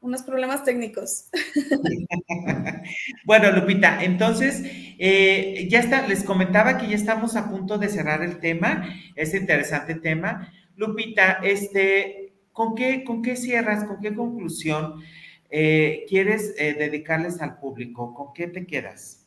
unos 0.00 0.22
problemas 0.22 0.64
técnicos. 0.64 1.28
bueno, 3.24 3.50
Lupita, 3.52 4.02
entonces, 4.02 4.62
eh, 4.98 5.66
ya 5.70 5.80
está, 5.80 6.06
les 6.06 6.22
comentaba 6.22 6.78
que 6.78 6.88
ya 6.88 6.94
estamos 6.94 7.36
a 7.36 7.50
punto 7.50 7.78
de 7.78 7.88
cerrar 7.88 8.22
el 8.22 8.38
tema, 8.38 8.88
este 9.16 9.38
interesante 9.38 9.96
tema. 9.96 10.52
Lupita, 10.76 11.40
este, 11.42 12.32
¿con 12.52 12.74
qué, 12.74 13.02
con 13.04 13.22
qué 13.22 13.36
cierras, 13.36 13.84
con 13.84 14.00
qué 14.00 14.14
conclusión 14.14 15.02
eh, 15.50 16.04
quieres 16.08 16.54
eh, 16.58 16.74
dedicarles 16.74 17.40
al 17.40 17.58
público? 17.58 18.14
¿Con 18.14 18.32
qué 18.32 18.46
te 18.46 18.66
quedas? 18.66 19.17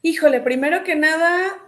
Híjole, 0.00 0.40
primero 0.40 0.84
que 0.84 0.94
nada, 0.94 1.58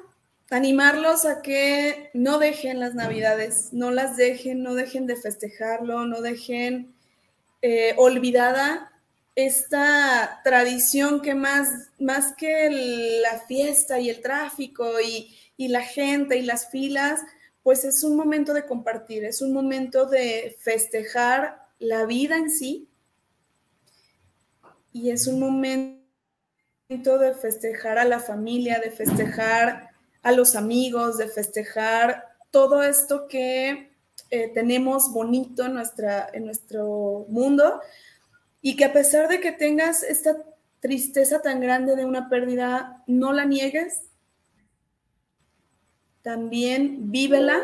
animarlos 0.50 1.24
a 1.24 1.42
que 1.42 2.10
no 2.14 2.38
dejen 2.38 2.78
las 2.78 2.94
navidades, 2.94 3.72
no 3.72 3.90
las 3.90 4.16
dejen, 4.16 4.62
no 4.62 4.74
dejen 4.74 5.08
de 5.08 5.16
festejarlo, 5.16 6.06
no 6.06 6.20
dejen 6.20 6.94
eh, 7.60 7.94
olvidada 7.96 8.92
esta 9.34 10.40
tradición 10.44 11.22
que 11.22 11.34
más, 11.34 11.68
más 11.98 12.32
que 12.36 13.20
la 13.20 13.40
fiesta 13.48 13.98
y 13.98 14.10
el 14.10 14.20
tráfico 14.20 15.00
y, 15.00 15.36
y 15.56 15.68
la 15.68 15.82
gente 15.82 16.36
y 16.36 16.42
las 16.42 16.70
filas, 16.70 17.20
pues 17.64 17.84
es 17.84 18.04
un 18.04 18.16
momento 18.16 18.54
de 18.54 18.64
compartir, 18.64 19.24
es 19.24 19.42
un 19.42 19.52
momento 19.52 20.06
de 20.06 20.56
festejar 20.60 21.66
la 21.80 22.06
vida 22.06 22.36
en 22.36 22.50
sí. 22.50 22.88
Y 24.92 25.10
es 25.10 25.26
un 25.26 25.38
momento 25.38 25.99
de 26.90 27.34
festejar 27.34 27.98
a 27.98 28.04
la 28.04 28.18
familia, 28.18 28.80
de 28.80 28.90
festejar 28.90 29.90
a 30.22 30.32
los 30.32 30.56
amigos, 30.56 31.18
de 31.18 31.28
festejar 31.28 32.24
todo 32.50 32.82
esto 32.82 33.28
que 33.28 33.92
eh, 34.30 34.50
tenemos 34.52 35.12
bonito 35.12 35.64
en, 35.64 35.74
nuestra, 35.74 36.28
en 36.32 36.46
nuestro 36.46 37.26
mundo. 37.28 37.80
Y 38.60 38.74
que 38.74 38.84
a 38.84 38.92
pesar 38.92 39.28
de 39.28 39.40
que 39.40 39.52
tengas 39.52 40.02
esta 40.02 40.36
tristeza 40.80 41.40
tan 41.40 41.60
grande 41.60 41.94
de 41.94 42.04
una 42.04 42.28
pérdida, 42.28 43.04
no 43.06 43.32
la 43.32 43.44
niegues, 43.44 44.02
también 46.22 47.10
vívela 47.12 47.60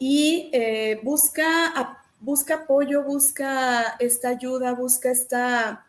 y 0.00 0.50
eh, 0.52 1.00
busca, 1.04 1.96
busca 2.18 2.54
apoyo, 2.54 3.04
busca 3.04 3.96
esta 4.00 4.30
ayuda, 4.30 4.72
busca 4.72 5.10
esta, 5.10 5.86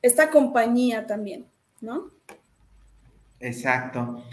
esta 0.00 0.30
compañía 0.30 1.06
también, 1.06 1.51
¿no? 1.82 2.10
Exacto. 3.40 4.24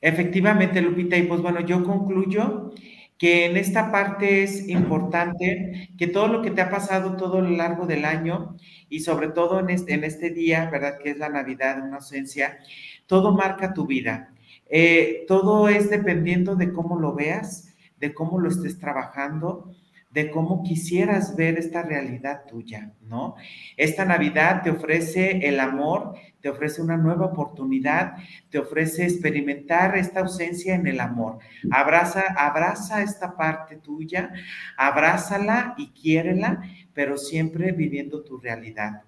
Efectivamente, 0.00 0.82
Lupita, 0.82 1.16
y 1.16 1.22
pues 1.22 1.40
bueno, 1.40 1.60
yo 1.60 1.82
concluyo 1.84 2.72
que 3.18 3.46
en 3.46 3.56
esta 3.56 3.90
parte 3.90 4.42
es 4.42 4.68
importante 4.68 5.90
que 5.96 6.06
todo 6.06 6.28
lo 6.28 6.42
que 6.42 6.50
te 6.50 6.60
ha 6.60 6.70
pasado 6.70 7.16
todo 7.16 7.40
lo 7.40 7.50
largo 7.50 7.86
del 7.86 8.04
año 8.04 8.56
y 8.90 9.00
sobre 9.00 9.28
todo 9.28 9.58
en 9.60 9.70
este, 9.70 9.94
este 10.04 10.30
día, 10.30 10.68
¿verdad? 10.70 10.98
Que 11.02 11.10
es 11.10 11.18
la 11.18 11.30
Navidad, 11.30 11.82
una 11.82 11.96
ausencia, 11.96 12.58
todo 13.06 13.32
marca 13.34 13.72
tu 13.72 13.86
vida. 13.86 14.34
Eh, 14.68 15.24
todo 15.28 15.68
es 15.68 15.88
dependiendo 15.88 16.56
de 16.56 16.72
cómo 16.72 16.98
lo 16.98 17.14
veas, 17.14 17.74
de 17.98 18.12
cómo 18.12 18.38
lo 18.38 18.48
estés 18.50 18.78
trabajando, 18.78 19.72
de 20.16 20.30
cómo 20.30 20.62
quisieras 20.62 21.36
ver 21.36 21.58
esta 21.58 21.82
realidad 21.82 22.46
tuya, 22.48 22.90
¿no? 23.02 23.34
Esta 23.76 24.06
Navidad 24.06 24.62
te 24.62 24.70
ofrece 24.70 25.46
el 25.46 25.60
amor, 25.60 26.14
te 26.40 26.48
ofrece 26.48 26.80
una 26.80 26.96
nueva 26.96 27.26
oportunidad, 27.26 28.14
te 28.48 28.58
ofrece 28.58 29.04
experimentar 29.04 29.94
esta 29.94 30.20
ausencia 30.20 30.74
en 30.74 30.86
el 30.86 31.00
amor. 31.00 31.40
Abraza, 31.70 32.34
abraza 32.34 33.02
esta 33.02 33.36
parte 33.36 33.76
tuya, 33.76 34.32
abrázala 34.78 35.74
y 35.76 35.88
quiérela, 35.88 36.62
pero 36.94 37.18
siempre 37.18 37.72
viviendo 37.72 38.24
tu 38.24 38.38
realidad. 38.38 39.02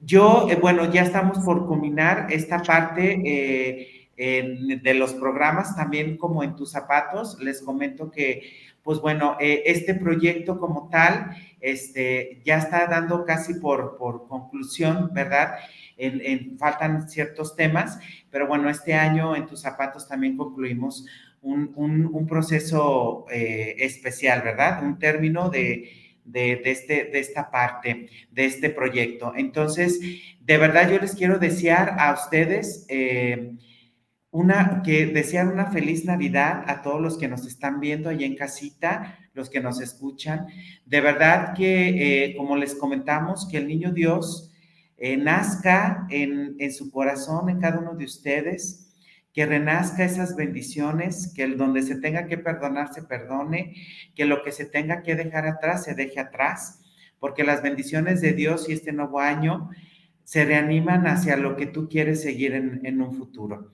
Yo, 0.00 0.46
eh, 0.48 0.54
bueno, 0.54 0.88
ya 0.92 1.02
estamos 1.02 1.40
por 1.40 1.66
culminar 1.66 2.28
esta 2.30 2.62
parte 2.62 3.20
eh, 3.26 4.78
de 4.80 4.94
los 4.94 5.14
programas, 5.14 5.74
también 5.74 6.16
como 6.16 6.44
en 6.44 6.54
tus 6.54 6.70
zapatos. 6.70 7.40
Les 7.40 7.60
comento 7.60 8.08
que 8.08 8.71
pues 8.82 8.98
bueno, 9.00 9.36
eh, 9.40 9.62
este 9.66 9.94
proyecto 9.94 10.58
como 10.58 10.88
tal 10.90 11.36
este, 11.60 12.40
ya 12.44 12.58
está 12.58 12.86
dando 12.86 13.24
casi 13.24 13.54
por, 13.54 13.96
por 13.96 14.26
conclusión, 14.26 15.10
¿verdad? 15.12 15.54
En, 15.96 16.58
faltan 16.58 17.08
ciertos 17.08 17.54
temas, 17.54 17.98
pero 18.30 18.48
bueno, 18.48 18.68
este 18.68 18.94
año 18.94 19.36
en 19.36 19.46
tus 19.46 19.60
zapatos 19.60 20.08
también 20.08 20.36
concluimos 20.36 21.06
un, 21.42 21.72
un, 21.76 22.26
proceso 22.26 23.26
eh, 23.30 23.76
especial, 23.78 24.42
¿verdad? 24.42 24.82
Un 24.82 24.98
término 24.98 25.48
de, 25.48 25.90
de, 26.24 26.60
este, 26.64 27.04
de 27.04 27.20
esta 27.20 27.50
parte, 27.50 28.08
de 28.30 28.44
este 28.44 28.70
proyecto. 28.70 29.32
Entonces, 29.36 30.00
de 30.40 30.58
verdad 30.58 30.90
yo 30.90 30.98
les 30.98 31.14
quiero 31.14 31.38
desear 31.38 31.96
a 31.98 32.12
ustedes... 32.12 32.84
Eh, 32.88 33.56
una, 34.32 34.82
que 34.82 35.06
desear 35.06 35.46
una 35.46 35.66
feliz 35.66 36.06
Navidad 36.06 36.64
a 36.66 36.80
todos 36.80 37.00
los 37.00 37.18
que 37.18 37.28
nos 37.28 37.46
están 37.46 37.80
viendo 37.80 38.08
ahí 38.08 38.24
en 38.24 38.34
casita, 38.34 39.18
los 39.34 39.50
que 39.50 39.60
nos 39.60 39.80
escuchan. 39.80 40.46
De 40.86 41.02
verdad 41.02 41.52
que, 41.54 42.24
eh, 42.24 42.36
como 42.36 42.56
les 42.56 42.74
comentamos, 42.74 43.46
que 43.46 43.58
el 43.58 43.68
niño 43.68 43.92
Dios 43.92 44.50
eh, 44.96 45.18
nazca 45.18 46.06
en, 46.08 46.56
en, 46.58 46.72
su 46.72 46.90
corazón, 46.90 47.50
en 47.50 47.60
cada 47.60 47.78
uno 47.78 47.94
de 47.94 48.06
ustedes, 48.06 48.94
que 49.34 49.44
renazca 49.44 50.02
esas 50.04 50.34
bendiciones, 50.34 51.30
que 51.34 51.42
el 51.42 51.58
donde 51.58 51.82
se 51.82 51.96
tenga 51.96 52.26
que 52.26 52.38
perdonar 52.38 52.92
se 52.94 53.02
perdone, 53.02 53.74
que 54.14 54.24
lo 54.24 54.42
que 54.42 54.52
se 54.52 54.64
tenga 54.64 55.02
que 55.02 55.14
dejar 55.14 55.46
atrás 55.46 55.84
se 55.84 55.94
deje 55.94 56.20
atrás, 56.20 56.80
porque 57.18 57.44
las 57.44 57.62
bendiciones 57.62 58.22
de 58.22 58.32
Dios 58.32 58.66
y 58.68 58.72
este 58.72 58.92
nuevo 58.92 59.20
año 59.20 59.68
se 60.24 60.46
reaniman 60.46 61.06
hacia 61.06 61.36
lo 61.36 61.56
que 61.56 61.66
tú 61.66 61.88
quieres 61.90 62.22
seguir 62.22 62.54
en, 62.54 62.80
en 62.84 63.02
un 63.02 63.14
futuro. 63.14 63.70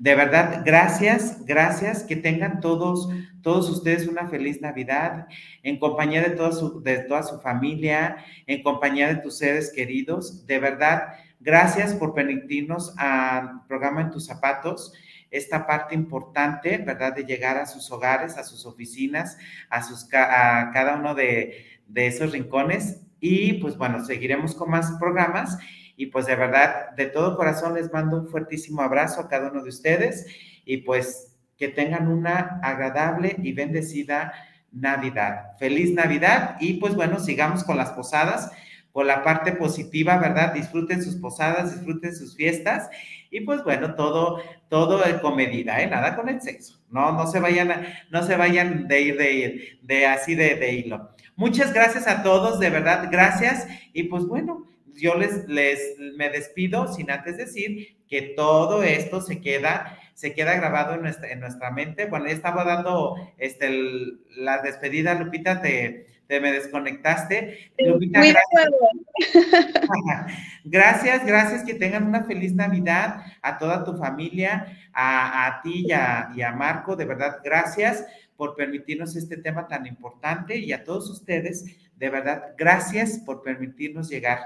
De 0.00 0.14
verdad, 0.14 0.62
gracias, 0.64 1.44
gracias, 1.44 2.04
que 2.04 2.16
tengan 2.16 2.60
todos, 2.60 3.10
todos 3.42 3.68
ustedes 3.68 4.08
una 4.08 4.28
feliz 4.28 4.62
Navidad, 4.62 5.26
en 5.62 5.78
compañía 5.78 6.22
de, 6.22 6.30
toda 6.30 6.52
su, 6.52 6.80
de 6.82 7.00
toda 7.00 7.22
su 7.22 7.38
familia, 7.40 8.16
en 8.46 8.62
compañía 8.62 9.08
de 9.08 9.16
tus 9.16 9.36
seres 9.36 9.70
queridos. 9.70 10.46
De 10.46 10.58
verdad, 10.58 11.16
gracias 11.38 11.92
por 11.92 12.14
permitirnos 12.14 12.94
al 12.96 13.66
programa 13.68 14.00
En 14.00 14.10
tus 14.10 14.24
zapatos 14.24 14.94
esta 15.30 15.66
parte 15.66 15.94
importante, 15.94 16.78
¿verdad? 16.78 17.14
De 17.14 17.24
llegar 17.24 17.58
a 17.58 17.66
sus 17.66 17.90
hogares, 17.92 18.38
a 18.38 18.44
sus 18.44 18.64
oficinas, 18.64 19.36
a, 19.68 19.82
sus, 19.82 20.08
a 20.14 20.70
cada 20.72 20.96
uno 20.96 21.14
de, 21.14 21.66
de 21.86 22.06
esos 22.06 22.32
rincones. 22.32 23.02
Y 23.20 23.52
pues 23.60 23.76
bueno, 23.76 24.02
seguiremos 24.02 24.54
con 24.54 24.70
más 24.70 24.92
programas 24.98 25.58
y 26.00 26.06
pues 26.06 26.24
de 26.24 26.34
verdad, 26.34 26.92
de 26.96 27.04
todo 27.04 27.36
corazón 27.36 27.74
les 27.74 27.92
mando 27.92 28.16
un 28.16 28.26
fuertísimo 28.26 28.80
abrazo 28.80 29.20
a 29.20 29.28
cada 29.28 29.50
uno 29.50 29.62
de 29.62 29.68
ustedes 29.68 30.24
y 30.64 30.78
pues 30.78 31.36
que 31.58 31.68
tengan 31.68 32.08
una 32.08 32.58
agradable 32.62 33.36
y 33.42 33.52
bendecida 33.52 34.32
Navidad. 34.72 35.58
Feliz 35.58 35.92
Navidad 35.92 36.56
y 36.58 36.80
pues 36.80 36.94
bueno, 36.94 37.20
sigamos 37.20 37.64
con 37.64 37.76
las 37.76 37.90
posadas, 37.90 38.50
por 38.92 39.04
la 39.04 39.22
parte 39.22 39.52
positiva, 39.52 40.16
¿verdad? 40.16 40.54
Disfruten 40.54 41.02
sus 41.02 41.16
posadas, 41.16 41.74
disfruten 41.74 42.16
sus 42.16 42.34
fiestas 42.34 42.88
y 43.30 43.42
pues 43.42 43.62
bueno, 43.62 43.94
todo, 43.94 44.42
todo 44.70 45.02
con 45.20 45.36
medida, 45.36 45.82
¿eh? 45.82 45.86
Nada 45.86 46.16
con 46.16 46.30
exceso. 46.30 46.80
No, 46.88 47.12
no 47.12 47.26
se 47.26 47.40
vayan, 47.40 47.86
no 48.10 48.22
se 48.22 48.36
vayan 48.36 48.88
de 48.88 49.02
ir, 49.02 49.18
de 49.18 49.32
ir, 49.34 49.80
de 49.82 50.06
así 50.06 50.34
de, 50.34 50.54
de 50.54 50.72
hilo. 50.72 51.10
Muchas 51.36 51.74
gracias 51.74 52.08
a 52.08 52.22
todos, 52.22 52.58
de 52.58 52.70
verdad, 52.70 53.10
gracias. 53.12 53.66
Y 53.92 54.04
pues 54.04 54.24
bueno, 54.24 54.66
yo 54.94 55.14
les, 55.14 55.48
les 55.48 55.96
me 56.16 56.30
despido 56.30 56.92
sin 56.92 57.10
antes 57.10 57.36
decir 57.36 57.96
que 58.10 58.22
todo 58.36 58.82
esto 58.82 59.20
se 59.20 59.40
queda, 59.40 59.96
se 60.14 60.34
queda 60.34 60.56
grabado 60.56 60.94
en 60.94 61.02
nuestra, 61.02 61.30
en 61.30 61.40
nuestra 61.40 61.70
mente. 61.70 62.06
Bueno, 62.06 62.26
ya 62.26 62.32
estaba 62.32 62.64
dando 62.64 63.14
este, 63.38 63.70
la 64.36 64.60
despedida, 64.62 65.14
Lupita, 65.14 65.62
te, 65.62 66.06
te 66.26 66.40
me 66.40 66.50
desconectaste. 66.50 67.72
Lupita, 67.78 68.20
gracias. 68.20 68.68
gracias, 70.64 71.24
gracias, 71.24 71.64
que 71.64 71.74
tengan 71.74 72.04
una 72.04 72.24
feliz 72.24 72.52
Navidad 72.52 73.22
a 73.42 73.58
toda 73.58 73.84
tu 73.84 73.96
familia, 73.96 74.76
a, 74.92 75.46
a 75.46 75.62
ti 75.62 75.84
y 75.86 75.92
a, 75.92 76.30
y 76.34 76.42
a 76.42 76.52
Marco, 76.52 76.96
de 76.96 77.04
verdad, 77.04 77.38
gracias 77.44 78.04
por 78.36 78.56
permitirnos 78.56 79.14
este 79.16 79.36
tema 79.36 79.68
tan 79.68 79.86
importante 79.86 80.56
y 80.56 80.72
a 80.72 80.82
todos 80.82 81.10
ustedes, 81.10 81.64
de 81.94 82.10
verdad, 82.10 82.54
gracias 82.56 83.18
por 83.18 83.42
permitirnos 83.42 84.08
llegar 84.08 84.38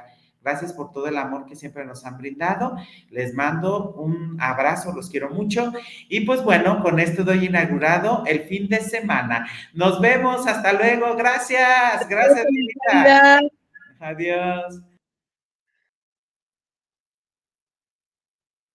Gracias 0.45 0.74
por 0.74 0.92
todo 0.92 1.07
el 1.07 1.16
amor 1.16 1.47
que 1.47 1.57
siempre 1.57 1.86
nos 1.86 2.05
han 2.05 2.18
brindado. 2.18 2.76
Les 3.11 3.32
mando 3.34 3.95
un 3.95 4.36
abrazo, 4.38 4.92
los 4.92 5.09
quiero 5.09 5.30
mucho. 5.30 5.72
Y 6.09 6.20
pues 6.20 6.45
bueno, 6.45 6.82
con 6.82 7.01
esto 7.01 7.24
doy 7.24 7.47
inaugurado 7.47 8.22
el 8.26 8.42
fin 8.42 8.68
de 8.68 8.80
semana. 8.80 9.47
Nos 9.72 10.01
vemos, 10.01 10.47
hasta 10.47 10.74
luego. 10.74 11.16
Gracias, 11.16 12.07
gracias, 12.09 12.47
Adiós. 14.01 14.93